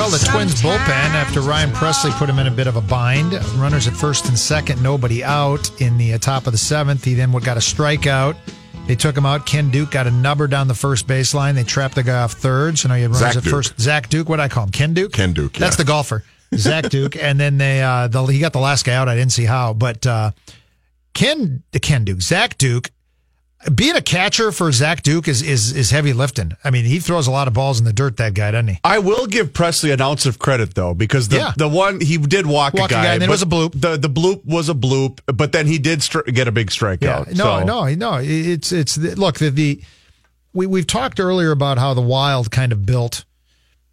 Well, 0.07 0.17
the 0.17 0.25
Twins 0.25 0.61
bullpen, 0.61 0.87
after 0.87 1.41
Ryan 1.41 1.69
Pressly 1.71 2.11
put 2.11 2.29
him 2.29 2.39
in 2.39 2.47
a 2.47 2.51
bit 2.51 2.65
of 2.65 2.77
a 2.77 2.81
bind, 2.81 3.33
runners 3.57 3.89
at 3.89 3.93
first 3.93 4.29
and 4.29 4.39
second, 4.39 4.81
nobody 4.81 5.21
out 5.21 5.69
in 5.81 5.97
the 5.97 6.17
top 6.17 6.47
of 6.47 6.53
the 6.53 6.57
seventh. 6.57 7.03
He 7.03 7.13
then 7.13 7.29
got 7.33 7.57
a 7.57 7.59
strikeout. 7.59 8.37
They 8.87 8.95
took 8.95 9.17
him 9.17 9.25
out. 9.25 9.45
Ken 9.45 9.69
Duke 9.69 9.91
got 9.91 10.07
a 10.07 10.11
number 10.11 10.47
down 10.47 10.69
the 10.69 10.73
first 10.73 11.07
baseline. 11.07 11.55
They 11.55 11.65
trapped 11.65 11.95
the 11.95 12.03
guy 12.03 12.21
off 12.21 12.31
third. 12.31 12.77
So 12.77 12.87
now 12.87 12.95
you 12.95 13.03
have 13.03 13.11
runners 13.11 13.33
Zach 13.33 13.35
at 13.35 13.43
Duke. 13.43 13.51
first. 13.51 13.81
Zach 13.81 14.07
Duke, 14.07 14.29
what 14.29 14.37
do 14.37 14.43
I 14.43 14.47
call 14.47 14.63
him? 14.63 14.69
Ken 14.69 14.93
Duke? 14.93 15.11
Ken 15.11 15.33
Duke, 15.33 15.51
That's 15.51 15.75
the 15.75 15.83
golfer. 15.83 16.23
Zach 16.55 16.87
Duke. 16.87 17.17
And 17.17 17.37
then 17.37 17.57
they 17.57 17.83
uh, 17.83 18.07
the, 18.07 18.23
he 18.27 18.39
got 18.39 18.53
the 18.53 18.59
last 18.59 18.85
guy 18.85 18.93
out. 18.93 19.09
I 19.09 19.15
didn't 19.15 19.33
see 19.33 19.43
how, 19.43 19.73
but 19.73 20.07
uh, 20.07 20.31
Ken 21.15 21.63
Ken 21.81 22.05
Duke, 22.05 22.21
Zach 22.21 22.57
Duke, 22.57 22.91
being 23.73 23.95
a 23.95 24.01
catcher 24.01 24.51
for 24.51 24.71
Zach 24.71 25.03
Duke 25.03 25.27
is 25.27 25.41
is 25.41 25.75
is 25.75 25.91
heavy 25.91 26.13
lifting. 26.13 26.53
I 26.63 26.71
mean, 26.71 26.85
he 26.85 26.99
throws 26.99 27.27
a 27.27 27.31
lot 27.31 27.47
of 27.47 27.53
balls 27.53 27.79
in 27.79 27.85
the 27.85 27.93
dirt. 27.93 28.17
That 28.17 28.33
guy, 28.33 28.51
doesn't 28.51 28.67
he? 28.67 28.79
I 28.83 28.99
will 28.99 29.27
give 29.27 29.53
Pressly 29.53 29.91
an 29.93 30.01
ounce 30.01 30.25
of 30.25 30.39
credit 30.39 30.73
though, 30.75 30.93
because 30.93 31.27
the 31.29 31.37
Yeah. 31.37 31.53
the 31.57 31.67
one 31.67 31.99
he 31.99 32.17
did 32.17 32.45
walk, 32.45 32.73
Walk 32.73 32.91
a 32.91 32.95
a 32.95 32.97
guy, 32.97 33.03
guy, 33.03 33.13
and 33.13 33.21
then 33.21 33.29
it 33.29 33.31
was 33.31 33.41
a 33.41 33.45
bloop. 33.45 33.79
The 33.79 33.97
the 33.97 34.09
bloop 34.09 34.45
was 34.45 34.69
a 34.69 34.73
bloop, 34.73 35.19
but 35.25 35.51
then 35.51 35.67
he 35.67 35.77
did 35.79 35.99
stri- 35.99 36.33
get 36.33 36.47
a 36.47 36.51
big 36.51 36.69
strikeout. 36.69 37.27
No, 37.35 37.59
so. 37.59 37.63
no, 37.63 37.93
no. 37.95 38.19
It's 38.21 38.71
it's 38.71 38.95
the, 38.95 39.15
look 39.15 39.39
the, 39.39 39.49
the 39.49 39.81
we 40.53 40.65
we've 40.65 40.87
talked 40.87 41.19
earlier 41.19 41.51
about 41.51 41.77
how 41.77 41.93
the 41.93 42.01
Wild 42.01 42.51
kind 42.51 42.71
of 42.71 42.85
built 42.85 43.25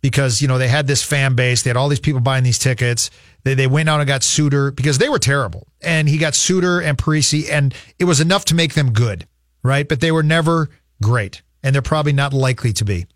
because 0.00 0.42
you 0.42 0.48
know 0.48 0.58
they 0.58 0.68
had 0.68 0.86
this 0.86 1.02
fan 1.02 1.34
base, 1.34 1.62
they 1.62 1.70
had 1.70 1.76
all 1.78 1.88
these 1.88 1.98
people 2.00 2.20
buying 2.20 2.44
these 2.44 2.58
tickets. 2.58 3.10
They 3.42 3.54
they 3.54 3.66
went 3.66 3.88
out 3.88 4.00
and 4.00 4.06
got 4.06 4.22
Suter 4.22 4.70
because 4.70 4.98
they 4.98 5.08
were 5.08 5.18
terrible, 5.18 5.66
and 5.82 6.08
he 6.08 6.18
got 6.18 6.34
Suter 6.34 6.80
and 6.80 6.96
Parise, 6.98 7.50
and 7.50 7.74
it 7.98 8.04
was 8.04 8.20
enough 8.20 8.44
to 8.46 8.54
make 8.54 8.74
them 8.74 8.92
good, 8.92 9.26
right? 9.64 9.88
But 9.88 10.00
they 10.00 10.12
were 10.12 10.22
never 10.22 10.70
great, 11.02 11.42
and 11.64 11.74
they're 11.74 11.82
probably 11.82 12.12
not 12.12 12.32
likely 12.32 12.72
to 12.74 12.84
be. 12.84 13.06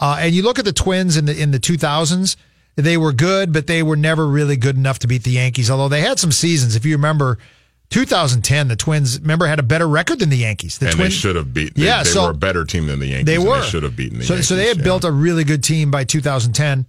Uh, 0.00 0.16
and 0.20 0.34
you 0.34 0.42
look 0.42 0.58
at 0.58 0.64
the 0.64 0.72
Twins 0.72 1.16
in 1.16 1.26
the 1.26 1.40
in 1.40 1.50
the 1.52 1.60
2000s, 1.60 2.34
they 2.76 2.96
were 2.96 3.12
good, 3.12 3.52
but 3.52 3.66
they 3.68 3.82
were 3.82 3.96
never 3.96 4.26
really 4.26 4.56
good 4.56 4.76
enough 4.76 4.98
to 5.00 5.06
beat 5.06 5.22
the 5.24 5.30
Yankees. 5.32 5.70
Although 5.70 5.88
they 5.90 6.00
had 6.00 6.18
some 6.18 6.32
seasons, 6.32 6.74
if 6.74 6.84
you 6.86 6.96
remember, 6.96 7.36
2010, 7.90 8.68
the 8.68 8.76
Twins 8.76 9.20
remember 9.20 9.46
had 9.46 9.58
a 9.58 9.62
better 9.64 9.86
record 9.88 10.20
than 10.20 10.30
the 10.30 10.36
Yankees. 10.38 10.78
The 10.78 10.86
and 10.86 10.94
Twins, 10.96 11.12
they 11.14 11.18
should 11.18 11.36
have 11.36 11.52
beaten. 11.52 11.80
They, 11.80 11.86
Yeah, 11.86 12.02
they 12.02 12.10
so- 12.10 12.24
were 12.24 12.30
a 12.30 12.34
better 12.34 12.64
team 12.64 12.86
than 12.86 13.00
the 13.00 13.08
Yankees. 13.08 13.26
they 13.26 13.38
were. 13.38 13.60
They 13.60 13.66
should 13.68 13.82
have 13.82 13.96
beaten 13.96 14.18
the 14.20 14.24
so, 14.24 14.34
Yankees. 14.34 14.48
so 14.48 14.56
they 14.56 14.68
had 14.68 14.78
yeah. 14.78 14.84
built 14.84 15.04
a 15.04 15.10
really 15.12 15.44
good 15.44 15.62
team 15.64 15.90
by 15.90 16.04
2010, 16.04 16.86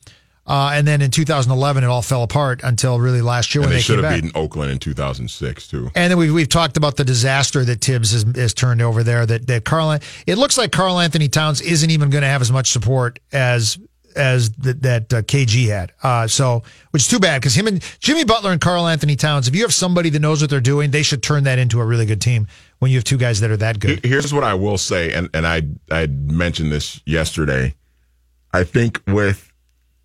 uh, 0.52 0.72
and 0.74 0.86
then 0.86 1.02
in 1.02 1.10
2011 1.12 1.84
it 1.84 1.88
all 1.88 2.02
fell 2.02 2.24
apart 2.24 2.60
until 2.64 3.00
really 3.00 3.22
last 3.22 3.56
year 3.56 3.62
And 3.62 3.70
when 3.70 3.74
they 3.74 3.78
they, 3.78 3.82
should 3.84 3.96
have 4.00 4.04
back. 4.04 4.22
beaten 4.22 4.32
Oakland 4.36 4.72
in 4.72 4.80
2006 4.80 5.68
too. 5.70 5.90
And 5.96 6.12
then 6.12 6.18
we've, 6.18 6.34
we've 6.34 6.50
talked 6.50 6.76
about 6.78 6.98
the 6.98 7.06
disaster 7.06 7.64
that 7.66 7.82
Thibs 7.82 8.12
has, 8.12 8.26
has 8.36 8.54
turned 8.54 8.82
over 8.82 9.02
there. 9.04 9.26
That 9.26 9.48
that 9.48 9.64
Karl, 9.64 9.98
it 10.28 10.38
looks 10.38 10.58
like 10.58 10.72
Karl-Anthony 10.72 11.30
Towns 11.30 11.62
isn't 11.62 11.90
even 11.90 12.10
going 12.10 12.24
to 12.24 12.28
have 12.28 12.42
as 12.42 12.52
much 12.52 12.72
support 12.72 13.20
as 13.32 13.80
as 14.14 14.50
th- 14.50 14.76
that 14.82 15.14
uh, 15.14 15.22
KG 15.22 15.68
had. 15.70 15.94
Uh, 16.04 16.28
so, 16.28 16.64
which 16.90 17.04
is 17.04 17.08
too 17.08 17.20
bad 17.20 17.40
because 17.42 17.56
him 17.56 17.68
and 17.68 17.82
Jimmy 18.00 18.26
Butler 18.26 18.52
and 18.52 18.60
Karl-Anthony 18.60 19.16
Towns. 19.16 19.48
If 19.48 19.56
you 19.56 19.62
have 19.62 19.74
somebody 19.74 20.10
that 20.10 20.20
knows 20.20 20.42
what 20.42 20.50
they're 20.50 20.60
doing, 20.60 20.92
they 20.92 21.02
should 21.04 21.24
turn 21.24 21.46
that 21.46 21.60
into 21.60 21.80
a 21.80 21.86
really 21.86 22.06
good 22.06 22.20
team. 22.20 22.48
When 22.80 22.92
you 22.92 22.98
have 22.98 23.06
two 23.06 23.18
guys 23.18 23.40
that 23.40 23.52
are 23.52 23.58
that 23.58 23.80
good, 23.80 24.04
Here's 24.04 24.34
what 24.34 24.44
I 24.44 24.54
will 24.56 24.78
say, 24.78 25.14
and 25.14 25.30
and 25.34 25.48
I 25.48 25.62
I 25.90 26.08
mentioned 26.08 26.72
this 26.74 27.00
yesterday. 27.06 27.76
I 28.54 28.64
think 28.66 29.02
with 29.08 29.51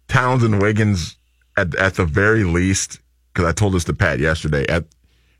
Towns 0.09 0.43
and 0.43 0.61
Wiggins 0.61 1.17
at 1.57 1.75
at 1.77 1.95
the 1.95 2.05
very 2.05 2.45
least, 2.45 3.01
because 3.33 3.49
I 3.49 3.53
told 3.53 3.75
this 3.75 3.85
to 3.85 3.95
Pat 3.95 4.19
yesterday. 4.19 4.67
At 4.69 4.85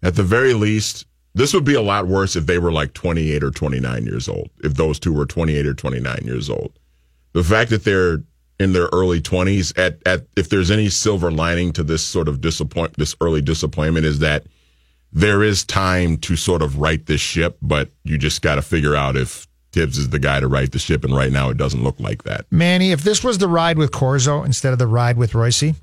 at 0.03 0.15
the 0.17 0.23
very 0.23 0.55
least, 0.55 1.07
this 1.35 1.53
would 1.53 1.65
be 1.65 1.75
a 1.75 1.83
lot 1.83 2.07
worse 2.07 2.37
if 2.37 2.47
they 2.47 2.59
were 2.59 2.73
like 2.73 2.93
28 2.95 3.43
or 3.43 3.51
29 3.51 4.05
years 4.05 4.29
old. 4.29 4.51
If 4.63 4.75
those 4.75 4.99
two 4.99 5.13
were 5.13 5.27
28 5.27 5.67
or 5.67 5.75
29 5.75 6.21
years 6.25 6.51
old, 6.51 6.79
the 7.33 7.45
fact 7.45 7.71
that 7.71 7.85
they're 7.85 8.23
in 8.59 8.73
their 8.73 8.89
early 8.93 9.21
20s 9.21 9.79
at 9.79 10.01
at 10.07 10.27
if 10.37 10.49
there's 10.49 10.71
any 10.71 10.89
silver 10.89 11.31
lining 11.31 11.73
to 11.73 11.83
this 11.83 12.03
sort 12.03 12.29
of 12.29 12.41
disappoint 12.41 12.97
this 12.97 13.15
early 13.21 13.43
disappointment 13.43 14.07
is 14.07 14.21
that 14.21 14.47
there 15.13 15.43
is 15.43 15.65
time 15.65 16.17
to 16.19 16.37
sort 16.37 16.63
of 16.63 16.79
right 16.79 17.07
this 17.07 17.21
ship, 17.21 17.57
but 17.63 17.91
you 18.05 18.19
just 18.19 18.43
got 18.43 18.57
to 18.57 18.63
figure 18.63 18.97
out 18.97 19.17
if 19.17 19.46
Thibs 19.77 19.99
is 19.99 20.09
the 20.09 20.19
guy 20.19 20.41
to 20.41 20.49
right 20.49 20.73
the 20.73 20.79
ship. 20.79 21.05
And 21.05 21.15
right 21.15 21.31
now, 21.31 21.51
it 21.51 21.59
doesn't 21.59 21.85
look 21.85 22.01
like 22.01 22.23
that. 22.23 22.47
Manny, 22.51 22.93
if 22.93 23.03
this 23.03 23.23
was 23.23 23.37
the 23.37 23.47
ride 23.47 23.77
with 23.77 23.91
Corzo 23.91 24.43
instead 24.43 24.73
of 24.73 24.79
the 24.79 24.87
ride 24.87 25.19
with 25.19 25.35
Royce, 25.35 25.75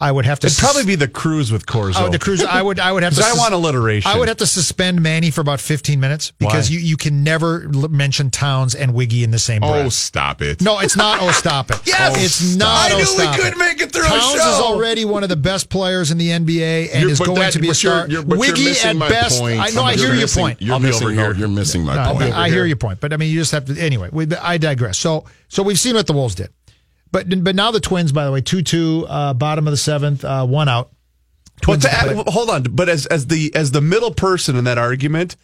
I 0.00 0.12
would 0.12 0.26
have 0.26 0.38
to 0.40 0.46
It'd 0.46 0.58
probably 0.60 0.84
be 0.84 0.94
the 0.94 1.08
cruise 1.08 1.50
with 1.50 1.66
Corzo. 1.66 1.94
Oh, 1.96 2.08
the 2.08 2.20
cruise. 2.20 2.44
I 2.44 2.62
would. 2.62 2.78
I 2.78 2.92
would 2.92 3.02
have 3.02 3.14
to. 3.14 3.20
'Cause 3.22 3.36
I 3.36 3.36
want 3.36 3.52
alliteration. 3.52 4.08
I 4.08 4.16
would 4.16 4.28
have 4.28 4.36
to 4.36 4.46
suspend 4.46 5.02
Manny 5.02 5.32
for 5.32 5.40
about 5.40 5.60
fifteen 5.60 5.98
minutes 5.98 6.30
because 6.38 6.70
Why? 6.70 6.74
you, 6.74 6.80
you 6.80 6.96
can 6.96 7.24
never 7.24 7.64
l- 7.74 7.88
mention 7.88 8.30
Towns 8.30 8.76
and 8.76 8.94
Wiggy 8.94 9.24
in 9.24 9.32
the 9.32 9.40
same 9.40 9.64
oh, 9.64 9.72
breath. 9.72 9.86
Oh, 9.86 9.88
stop 9.88 10.40
it. 10.40 10.62
No, 10.62 10.78
it's 10.78 10.96
not. 10.96 11.18
Oh, 11.20 11.32
stop 11.32 11.72
it. 11.72 11.80
Yes! 11.86 12.16
it's 12.24 12.54
not. 12.56 12.68
I 12.92 12.94
oh, 12.94 12.98
knew 12.98 13.04
we 13.30 13.36
couldn't 13.36 13.54
it. 13.54 13.58
make 13.58 13.80
it 13.80 13.90
through 13.92 14.04
a 14.06 14.08
Towns 14.08 14.34
is 14.34 14.60
already 14.60 15.04
one 15.04 15.24
of 15.24 15.30
the 15.30 15.36
best 15.36 15.68
players 15.68 16.12
in 16.12 16.18
the 16.18 16.28
NBA 16.28 16.90
and 16.92 17.00
You're- 17.00 17.12
is 17.12 17.18
going 17.18 17.34
that- 17.40 17.54
to 17.54 17.58
be 17.58 17.70
a 17.70 17.74
star. 17.74 18.06
you're- 18.06 18.24
you're 18.24 18.38
Wiggy 18.38 18.70
at 18.70 18.96
best. 19.00 19.40
point. 19.40 19.58
I 19.58 19.70
know. 19.70 19.82
I 19.82 19.96
hear 19.96 20.14
your 20.14 20.28
point. 20.28 20.62
You're 20.62 20.74
I'll 20.74 20.80
be 20.80 20.86
missing, 20.86 21.06
over 21.08 21.14
no, 21.16 21.22
here. 21.22 21.34
You're 21.34 21.48
missing 21.48 21.82
my 21.84 21.96
No, 21.96 22.12
point. 22.18 22.34
I 22.34 22.50
hear 22.50 22.64
your 22.66 22.76
point, 22.76 23.00
but 23.00 23.12
I 23.12 23.16
mean, 23.16 23.32
you 23.32 23.40
just 23.40 23.50
have 23.50 23.64
to. 23.64 23.76
Anyway, 23.80 24.10
we, 24.12 24.26
I 24.36 24.58
digress. 24.58 24.96
So, 24.98 25.24
so 25.48 25.64
we've 25.64 25.78
seen 25.80 25.96
what 25.96 26.06
the 26.06 26.12
Wolves 26.12 26.36
did, 26.36 26.50
but 27.12 27.26
but 27.44 27.54
now 27.54 27.70
the 27.70 27.80
Twins, 27.80 28.12
by 28.12 28.24
the 28.24 28.32
way, 28.32 28.40
two 28.40 28.62
two, 28.62 29.06
uh, 29.08 29.34
bottom 29.34 29.66
of 29.66 29.70
the 29.70 29.76
seventh, 29.76 30.24
uh, 30.24 30.46
one 30.46 30.68
out. 30.68 30.90
Twins 31.60 31.84
to, 31.84 31.88
play- 31.88 32.24
hold 32.28 32.50
on, 32.50 32.62
but 32.62 32.88
as 32.88 33.06
as 33.06 33.26
the 33.26 33.54
as 33.54 33.72
the 33.72 33.80
middle 33.80 34.12
person 34.12 34.56
in 34.56 34.64
that 34.64 34.78
argument, 34.78 35.36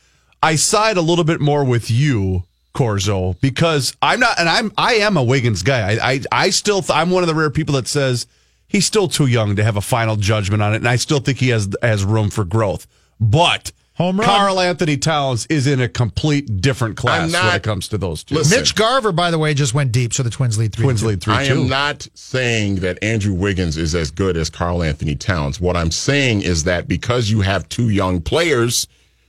I 0.43 0.57
side 0.57 0.97
a 0.97 1.03
little 1.03 1.25
bit 1.25 1.41
more 1.41 1.65
with 1.65 1.91
you, 1.91 2.45
Corzo, 2.75 3.41
because 3.41 3.97
I'm 4.01 4.21
not, 4.21 4.39
and 4.39 4.49
I'm 4.49 4.73
I 4.79 4.95
am 4.95 5.17
a 5.17 5.23
Wiggins 5.25 5.63
guy. 5.63 5.95
I 5.95 6.13
I, 6.13 6.21
I 6.31 6.51
still 6.51 6.83
th- 6.83 6.97
I'm 6.97 7.11
one 7.11 7.23
of 7.23 7.29
the 7.29 7.35
rare 7.35 7.51
people 7.51 7.75
that 7.75 7.89
says 7.89 8.27
he's 8.69 8.85
still 8.85 9.09
too 9.09 9.27
young 9.27 9.57
to 9.57 9.65
have 9.65 9.77
a 9.77 9.81
final 9.81 10.17
judgment 10.17 10.63
on 10.63 10.73
it, 10.75 10.77
and 10.77 10.89
I 10.89 10.97
still 10.97 11.21
think 11.21 11.39
he 11.39 11.49
has 11.49 11.69
has 11.83 12.05
room 12.05 12.31
for 12.31 12.45
growth. 12.45 12.87
But 13.21 13.73
Home 13.97 14.19
run. 14.19 14.27
Karl-Anthony 14.29 14.97
Towns 14.97 15.47
is 15.47 15.69
in 15.69 15.81
a 15.81 15.89
complete 15.89 16.61
different 16.61 16.97
class 16.97 17.31
not- 17.31 17.45
when 17.45 17.55
it 17.57 17.63
comes 17.63 17.87
to 17.89 17.99
those 17.99 18.25
two. 18.25 18.35
Listen. 18.35 18.59
Mitch 18.59 18.75
Garver, 18.75 19.13
by 19.13 19.31
the 19.31 19.39
way, 19.39 19.55
just 19.55 19.73
went 19.73 19.93
deep, 19.93 20.13
so 20.13 20.25
the 20.25 20.31
Twins 20.31 20.59
lead 20.59 20.73
three. 20.73 20.83
Twins 20.85 21.01
two. 21.03 21.07
lead 21.09 21.21
three 21.21 21.35
I 21.35 21.47
two. 21.47 21.61
am 21.63 21.69
not 21.69 22.09
saying 22.15 22.77
that 22.77 22.99
Andrew 23.03 23.33
Wiggins 23.35 23.77
is 23.77 23.95
as 23.95 24.11
good 24.11 24.37
as 24.37 24.51
Karl-Anthony 24.51 25.15
Towns. 25.15 25.61
What 25.61 25.77
I'm 25.77 25.93
saying 25.93 26.43
is 26.43 26.65
that 26.65 26.89
because 26.89 27.31
you 27.31 27.43
have 27.43 27.69
two 27.69 27.89
young 27.89 28.21
players 28.21 28.89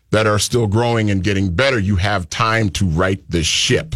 that 0.10 0.26
are 0.26 0.40
still 0.40 0.66
growing 0.66 1.12
and 1.12 1.24
getting 1.24 1.54
better, 1.54 1.78
you 1.78 1.98
have 1.98 2.28
time 2.30 2.70
to 2.70 2.86
right 2.86 3.24
the 3.30 3.44
ship. 3.44 3.96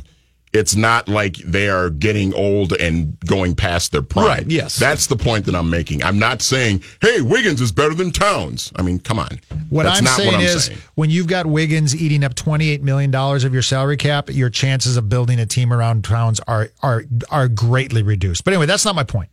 It's 0.52 0.76
not 0.76 1.08
like 1.08 1.36
they 1.38 1.70
are 1.70 1.92
getting 1.92 2.34
old 2.34 2.74
and 2.74 3.20
going 3.22 3.56
past 3.56 3.92
their 3.92 4.02
prime. 4.02 4.26
Right, 4.26 4.48
yes. 4.48 4.78
That's 4.78 5.06
the 5.06 5.16
point 5.16 5.46
that 5.46 5.54
I'm 5.54 5.70
making. 5.70 6.04
I'm 6.04 6.18
not 6.18 6.42
saying, 6.42 6.84
hey, 7.02 7.22
Wiggins 7.22 7.62
is 7.62 7.72
better 7.72 7.94
than 7.94 8.12
Towns. 8.12 8.72
I 8.76 8.82
mean, 8.82 9.00
come 9.00 9.20
on. 9.20 9.40
What 9.70 9.84
That's 9.84 10.00
I'm 10.00 10.06
not 10.06 10.18
saying 10.18 10.28
what 10.32 10.36
I'm 10.40 10.42
is, 10.42 10.66
saying. 10.66 10.80
when 10.96 11.12
you've 11.12 11.28
got 11.28 11.46
Wiggins 11.46 11.96
eating 11.96 12.24
up 12.24 12.34
28 12.34 12.82
million 12.82 13.12
dollars 13.12 13.44
of 13.44 13.54
your 13.54 13.62
salary 13.62 13.98
cap, 13.98 14.30
your 14.32 14.50
chances 14.50 14.98
of 14.98 15.08
building 15.08 15.40
a 15.40 15.46
team 15.46 15.72
around 15.72 16.04
Towns 16.04 16.40
are 16.48 16.70
are 16.82 17.04
are 17.30 17.48
greatly 17.48 18.02
reduced. 18.02 18.44
But 18.44 18.54
anyway, 18.56 18.66
that's 18.66 18.86
not 18.86 18.96
my 18.96 19.04
point. 19.04 19.30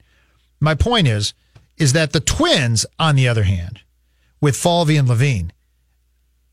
My 0.61 0.75
point 0.75 1.07
is, 1.09 1.33
is 1.79 1.95
that 1.95 2.13
the 2.13 2.21
Twins, 2.21 2.85
on 2.99 3.17
the 3.17 3.27
other 3.27 3.45
hand, 3.45 3.81
with 4.41 4.55
Falvey 4.57 4.97
and 4.99 5.09
Levine, 5.09 5.51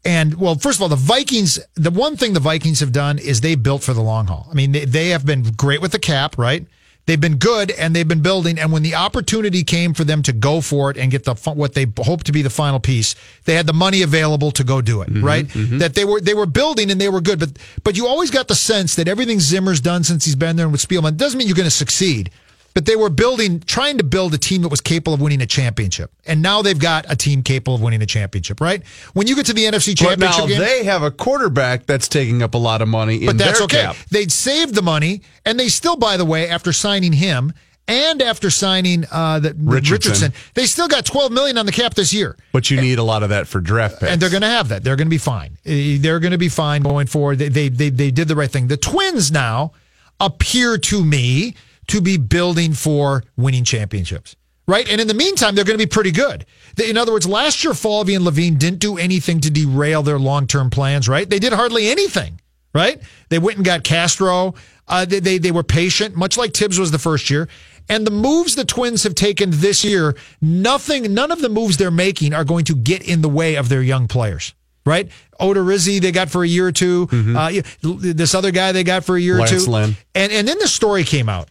and 0.06 0.36
well, 0.36 0.56
first 0.56 0.78
of 0.78 0.82
all, 0.82 0.90
the 0.90 0.96
Vikings. 0.96 1.60
The 1.76 1.92
one 1.92 2.18
thing 2.18 2.34
the 2.34 2.40
Vikings 2.40 2.80
have 2.82 2.92
done 2.92 3.20
is 3.20 3.42
they 3.42 3.56
built 3.56 3.84
for 3.84 3.94
the 3.94 4.02
long 4.02 4.28
haul. 4.28 4.48
I 4.52 4.54
mean, 4.54 4.72
they, 4.74 4.86
they 4.86 5.10
have 5.10 5.26
been 5.26 5.44
great 5.44 5.82
with 5.82 5.92
the 5.92 6.00
cap, 6.00 6.38
right? 6.38 6.66
They've 7.06 7.20
been 7.20 7.36
good 7.36 7.72
and 7.72 7.94
they've 7.94 8.08
been 8.08 8.22
building. 8.22 8.58
And 8.58 8.72
when 8.72 8.82
the 8.82 8.96
opportunity 8.96 9.64
came 9.64 9.94
for 9.94 10.06
them 10.06 10.24
to 10.24 10.32
go 10.32 10.62
for 10.62 10.90
it 10.90 10.98
and 10.98 11.12
get 11.12 11.26
the 11.26 11.36
what 11.54 11.74
they 11.74 11.86
hope 11.98 12.24
to 12.24 12.32
be 12.32 12.42
the 12.42 12.50
final 12.50 12.80
piece, 12.80 13.16
they 13.44 13.56
had 13.56 13.68
the 13.68 13.74
money 13.74 14.04
available 14.04 14.52
to 14.52 14.64
go 14.64 14.82
do 14.82 15.02
it, 15.02 15.10
mm-hmm, 15.10 15.24
right? 15.24 15.46
Mm-hmm. 15.48 15.80
That 15.80 15.96
they 15.96 16.06
were 16.06 16.22
they 16.22 16.34
were 16.34 16.46
building 16.46 16.92
and 16.92 17.02
they 17.02 17.10
were 17.10 17.20
good, 17.20 17.40
but 17.40 17.58
but 17.84 17.98
you 17.98 18.08
always 18.08 18.32
got 18.32 18.48
the 18.48 18.56
sense 18.56 18.96
that 18.96 19.10
everything 19.10 19.42
Zimmer's 19.42 19.82
done 19.82 20.04
since 20.06 20.24
he's 20.24 20.36
been 20.36 20.56
there 20.56 20.66
and 20.66 20.72
with 20.72 20.86
Spielman 20.86 21.18
doesn't 21.18 21.38
mean 21.38 21.48
you're 21.48 21.58
going 21.58 21.66
to 21.66 21.72
succeed. 21.72 22.32
But 22.74 22.86
they 22.86 22.96
were 22.96 23.10
building, 23.10 23.60
trying 23.60 24.00
to 24.00 24.04
build 24.04 24.34
a 24.34 24.38
team 24.38 24.64
that 24.64 24.70
was 24.70 24.82
capable 24.82 25.14
of 25.14 25.22
winning 25.22 25.42
a 25.42 25.46
championship, 25.46 26.12
and 26.26 26.42
now 26.42 26.62
they've 26.62 26.80
got 26.80 27.06
a 27.08 27.16
team 27.16 27.44
capable 27.44 27.76
of 27.76 27.82
winning 27.82 28.02
a 28.02 28.06
championship. 28.06 28.60
Right? 28.60 28.86
When 29.14 29.28
you 29.28 29.36
get 29.36 29.46
to 29.48 29.54
the 29.54 29.66
NFC 29.66 29.92
But 29.92 30.10
Championship 30.10 30.40
now 30.42 30.48
game, 30.48 30.60
they 30.60 30.84
have 30.84 31.04
a 31.04 31.12
quarterback 31.12 31.86
that's 31.86 32.08
taking 32.08 32.42
up 32.42 32.56
a 32.56 32.58
lot 32.58 32.82
of 32.82 32.88
money 32.88 33.22
in 33.22 33.26
but 33.28 33.38
that's 33.38 33.62
okay. 33.62 33.82
cap. 33.82 33.96
They'd 34.10 34.32
saved 34.32 34.76
the 34.76 34.82
money, 34.82 35.22
and 35.46 35.60
they 35.60 35.68
still, 35.70 35.98
by 35.98 36.18
the 36.18 36.26
way, 36.26 36.50
after 36.50 36.74
signing 36.74 37.14
him 37.14 37.54
and 37.88 38.22
after 38.22 38.50
signing 38.50 39.06
uh, 39.12 39.40
the, 39.40 39.56
Richardson. 39.60 40.34
they 40.54 40.66
still 40.66 40.88
got 40.88 41.06
twelve 41.06 41.32
million 41.32 41.58
on 41.58 41.66
the 41.66 41.72
cap 41.72 41.94
this 41.94 42.14
year. 42.14 42.38
But 42.52 42.72
you 42.72 42.80
need 42.80 42.98
a 42.98 43.04
lot 43.04 43.24
of 43.24 43.30
that 43.30 43.48
for 43.48 43.60
draft 43.60 44.00
picks. 44.00 44.12
And 44.12 44.22
they're 44.22 44.30
going 44.30 44.42
to 44.42 44.48
have 44.48 44.70
that. 44.70 44.84
They're 44.84 44.96
going 44.96 45.08
to 45.08 45.12
be 45.12 45.18
fine. 45.18 45.58
Uh, 45.66 46.00
They're 46.00 46.20
going 46.20 46.32
to 46.32 46.38
be 46.38 46.50
fine 46.50 46.82
going 46.82 47.08
forward. 47.08 47.40
They, 47.40 47.50
they 47.50 47.70
they 47.70 47.90
they 47.90 48.12
did 48.12 48.28
the 48.28 48.36
right 48.36 48.50
thing. 48.50 48.68
The 48.68 48.78
Twins 48.78 49.32
now 49.32 49.74
appear 50.20 50.78
to 50.78 51.04
me 51.04 51.56
to 51.88 52.02
be 52.02 52.18
building 52.18 52.74
for 52.74 53.24
winning 53.38 53.64
championships. 53.64 54.36
Right? 54.66 54.90
And 54.90 55.02
in 55.02 55.08
the 55.10 55.14
meantime, 55.14 55.56
they're 55.56 55.66
going 55.66 55.78
to 55.78 55.86
be 55.86 55.90
pretty 55.90 56.12
good. 56.12 56.46
In 56.82 56.96
other 56.96 57.12
words, 57.12 57.28
last 57.28 57.64
year, 57.66 57.74
Falvey 57.74 58.16
and 58.16 58.24
Levine 58.24 58.56
didn't 58.58 58.80
do 58.80 58.98
anything 58.98 59.42
to 59.42 59.52
derail 59.52 60.04
their 60.04 60.18
long 60.18 60.48
term 60.48 60.70
plans, 60.70 61.10
right? 61.10 61.30
They 61.30 61.40
did 61.40 61.52
hardly 61.52 61.90
anything, 61.90 62.40
right? 62.74 63.02
They 63.28 63.40
went 63.40 63.58
and 63.58 63.66
got 63.66 63.84
Castro. 63.84 64.56
Uh, 64.88 65.04
they, 65.04 65.20
they, 65.20 65.38
they 65.38 65.52
were 65.52 65.64
patient, 65.64 66.16
much 66.16 66.38
like 66.38 66.54
Thibs 66.54 66.80
was 66.80 66.92
the 66.92 67.00
first 67.00 67.30
year. 67.30 67.50
And 67.90 68.08
the 68.08 68.12
moves 68.12 68.56
the 68.56 68.64
Twins 68.64 69.04
have 69.04 69.16
taken 69.16 69.50
this 69.52 69.84
year, 69.84 70.16
nothing, 70.42 71.14
none 71.14 71.32
of 71.32 71.42
the 71.42 71.50
moves 71.50 71.76
they're 71.76 71.92
making 71.92 72.34
are 72.34 72.46
going 72.46 72.64
to 72.66 72.76
get 72.76 73.04
in 73.04 73.22
the 73.22 73.28
way 73.30 73.56
of 73.56 73.68
their 73.68 73.82
young 73.82 74.08
players. 74.08 74.54
Right, 74.86 75.10
Odorizzi 75.40 76.02
they 76.02 76.12
got 76.12 76.30
for 76.30 76.44
a 76.44 76.48
year 76.48 76.68
or 76.68 76.72
2 76.74 77.08
Uh, 77.38 77.62
this 77.82 78.36
other 78.36 78.52
guy 78.52 78.74
they 78.74 78.84
got 78.84 79.06
for 79.06 79.16
a 79.16 79.22
year 79.22 79.38
Lance 79.38 79.54
or 79.54 79.60
two. 79.60 79.72
Lynn. 79.72 79.96
And 80.14 80.30
and 80.34 80.46
then 80.46 80.60
the 80.60 80.68
story 80.68 81.06
came 81.06 81.30
out 81.30 81.48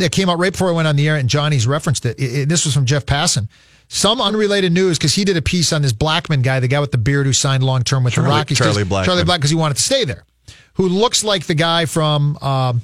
that 0.00 0.12
came 0.12 0.28
out 0.28 0.38
right 0.38 0.52
before 0.52 0.68
I 0.68 0.72
went 0.72 0.88
on 0.88 0.96
the 0.96 1.08
air, 1.08 1.16
and 1.16 1.28
Johnny's 1.28 1.66
referenced 1.66 2.04
it. 2.06 2.18
It- 2.18 2.34
it- 2.40 2.48
this 2.48 2.64
was 2.64 2.74
from 2.74 2.84
Jeff 2.86 3.06
Passan. 3.06 3.48
Some 3.88 4.20
unrelated 4.20 4.72
news 4.72 4.98
because 4.98 5.14
he 5.14 5.24
did 5.24 5.36
a 5.36 5.42
piece 5.42 5.72
on 5.72 5.82
this 5.82 5.92
Blackmon 5.92 6.42
guy, 6.42 6.60
the 6.60 6.68
guy 6.68 6.78
with 6.80 6.92
the 6.92 6.98
beard 6.98 7.26
who 7.26 7.32
signed 7.32 7.62
long 7.64 7.82
term 7.82 8.04
with 8.04 8.14
Charlie- 8.14 8.30
the 8.30 8.34
Rockies. 8.36 8.58
Charlie 8.58 8.84
Blackmon. 8.84 9.04
Charlie 9.04 9.24
Black, 9.24 9.40
because 9.40 9.50
he 9.50 9.56
wanted 9.56 9.76
to 9.78 9.82
stay 9.82 10.04
there. 10.04 10.24
Who 10.74 10.88
looks 10.88 11.24
like 11.24 11.46
the 11.46 11.54
guy 11.54 11.86
from 11.86 12.36
um, 12.38 12.82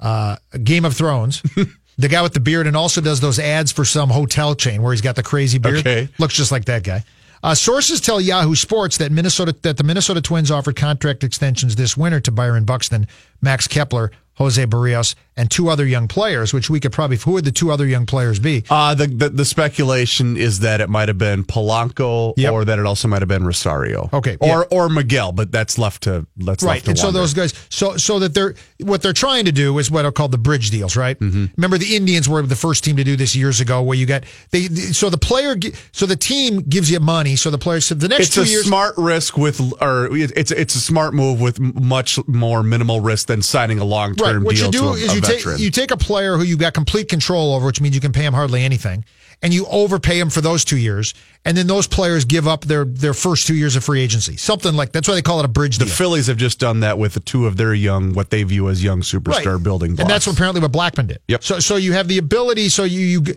uh, 0.00 0.36
Game 0.62 0.84
of 0.84 0.94
Thrones. 0.96 1.42
the 1.98 2.08
guy 2.08 2.22
with 2.22 2.32
the 2.34 2.40
beard 2.40 2.66
and 2.66 2.76
also 2.76 3.00
does 3.00 3.20
those 3.20 3.38
ads 3.38 3.72
for 3.72 3.84
some 3.84 4.10
hotel 4.10 4.54
chain 4.54 4.82
where 4.82 4.92
he's 4.92 5.00
got 5.00 5.16
the 5.16 5.22
crazy 5.22 5.58
beard. 5.58 5.78
Okay. 5.78 6.08
Looks 6.18 6.34
just 6.34 6.52
like 6.52 6.64
that 6.66 6.82
guy. 6.84 7.04
Uh, 7.42 7.54
sources 7.54 8.00
tell 8.00 8.20
Yahoo 8.20 8.56
Sports 8.56 8.98
that 8.98 9.12
Minnesota 9.12 9.54
that 9.62 9.76
the 9.76 9.84
Minnesota 9.84 10.20
Twins 10.20 10.50
offered 10.50 10.74
contract 10.74 11.22
extensions 11.22 11.76
this 11.76 11.96
winter 11.96 12.18
to 12.20 12.32
Byron 12.32 12.64
Buxton, 12.64 13.06
Max 13.40 13.68
Kepler, 13.68 14.10
Jose 14.38 14.64
Berrios, 14.66 15.14
and 15.36 15.50
two 15.50 15.68
other 15.68 15.84
young 15.86 16.08
players. 16.08 16.52
Which 16.54 16.70
we 16.70 16.80
could 16.80 16.92
probably 16.92 17.16
who 17.18 17.32
would 17.32 17.44
the 17.44 17.52
two 17.52 17.70
other 17.70 17.86
young 17.86 18.06
players 18.06 18.38
be? 18.38 18.64
Uh, 18.70 18.94
the, 18.94 19.06
the 19.06 19.28
the 19.28 19.44
speculation 19.44 20.36
is 20.36 20.60
that 20.60 20.80
it 20.80 20.88
might 20.88 21.08
have 21.08 21.18
been 21.18 21.44
Polanco 21.44 22.34
Yep. 22.36 22.52
or 22.52 22.64
that 22.64 22.78
it 22.78 22.86
also 22.86 23.08
might 23.08 23.20
have 23.22 23.28
been 23.28 23.44
Rosario. 23.44 24.08
Okay, 24.12 24.36
Or 24.40 24.66
or 24.70 24.88
Miguel, 24.88 25.32
but 25.32 25.52
that's 25.52 25.78
left 25.78 26.04
to 26.04 26.26
that's 26.36 26.62
right 26.62 26.74
left 26.74 26.84
to 26.86 26.90
and 26.92 26.98
so 26.98 27.10
those 27.10 27.34
guys 27.34 27.52
so 27.68 27.96
so 27.96 28.18
that 28.20 28.34
they're 28.34 28.54
what 28.80 29.02
they're 29.02 29.12
trying 29.12 29.44
to 29.44 29.52
do 29.52 29.78
is 29.78 29.90
what 29.90 30.04
are 30.04 30.12
called 30.12 30.32
the 30.32 30.38
bridge 30.38 30.70
deals 30.70 30.96
right 30.96 31.18
Mm-hmm. 31.18 31.46
remember 31.56 31.78
the 31.78 31.96
indians 31.96 32.28
were 32.28 32.42
the 32.42 32.54
first 32.56 32.84
team 32.84 32.96
to 32.96 33.04
do 33.04 33.16
this 33.16 33.34
years 33.34 33.60
ago 33.60 33.82
where 33.82 33.96
you 33.98 34.06
got 34.06 34.24
they 34.50 34.68
so 34.68 35.10
the 35.10 35.18
player 35.18 35.56
so 35.92 36.06
the 36.06 36.16
team 36.16 36.60
gives 36.60 36.90
you 36.90 37.00
money 37.00 37.34
so 37.36 37.50
the 37.50 37.58
player 37.58 37.80
so 37.80 37.94
the 37.94 38.08
next 38.08 38.26
it's 38.26 38.34
two 38.34 38.42
a 38.42 38.44
years 38.44 38.66
smart 38.66 38.94
risk 38.96 39.36
with 39.36 39.60
or 39.82 40.08
it's 40.16 40.50
it's 40.52 40.74
a 40.74 40.80
smart 40.80 41.12
move 41.14 41.40
with 41.40 41.58
much 41.60 42.18
more 42.28 42.62
minimal 42.62 43.00
risk 43.00 43.26
than 43.26 43.42
signing 43.42 43.78
a 43.80 43.84
long 43.84 44.10
right 44.10 44.27
term 44.32 44.44
what 44.44 44.56
deal 44.56 44.66
you 44.66 44.72
do 44.72 44.78
to 44.78 44.86
a, 44.88 44.92
is 44.92 45.14
you 45.14 45.20
take 45.20 45.58
you 45.58 45.70
take 45.70 45.90
a 45.90 45.96
player 45.96 46.36
who 46.36 46.42
you've 46.42 46.58
got 46.58 46.74
complete 46.74 47.08
control 47.08 47.54
over 47.54 47.66
which 47.66 47.80
means 47.80 47.94
you 47.94 48.00
can 48.00 48.12
pay 48.12 48.24
him 48.24 48.34
hardly 48.34 48.62
anything 48.62 49.04
and 49.40 49.54
you 49.54 49.66
overpay 49.66 50.18
him 50.18 50.30
for 50.30 50.40
those 50.40 50.64
two 50.64 50.76
years 50.78 51.14
and 51.44 51.56
then 51.56 51.66
those 51.66 51.86
players 51.86 52.24
give 52.24 52.48
up 52.48 52.64
their 52.64 52.84
their 52.84 53.14
first 53.14 53.46
two 53.46 53.54
years 53.54 53.76
of 53.76 53.84
free 53.84 54.00
agency 54.00 54.36
something 54.36 54.74
like 54.74 54.92
that's 54.92 55.06
why 55.08 55.14
they 55.14 55.22
call 55.22 55.38
it 55.38 55.44
a 55.44 55.48
bridge 55.48 55.78
the 55.78 55.84
deal 55.84 55.94
Phillies 55.94 56.26
have 56.26 56.36
just 56.36 56.58
done 56.58 56.80
that 56.80 56.98
with 56.98 57.14
the 57.14 57.20
two 57.20 57.46
of 57.46 57.56
their 57.56 57.74
young, 57.74 58.12
what 58.14 58.30
they 58.30 58.42
view 58.42 58.68
as 58.68 58.82
young 58.82 59.00
superstar 59.00 59.62
building 59.62 59.90
blocks. 59.94 60.00
And 60.02 60.10
that's 60.10 60.26
what 60.26 60.34
apparently 60.36 60.60
what 60.60 60.72
Blackmon 60.72 61.06
did. 61.08 61.18
Yep. 61.28 61.42
So 61.44 61.58
so 61.60 61.76
you 61.76 61.92
have 61.92 62.08
the 62.08 62.18
ability. 62.18 62.68
So 62.68 62.84
you 62.84 63.00
you, 63.00 63.34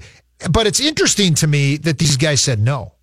but 0.49 0.67
it's 0.67 0.79
interesting 0.79 1.33
to 1.35 1.47
me 1.47 1.77
that 1.77 1.97
these 1.97 2.17
guys 2.17 2.41
said 2.41 2.59
no. 2.59 2.93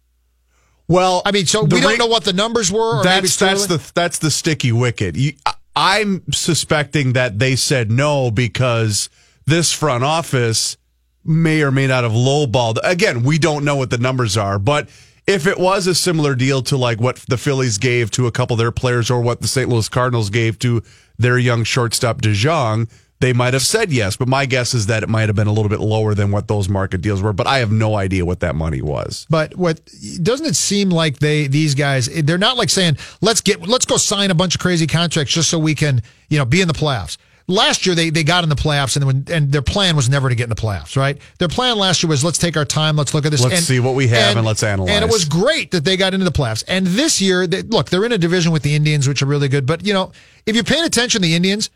well, 0.88 1.22
I 1.24 1.32
mean, 1.32 1.46
so 1.46 1.64
we 1.64 1.80
don't 1.80 1.98
know 1.98 2.06
what 2.06 2.24
the 2.24 2.32
numbers 2.32 2.72
were. 2.72 3.00
Or 3.00 3.04
that's 3.04 3.36
that's 3.36 3.66
the 3.66 3.78
that's 3.94 4.18
the 4.18 4.30
sticky 4.30 4.72
wicket. 4.72 5.16
You, 5.16 5.32
I- 5.44 5.54
I'm 5.80 6.24
suspecting 6.32 7.12
that 7.12 7.38
they 7.38 7.54
said 7.54 7.88
no 7.88 8.32
because 8.32 9.08
this 9.46 9.72
front 9.72 10.02
office 10.02 10.76
may 11.24 11.62
or 11.62 11.70
may 11.70 11.86
not 11.86 12.02
have 12.02 12.10
lowballed. 12.10 12.78
Again, 12.82 13.22
we 13.22 13.38
don't 13.38 13.64
know 13.64 13.76
what 13.76 13.90
the 13.90 13.98
numbers 13.98 14.36
are, 14.36 14.58
but 14.58 14.88
if 15.28 15.46
it 15.46 15.56
was 15.56 15.86
a 15.86 15.94
similar 15.94 16.34
deal 16.34 16.62
to 16.62 16.76
like 16.76 17.00
what 17.00 17.18
the 17.28 17.38
Phillies 17.38 17.78
gave 17.78 18.10
to 18.10 18.26
a 18.26 18.32
couple 18.32 18.54
of 18.54 18.58
their 18.58 18.72
players 18.72 19.08
or 19.08 19.20
what 19.20 19.40
the 19.40 19.46
St. 19.46 19.68
Louis 19.68 19.88
Cardinals 19.88 20.30
gave 20.30 20.58
to 20.58 20.82
their 21.16 21.38
young 21.38 21.62
shortstop 21.62 22.22
DeJong, 22.22 22.90
they 23.20 23.32
might 23.32 23.52
have 23.54 23.62
said 23.62 23.90
yes. 23.90 24.16
But 24.16 24.28
my 24.28 24.46
guess 24.46 24.74
is 24.74 24.86
that 24.86 25.02
it 25.02 25.08
might 25.08 25.28
have 25.28 25.36
been 25.36 25.46
a 25.46 25.52
little 25.52 25.68
bit 25.68 25.80
lower 25.80 26.14
than 26.14 26.30
what 26.30 26.48
those 26.48 26.68
market 26.68 27.00
deals 27.00 27.22
were. 27.22 27.32
But 27.32 27.46
I 27.46 27.58
have 27.58 27.72
no 27.72 27.96
idea 27.96 28.24
what 28.24 28.40
that 28.40 28.54
money 28.54 28.82
was. 28.82 29.26
But 29.28 29.56
what 29.56 29.80
doesn't 30.22 30.46
it 30.46 30.56
seem 30.56 30.90
like 30.90 31.18
they 31.18 31.46
these 31.46 31.74
guys 31.74 32.06
they're 32.06 32.38
not 32.38 32.56
like 32.56 32.70
saying 32.70 32.96
let's 33.20 33.40
get 33.40 33.66
let's 33.66 33.86
go 33.86 33.96
sign 33.96 34.30
a 34.30 34.34
bunch 34.34 34.54
of 34.54 34.60
crazy 34.60 34.86
contracts 34.86 35.32
just 35.32 35.50
so 35.50 35.58
we 35.58 35.74
can 35.74 36.02
you 36.28 36.38
know 36.38 36.44
be 36.44 36.60
in 36.60 36.68
the 36.68 36.74
playoffs. 36.74 37.16
last 37.48 37.86
year 37.86 37.94
they, 37.94 38.10
they 38.10 38.22
got 38.22 38.44
in 38.44 38.50
the 38.50 38.56
playoffs 38.56 38.96
and 38.96 39.06
when, 39.06 39.24
and 39.30 39.50
their 39.50 39.62
plan 39.62 39.96
was 39.96 40.08
never 40.08 40.28
to 40.28 40.34
get 40.34 40.44
in 40.44 40.50
the 40.50 40.54
playoffs, 40.54 40.96
right? 40.96 41.18
Their 41.38 41.48
plan 41.48 41.78
last 41.78 42.02
year 42.02 42.10
was 42.10 42.22
let's 42.22 42.38
take 42.38 42.56
our 42.56 42.64
time, 42.64 42.96
let's 42.96 43.14
look 43.14 43.24
at 43.24 43.30
this, 43.30 43.42
Let's 43.42 43.56
and, 43.56 43.64
see 43.64 43.80
what 43.80 43.94
we 43.94 44.06
have 44.08 44.36
and 44.36 44.46
let's 44.46 44.62
analyze. 44.62 44.90
And 44.94 45.04
it 45.04 45.10
was 45.10 45.24
great 45.24 45.70
that 45.72 45.84
they 45.84 45.96
got 45.96 46.14
into 46.14 46.24
the 46.24 46.32
playoffs. 46.32 46.62
And 46.68 46.86
this 46.86 47.20
year, 47.20 47.46
they, 47.46 47.62
look, 47.62 47.88
they're 47.88 48.04
in 48.04 48.12
a 48.12 48.18
division 48.18 48.52
with 48.52 48.62
the 48.62 48.74
Indians, 48.74 49.08
which 49.08 49.22
are 49.22 49.26
really 49.26 49.48
good. 49.48 49.66
But 49.66 49.84
you 49.84 49.94
know, 49.94 50.12
if 50.46 50.54
you're 50.54 50.64
paying 50.64 50.84
attention 50.84 51.22
to 51.22 51.26
the 51.26 51.34
Indians, 51.34 51.70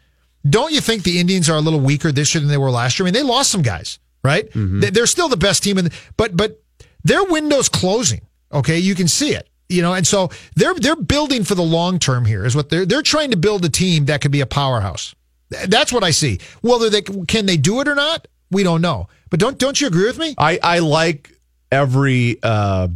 don't 0.48 0.72
you 0.72 0.80
think 0.80 1.02
the 1.04 1.20
Indians 1.20 1.48
are 1.48 1.56
a 1.56 1.60
little 1.60 1.80
weaker 1.80 2.10
this 2.12 2.34
year 2.34 2.40
than 2.40 2.48
they 2.50 2.56
were 2.58 2.70
last 2.70 2.98
year? 2.98 3.06
I 3.06 3.10
mean, 3.10 3.14
they 3.14 3.22
lost 3.22 3.50
some 3.50 3.62
guys, 3.62 3.98
right? 4.24 4.46
Mm-hmm. 4.50 4.80
They- 4.80 4.90
They're 4.90 5.06
still 5.06 5.28
the 5.28 5.36
best 5.36 5.62
team, 5.62 5.78
in 5.78 5.86
the, 5.86 5.92
but 6.16 6.36
but 6.36 6.60
their 7.04 7.24
window's 7.24 7.68
closing. 7.68 8.20
Okay, 8.52 8.78
you 8.78 8.94
can 8.94 9.08
see 9.08 9.34
it. 9.34 9.48
You 9.68 9.80
know, 9.80 9.94
and 9.94 10.06
so 10.06 10.28
they're 10.56 10.74
they're 10.74 10.96
building 10.96 11.44
for 11.44 11.54
the 11.54 11.62
long 11.62 11.98
term 11.98 12.24
here. 12.26 12.44
Is 12.44 12.54
what 12.54 12.68
they're 12.68 12.84
they're 12.84 13.02
trying 13.02 13.30
to 13.30 13.36
build 13.38 13.64
a 13.64 13.70
team 13.70 14.04
that 14.06 14.20
could 14.20 14.30
be 14.32 14.40
a 14.42 14.46
powerhouse. 14.46 15.14
That's 15.66 15.92
what 15.92 16.04
I 16.04 16.10
see. 16.10 16.40
Whether 16.60 16.90
they 16.90 17.02
can 17.02 17.46
they 17.46 17.56
do 17.56 17.80
it 17.80 17.88
or 17.88 17.94
not, 17.94 18.28
we 18.50 18.62
don't 18.64 18.82
know. 18.82 19.08
But 19.30 19.40
don't 19.40 19.56
don't 19.58 19.80
you 19.80 19.86
agree 19.86 20.04
with 20.06 20.18
me? 20.18 20.34
I, 20.36 20.58
I 20.62 20.78
like 20.80 21.32
every. 21.70 22.38
Uh, 22.42 22.88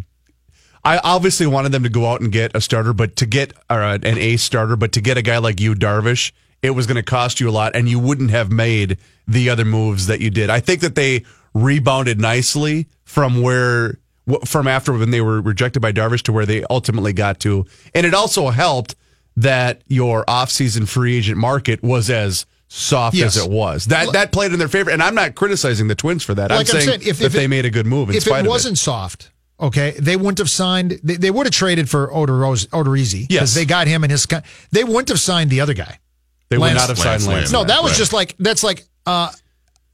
I 0.84 0.99
obviously 0.99 1.47
wanted 1.47 1.72
them 1.72 1.82
to 1.82 1.88
go 1.88 2.07
out 2.07 2.20
and 2.20 2.30
get 2.30 2.55
a 2.55 2.61
starter, 2.61 2.92
but 2.92 3.16
to 3.16 3.26
get 3.26 3.53
or 3.70 3.80
an 3.82 4.05
ace 4.05 4.42
starter, 4.42 4.76
but 4.76 4.92
to 4.92 5.01
get 5.01 5.16
a 5.16 5.22
guy 5.22 5.38
like 5.38 5.61
you, 5.61 5.74
Darvish, 5.74 6.30
it 6.62 6.70
was 6.70 6.86
going 6.86 6.96
to 6.96 7.02
cost 7.02 7.40
you 7.40 7.48
a 7.48 7.52
lot, 7.52 7.76
and 7.76 7.88
you 7.88 7.98
wouldn't 7.98 8.30
have 8.30 8.50
made 8.50 8.98
the 9.28 9.50
other 9.50 9.64
moves 9.64 10.07
that 10.07 10.20
you 10.20 10.30
did. 10.30 10.50
I 10.50 10.61
think 10.61 10.80
that 10.80 10.94
they 10.94 11.24
rebounded 11.54 12.20
nicely 12.20 12.86
from 13.04 13.40
where 13.42 13.98
from 14.44 14.66
after 14.66 14.92
when 14.92 15.11
they 15.12 15.20
were 15.20 15.40
rejected 15.40 15.80
by 15.80 15.92
Darvish 15.92 16.22
to 16.22 16.32
where 16.32 16.44
they 16.46 16.64
ultimately 16.68 17.12
got 17.12 17.38
to, 17.40 17.64
and 17.94 18.04
it 18.04 18.12
also 18.14 18.48
helped 18.50 18.96
that 19.36 19.82
your 19.86 20.24
offseason 20.24 20.88
free 20.88 21.16
agent 21.16 21.38
market 21.38 21.82
was 21.82 22.11
as 22.11 22.46
soft 22.68 23.14
Yes. 23.14 23.36
as 23.36 23.44
it 23.44 23.50
was. 23.50 23.84
That 23.86 24.12
that 24.14 24.32
played 24.32 24.52
in 24.52 24.59
their 24.59 24.66
favor, 24.68 24.90
and 24.90 25.00
I'm 25.02 25.14
not 25.14 25.34
criticizing 25.36 25.86
the 25.88 25.94
Twins 25.94 26.24
for 26.24 26.34
that. 26.34 26.50
I'm 26.50 26.59
Like 26.59 26.66
I'm 26.68 26.80
saying, 26.80 26.88
saying, 26.88 27.00
if- 27.07 27.18
that 27.18 27.26
if 27.26 27.32
they 27.32 27.44
it- 27.44 27.48
made 27.48 27.64
a 27.64 27.70
good 27.70 27.86
move 27.86 28.11
in 28.11 28.16
if 28.16 28.26
it 28.26 28.46
wasn't 28.46 28.78
soft, 28.78 29.30
okay, 29.61 29.94
they 30.00 30.16
wouldn't 30.16 30.38
have 30.38 30.50
signed. 30.50 30.98
They, 31.04 31.14
they 31.16 31.30
would 31.30 31.46
have 31.46 31.52
traded 31.54 31.88
for 31.88 32.09
Odorizzi 32.09 33.28
because 33.28 33.30
Yes. 33.30 33.54
they 33.54 33.64
got 33.64 33.86
him 33.86 34.02
and 34.02 34.11
his. 34.11 34.26
They 34.72 34.82
wouldn't 34.84 35.09
have 35.11 35.20
signed 35.20 35.50
the 35.50 35.61
other 35.61 35.74
guy. 35.74 35.98
They 36.49 36.59
would 36.59 36.74
not 36.74 36.88
have 36.88 36.99
signed 36.99 37.24
Lance 37.24 37.26
Lance. 37.26 37.53
No, 37.53 37.64
that 37.64 37.82
was 37.82 37.92
right. 37.92 37.99
just 37.99 38.12
like 38.12 38.34
that's 38.38 38.62
like. 38.62 38.84
uh 39.07 39.30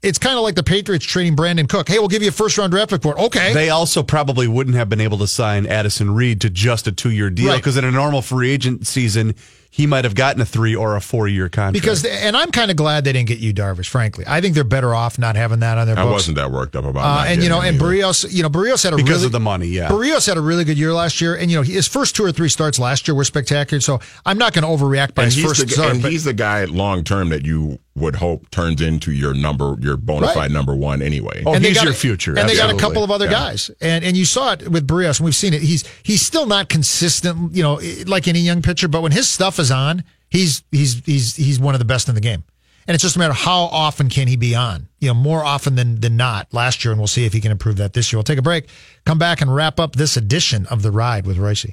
It's 0.03 0.19
kind 0.19 0.37
of 0.37 0.43
like 0.43 0.57
the 0.57 0.63
Patriots 0.65 1.05
trading 1.07 1.37
Brandon 1.37 1.67
Cook. 1.67 1.89
Hey, 1.89 1.99
we'll 2.01 2.09
give 2.09 2.23
you 2.23 2.29
a 2.29 2.33
first 2.33 2.59
round 2.59 2.73
draft 2.73 2.91
pick 2.91 3.03
for 3.03 3.17
it. 3.17 3.21
Okay, 3.27 3.53
They 3.55 3.71
also 3.71 4.03
probably 4.03 4.49
wouldn't 4.49 4.75
have 4.77 4.89
been 4.89 5.01
able 5.01 5.19
to 5.19 5.27
sign 5.29 5.65
Addison 5.67 6.13
Reed 6.15 6.41
to 6.41 6.51
just 6.51 6.87
a 6.89 6.93
two 6.93 7.11
year 7.11 7.31
deal 7.31 7.51
Right. 7.51 7.57
because 7.57 7.77
in 7.77 7.85
a 7.85 7.91
normal 7.93 8.21
free 8.21 8.51
agent 8.51 8.87
season, 8.87 9.35
he 9.75 9.87
might 9.87 10.05
have 10.05 10.15
gotten 10.15 10.43
a 10.43 10.45
three 10.45 10.77
or 10.77 10.97
a 10.97 11.01
four 11.01 11.27
year 11.27 11.49
contract. 11.49 11.73
because 11.73 12.05
and 12.05 12.37
I'm 12.37 12.51
kind 12.53 12.71
of 12.71 12.77
glad 12.77 13.05
they 13.05 13.13
didn't 13.15 13.29
get 13.29 13.39
you 13.39 13.55
Darvish. 13.55 13.89
Frankly, 13.89 14.23
I 14.29 14.43
think 14.43 14.55
they're 14.55 14.65
better 14.65 14.95
off 14.95 15.19
not 15.19 15.35
having 15.35 15.61
that 15.61 15.79
on 15.79 15.87
their 15.87 15.99
I 15.99 16.03
books. 16.03 16.13
wasn't 16.13 16.37
that 16.37 16.51
worked 16.51 16.77
up 16.77 16.85
about. 16.85 17.01
Uh, 17.21 17.25
and 17.27 17.43
you 17.43 17.49
know, 17.49 17.63
and 17.63 17.77
either. 17.77 17.85
Berrios, 17.87 18.31
you 18.31 18.43
know, 18.43 18.51
Berrios 18.51 18.85
had 18.85 18.93
a 18.93 18.97
Because 18.97 19.11
really, 19.17 19.27
of 19.27 19.33
the 19.33 19.41
money, 19.41 19.69
yeah. 19.69 19.89
Berrios 19.89 20.27
had 20.27 20.37
a 20.37 20.43
really 20.43 20.65
good 20.65 20.77
year 20.77 20.93
last 20.93 21.23
year, 21.23 21.35
and 21.35 21.51
you 21.51 21.57
know, 21.57 21.63
his 21.63 21.89
first 21.89 22.15
two 22.15 22.23
or 22.23 22.33
three 22.33 22.51
starts 22.51 22.79
last 22.79 23.09
year 23.09 23.15
were 23.15 23.25
spectacular. 23.25 23.81
So 23.81 23.99
I'm 24.27 24.37
not 24.37 24.53
going 24.53 24.63
to 24.65 24.69
overreact 24.85 25.15
by 25.15 25.23
and 25.23 25.33
his 25.33 25.37
he's 25.37 25.47
first 25.47 25.67
the, 25.67 25.73
start. 25.73 25.93
and 25.93 26.03
but- 26.03 26.13
he's 26.13 26.25
the 26.25 26.35
guy 26.35 26.65
long 26.65 27.03
term 27.03 27.31
that 27.31 27.47
you 27.47 27.79
would 27.95 28.17
hope 28.17 28.51
turns 28.51 28.81
into 28.81 29.13
your 29.13 29.35
number, 29.35 29.77
your 29.81 29.99
bona 29.99 30.27
Right. 30.27 30.35
fide 30.35 30.51
number 30.51 30.75
one 30.75 31.03
anyway. 31.03 31.43
Oh, 31.45 31.53
and 31.53 31.63
they 31.63 31.69
he's 31.69 31.77
got 31.77 31.85
your 31.85 31.93
future. 31.93 32.39
And 32.39 32.49
they 32.49 32.57
got 32.57 32.71
a 32.73 32.77
couple 32.79 33.05
of 33.05 33.11
other 33.11 33.27
Yeah. 33.27 33.33
guys, 33.33 33.71
and 33.83 34.03
and 34.05 34.17
you 34.17 34.25
saw 34.25 34.53
it 34.53 34.67
with 34.71 34.87
Berrios, 34.87 35.19
and 35.19 35.27
we've 35.27 35.35
seen 35.35 35.53
it. 35.55 35.61
He's 35.63 35.85
he's 36.03 36.23
still 36.23 36.47
not 36.47 36.69
consistent, 36.71 37.55
you 37.55 37.63
know, 37.63 37.81
like 38.07 38.29
any 38.29 38.41
young 38.41 38.63
pitcher. 38.63 38.89
But 38.89 39.03
when 39.03 39.13
his 39.13 39.29
stuff 39.29 39.59
is 39.63 39.71
on, 39.71 40.05
he's 40.29 40.63
he's 40.71 41.03
he's 41.07 41.35
he's 41.37 41.59
one 41.59 41.75
of 41.75 41.79
the 41.79 41.87
best 41.87 42.11
in 42.11 42.15
the 42.15 42.21
game. 42.21 42.45
And 42.87 42.95
it's 42.95 43.03
just 43.03 43.17
a 43.17 43.19
matter 43.19 43.31
of 43.31 43.39
how 43.39 43.63
often 43.63 44.09
can 44.09 44.27
he 44.27 44.37
be 44.37 44.55
on? 44.57 44.89
You 44.99 45.09
know, 45.09 45.15
more 45.15 45.43
often 45.43 45.77
than 45.77 46.01
than 46.01 46.19
not 46.19 46.53
last 46.53 46.85
year, 46.85 46.93
and 46.93 47.01
we'll 47.01 47.07
see 47.07 47.25
if 47.25 47.33
he 47.33 47.41
can 47.41 47.51
improve 47.51 47.77
that 47.77 47.95
this 47.95 48.13
year. 48.13 48.19
We'll 48.19 48.25
take 48.25 48.39
a 48.39 48.43
break, 48.43 48.69
come 49.07 49.19
back, 49.19 49.41
and 49.41 49.55
wrap 49.55 49.81
up 49.81 49.97
this 49.97 50.19
edition 50.19 50.67
of 50.67 50.83
the 50.83 50.91
ride 50.91 51.25
with 51.27 51.39
Royce. 51.39 51.65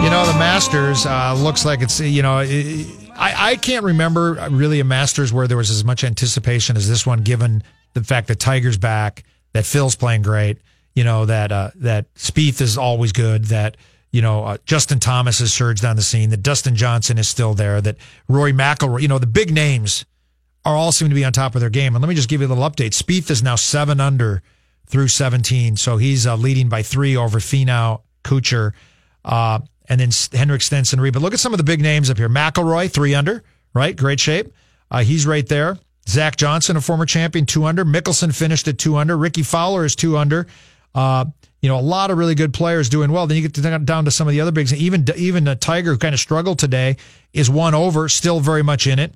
You 0.00 0.10
know, 0.10 0.24
the 0.24 0.38
Masters 0.38 1.04
uh, 1.04 1.34
looks 1.34 1.64
like 1.64 1.82
it's, 1.82 2.00
you 2.00 2.22
know, 2.22 2.38
I, 2.38 2.86
I 3.16 3.56
can't 3.56 3.84
remember 3.84 4.48
really 4.50 4.78
a 4.80 4.84
Masters 4.84 5.32
where 5.32 5.48
there 5.48 5.56
was 5.56 5.70
as 5.70 5.84
much 5.84 6.04
anticipation 6.04 6.76
as 6.76 6.88
this 6.88 7.04
one, 7.04 7.22
given 7.22 7.64
the 7.94 8.04
fact 8.04 8.28
that 8.28 8.38
Tiger's 8.38 8.78
back, 8.78 9.24
that 9.52 9.66
Phil's 9.66 9.96
playing 9.96 10.22
great, 10.22 10.58
you 10.98 11.04
know, 11.04 11.26
that 11.26 11.52
uh, 11.52 11.70
that 11.76 12.12
Spieth 12.14 12.60
is 12.60 12.76
always 12.76 13.12
good, 13.12 13.44
that, 13.44 13.76
you 14.10 14.20
know, 14.20 14.42
uh, 14.42 14.56
Justin 14.64 14.98
Thomas 14.98 15.38
has 15.38 15.52
surged 15.52 15.84
on 15.84 15.94
the 15.94 16.02
scene, 16.02 16.30
that 16.30 16.42
Dustin 16.42 16.74
Johnson 16.74 17.18
is 17.18 17.28
still 17.28 17.54
there, 17.54 17.80
that 17.80 17.98
Rory 18.26 18.52
McIlroy, 18.52 19.02
you 19.02 19.06
know, 19.06 19.20
the 19.20 19.28
big 19.28 19.54
names 19.54 20.04
are 20.64 20.74
all 20.74 20.90
seem 20.90 21.08
to 21.08 21.14
be 21.14 21.24
on 21.24 21.32
top 21.32 21.54
of 21.54 21.60
their 21.60 21.70
game. 21.70 21.94
And 21.94 22.02
let 22.02 22.08
me 22.08 22.16
just 22.16 22.28
give 22.28 22.40
you 22.40 22.48
a 22.48 22.52
little 22.52 22.68
update. 22.68 23.00
Spieth 23.00 23.30
is 23.30 23.44
now 23.44 23.54
seven 23.54 24.00
under 24.00 24.42
through 24.86 25.06
17. 25.06 25.76
So 25.76 25.98
he's 25.98 26.26
uh, 26.26 26.34
leading 26.34 26.68
by 26.68 26.82
three 26.82 27.16
over 27.16 27.38
Finau, 27.38 28.00
Kuchar, 28.24 28.72
uh, 29.24 29.60
and 29.88 30.00
then 30.00 30.10
Henrik 30.32 30.62
Stenson 30.62 31.00
Reed. 31.00 31.12
But 31.12 31.22
look 31.22 31.32
at 31.32 31.38
some 31.38 31.54
of 31.54 31.58
the 31.58 31.64
big 31.64 31.80
names 31.80 32.10
up 32.10 32.16
here. 32.16 32.28
McIlroy, 32.28 32.90
three 32.90 33.14
under, 33.14 33.44
right? 33.72 33.96
Great 33.96 34.18
shape. 34.18 34.52
Uh, 34.90 35.04
he's 35.04 35.28
right 35.28 35.46
there. 35.46 35.78
Zach 36.08 36.36
Johnson, 36.36 36.76
a 36.76 36.80
former 36.80 37.06
champion, 37.06 37.46
two 37.46 37.66
under. 37.66 37.84
Mickelson 37.84 38.34
finished 38.34 38.66
at 38.66 38.78
two 38.78 38.96
under. 38.96 39.16
Rickie 39.16 39.44
Fowler 39.44 39.84
is 39.84 39.94
two 39.94 40.16
under. 40.16 40.48
Uh, 40.94 41.26
you 41.60 41.68
know, 41.68 41.78
a 41.78 41.82
lot 41.82 42.10
of 42.10 42.18
really 42.18 42.34
good 42.34 42.52
players 42.52 42.88
doing 42.88 43.10
well. 43.10 43.26
Then 43.26 43.36
you 43.36 43.48
get 43.48 43.54
to, 43.54 43.78
down 43.80 44.04
to 44.04 44.10
some 44.10 44.28
of 44.28 44.32
the 44.32 44.40
other 44.40 44.52
bigs. 44.52 44.72
Even 44.72 45.04
even 45.16 45.48
uh, 45.48 45.56
Tiger, 45.56 45.92
who 45.92 45.98
kind 45.98 46.14
of 46.14 46.20
struggled 46.20 46.58
today, 46.58 46.96
is 47.32 47.50
one 47.50 47.74
over, 47.74 48.08
still 48.08 48.40
very 48.40 48.62
much 48.62 48.86
in 48.86 48.98
it. 48.98 49.14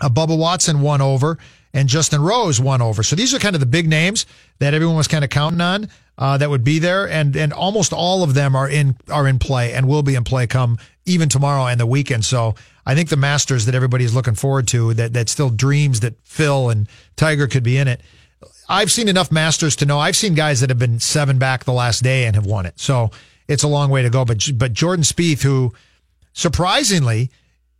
Uh, 0.00 0.08
Bubba 0.08 0.36
Watson 0.36 0.80
one 0.80 1.00
over, 1.00 1.38
and 1.72 1.88
Justin 1.88 2.20
Rose 2.20 2.60
one 2.60 2.82
over. 2.82 3.02
So 3.02 3.16
these 3.16 3.34
are 3.34 3.38
kind 3.38 3.54
of 3.54 3.60
the 3.60 3.66
big 3.66 3.88
names 3.88 4.26
that 4.58 4.74
everyone 4.74 4.96
was 4.96 5.08
kind 5.08 5.24
of 5.24 5.30
counting 5.30 5.60
on 5.60 5.88
uh, 6.18 6.36
that 6.38 6.50
would 6.50 6.64
be 6.64 6.78
there, 6.80 7.08
and 7.08 7.36
and 7.36 7.52
almost 7.52 7.92
all 7.92 8.22
of 8.22 8.34
them 8.34 8.56
are 8.56 8.68
in 8.68 8.96
are 9.08 9.28
in 9.28 9.38
play 9.38 9.72
and 9.72 9.86
will 9.86 10.02
be 10.02 10.16
in 10.16 10.24
play 10.24 10.46
come 10.46 10.78
even 11.04 11.28
tomorrow 11.28 11.66
and 11.66 11.78
the 11.78 11.86
weekend. 11.86 12.24
So 12.24 12.56
I 12.84 12.94
think 12.94 13.08
the 13.08 13.16
Masters 13.16 13.66
that 13.66 13.74
everybody 13.74 14.04
is 14.04 14.14
looking 14.14 14.34
forward 14.34 14.66
to 14.68 14.94
that 14.94 15.12
that 15.12 15.28
still 15.28 15.50
dreams 15.50 16.00
that 16.00 16.14
Phil 16.24 16.70
and 16.70 16.88
Tiger 17.16 17.46
could 17.46 17.62
be 17.62 17.76
in 17.78 17.86
it. 17.86 18.00
I've 18.68 18.90
seen 18.90 19.08
enough 19.08 19.32
Masters 19.32 19.76
to 19.76 19.86
know 19.86 19.98
I've 19.98 20.16
seen 20.16 20.34
guys 20.34 20.60
that 20.60 20.70
have 20.70 20.78
been 20.78 21.00
seven 21.00 21.38
back 21.38 21.64
the 21.64 21.72
last 21.72 22.02
day 22.02 22.26
and 22.26 22.34
have 22.34 22.46
won 22.46 22.66
it. 22.66 22.78
So 22.78 23.10
it's 23.48 23.62
a 23.62 23.68
long 23.68 23.90
way 23.90 24.02
to 24.02 24.10
go. 24.10 24.24
But 24.24 24.46
but 24.54 24.72
Jordan 24.72 25.04
Spieth, 25.04 25.42
who 25.42 25.72
surprisingly, 26.34 27.30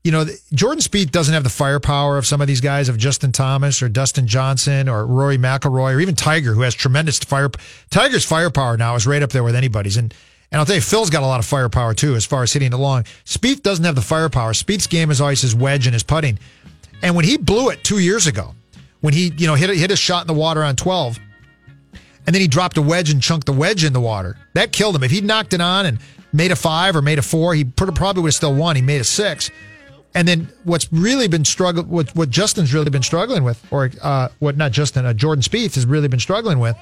you 0.03 0.11
know, 0.11 0.25
Jordan 0.55 0.81
Spieth 0.81 1.11
doesn't 1.11 1.35
have 1.35 1.45
the 1.45 1.51
firepower 1.51 2.17
of 2.17 2.27
some 2.27 2.41
of 2.41 2.47
these 2.47 2.63
guys, 2.63 2.89
of 2.89 2.97
Justin 2.97 3.33
Thomas 3.33 3.83
or 3.83 3.89
Dustin 3.89 4.27
Johnson 4.27 4.89
or 4.89 5.07
Rory 5.07 5.37
McIlroy 5.37 5.95
or 5.95 6.01
even 6.01 6.15
Tiger, 6.15 6.55
who 6.55 6.63
has 6.63 6.75
tremendous 6.75 7.19
fire. 7.19 7.51
Tiger's 7.91 8.25
firepower 8.25 8.77
now 8.77 8.95
is 8.95 9.07
right 9.07 9.23
up 9.23 9.31
there 9.31 9.45
with 9.45 9.55
anybody's. 9.55 9.97
And 9.97 10.15
and 10.51 10.59
I'll 10.59 10.65
tell 10.65 10.77
you, 10.77 10.81
Phil's 10.81 11.11
got 11.11 11.23
a 11.23 11.27
lot 11.27 11.41
of 11.41 11.47
firepower 11.47 11.93
too, 11.93 12.15
as 12.15 12.25
far 12.25 12.43
as 12.43 12.53
hitting 12.53 12.73
it 12.73 12.77
long. 12.77 13.03
Spieth 13.27 13.63
doesn't 13.63 13.85
have 13.85 13.95
the 13.95 14.01
firepower. 14.01 14.53
Spieth's 14.53 14.87
game 14.87 15.11
is 15.11 15.21
always 15.21 15.43
his 15.43 15.55
wedge 15.55 15.87
and 15.87 15.93
his 15.93 16.03
putting. 16.03 16.39
And 17.03 17.15
when 17.15 17.27
he 17.27 17.37
blew 17.37 17.69
it 17.69 17.85
two 17.85 17.99
years 17.99 18.27
ago, 18.27 18.55
when 19.01 19.15
he 19.15 19.33
you 19.37 19.47
know 19.47 19.55
hit 19.55 19.71
a, 19.71 19.75
hit 19.75 19.91
a 19.91 19.97
shot 19.97 20.23
in 20.23 20.27
the 20.27 20.41
water 20.41 20.63
on 20.63 20.77
twelve, 20.77 21.19
and 22.27 22.35
then 22.35 22.41
he 22.41 22.49
dropped 22.49 22.77
a 22.77 22.83
wedge 22.83 23.11
and 23.11 23.23
chunked 23.23 23.47
the 23.47 23.53
wedge 23.53 23.85
in 23.85 23.93
the 23.93 24.01
water. 24.01 24.37
That 24.55 24.73
killed 24.73 24.97
him. 24.97 25.03
If 25.03 25.11
he'd 25.11 25.25
knocked 25.25 25.53
it 25.53 25.61
on 25.61 25.87
and 25.87 25.99
made 26.33 26.51
a 26.51 26.57
five 26.57 26.95
or 26.97 27.03
made 27.03 27.19
a 27.19 27.23
four, 27.23 27.55
he 27.55 27.65
pr- 27.65 27.93
probably 27.93 28.23
would 28.23 28.29
have 28.29 28.35
still 28.35 28.55
won. 28.55 28.77
He 28.77 28.83
made 28.83 29.01
a 29.01 29.05
six. 29.05 29.51
And 30.15 30.27
then 30.27 30.49
what's 30.65 30.91
really 30.93 31.29
been 31.29 31.45
struggling, 31.45 31.89
what, 31.89 32.15
what 32.17 32.31
Justin's 32.31 32.73
really 32.73 32.91
been 32.91 33.03
struggling 33.03 33.45
with, 33.45 33.65
or 33.71 33.91
uh, 34.03 34.29
what 34.39 34.57
not 34.57 34.73
Justin, 34.73 35.05
uh, 35.05 35.13
Jordan 35.13 35.43
Spieth 35.43 35.75
has 35.75 35.87
really 35.87 36.09
been 36.09 36.19
struggling 36.19 36.59
with, 36.59 36.77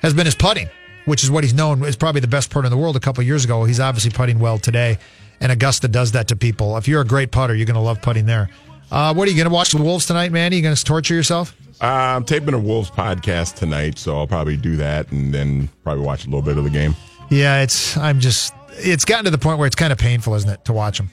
has 0.00 0.14
been 0.14 0.26
his 0.26 0.36
putting, 0.36 0.68
which 1.04 1.24
is 1.24 1.30
what 1.30 1.42
he's 1.42 1.52
known 1.52 1.84
is 1.84 1.96
probably 1.96 2.20
the 2.20 2.28
best 2.28 2.50
putter 2.50 2.66
in 2.66 2.70
the 2.70 2.78
world 2.78 2.96
a 2.96 3.00
couple 3.00 3.22
years 3.24 3.44
ago. 3.44 3.64
He's 3.64 3.80
obviously 3.80 4.12
putting 4.12 4.38
well 4.38 4.58
today, 4.58 4.98
and 5.40 5.50
Augusta 5.50 5.88
does 5.88 6.12
that 6.12 6.28
to 6.28 6.36
people. 6.36 6.76
If 6.76 6.86
you're 6.86 7.00
a 7.02 7.06
great 7.06 7.32
putter, 7.32 7.54
you're 7.54 7.66
going 7.66 7.74
to 7.74 7.80
love 7.80 8.00
putting 8.00 8.26
there. 8.26 8.48
Uh, 8.90 9.14
what 9.14 9.28
are 9.28 9.30
you 9.30 9.36
going 9.36 9.48
to 9.48 9.54
watch 9.54 9.72
the 9.72 9.82
Wolves 9.82 10.06
tonight, 10.06 10.32
man? 10.32 10.52
Are 10.52 10.54
you 10.56 10.62
going 10.62 10.74
to 10.74 10.84
torture 10.84 11.14
yourself? 11.14 11.54
Uh, 11.80 11.86
I'm 12.16 12.24
taping 12.24 12.54
a 12.54 12.58
Wolves 12.58 12.90
podcast 12.90 13.54
tonight, 13.54 13.98
so 13.98 14.16
I'll 14.16 14.26
probably 14.26 14.56
do 14.56 14.76
that 14.76 15.12
and 15.12 15.32
then 15.32 15.68
probably 15.84 16.04
watch 16.04 16.24
a 16.24 16.28
little 16.28 16.42
bit 16.42 16.58
of 16.58 16.64
the 16.64 16.70
game. 16.70 16.94
Yeah, 17.30 17.62
it's. 17.62 17.96
I'm 17.96 18.20
just. 18.20 18.54
It's 18.72 19.04
gotten 19.04 19.24
to 19.26 19.30
the 19.30 19.38
point 19.38 19.58
where 19.58 19.66
it's 19.66 19.76
kind 19.76 19.92
of 19.92 19.98
painful, 19.98 20.34
isn't 20.34 20.48
it, 20.50 20.64
to 20.64 20.72
watch 20.72 20.98
them? 20.98 21.10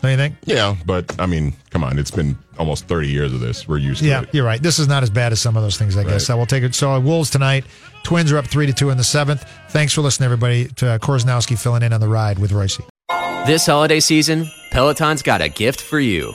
Don't 0.00 0.10
you 0.10 0.16
think? 0.16 0.34
Yeah, 0.44 0.76
but 0.84 1.18
I 1.18 1.26
mean, 1.26 1.54
come 1.70 1.82
on, 1.82 1.98
it's 1.98 2.10
been 2.10 2.36
almost 2.58 2.86
30 2.88 3.08
years 3.08 3.32
of 3.32 3.40
this. 3.40 3.66
We're 3.66 3.78
used 3.78 4.02
to 4.02 4.06
it. 4.06 4.10
Yeah, 4.10 4.24
you're 4.32 4.44
right. 4.44 4.62
This 4.62 4.78
is 4.78 4.86
not 4.86 5.02
as 5.02 5.10
bad 5.10 5.32
as 5.32 5.40
some 5.40 5.56
of 5.56 5.62
those 5.62 5.78
things, 5.78 5.96
I 5.96 6.02
guess. 6.02 6.12
Right. 6.12 6.20
So 6.20 6.36
we'll 6.36 6.46
take 6.46 6.62
it. 6.62 6.74
So 6.74 6.98
Wolves 7.00 7.30
tonight. 7.30 7.64
Twins 8.02 8.30
are 8.30 8.36
up 8.36 8.46
three 8.46 8.66
to 8.66 8.72
two 8.72 8.90
in 8.90 8.98
the 8.98 9.04
seventh. 9.04 9.48
Thanks 9.70 9.94
for 9.94 10.02
listening, 10.02 10.26
everybody. 10.26 10.66
To 10.66 10.88
uh, 10.90 10.98
Korsnowski 10.98 11.58
filling 11.58 11.82
in 11.82 11.92
on 11.94 12.00
the 12.00 12.08
ride 12.08 12.38
with 12.38 12.52
Royce. 12.52 12.78
This 13.46 13.64
holiday 13.66 14.00
season, 14.00 14.46
Peloton's 14.70 15.22
got 15.22 15.40
a 15.40 15.48
gift 15.48 15.80
for 15.80 16.00
you. 16.00 16.34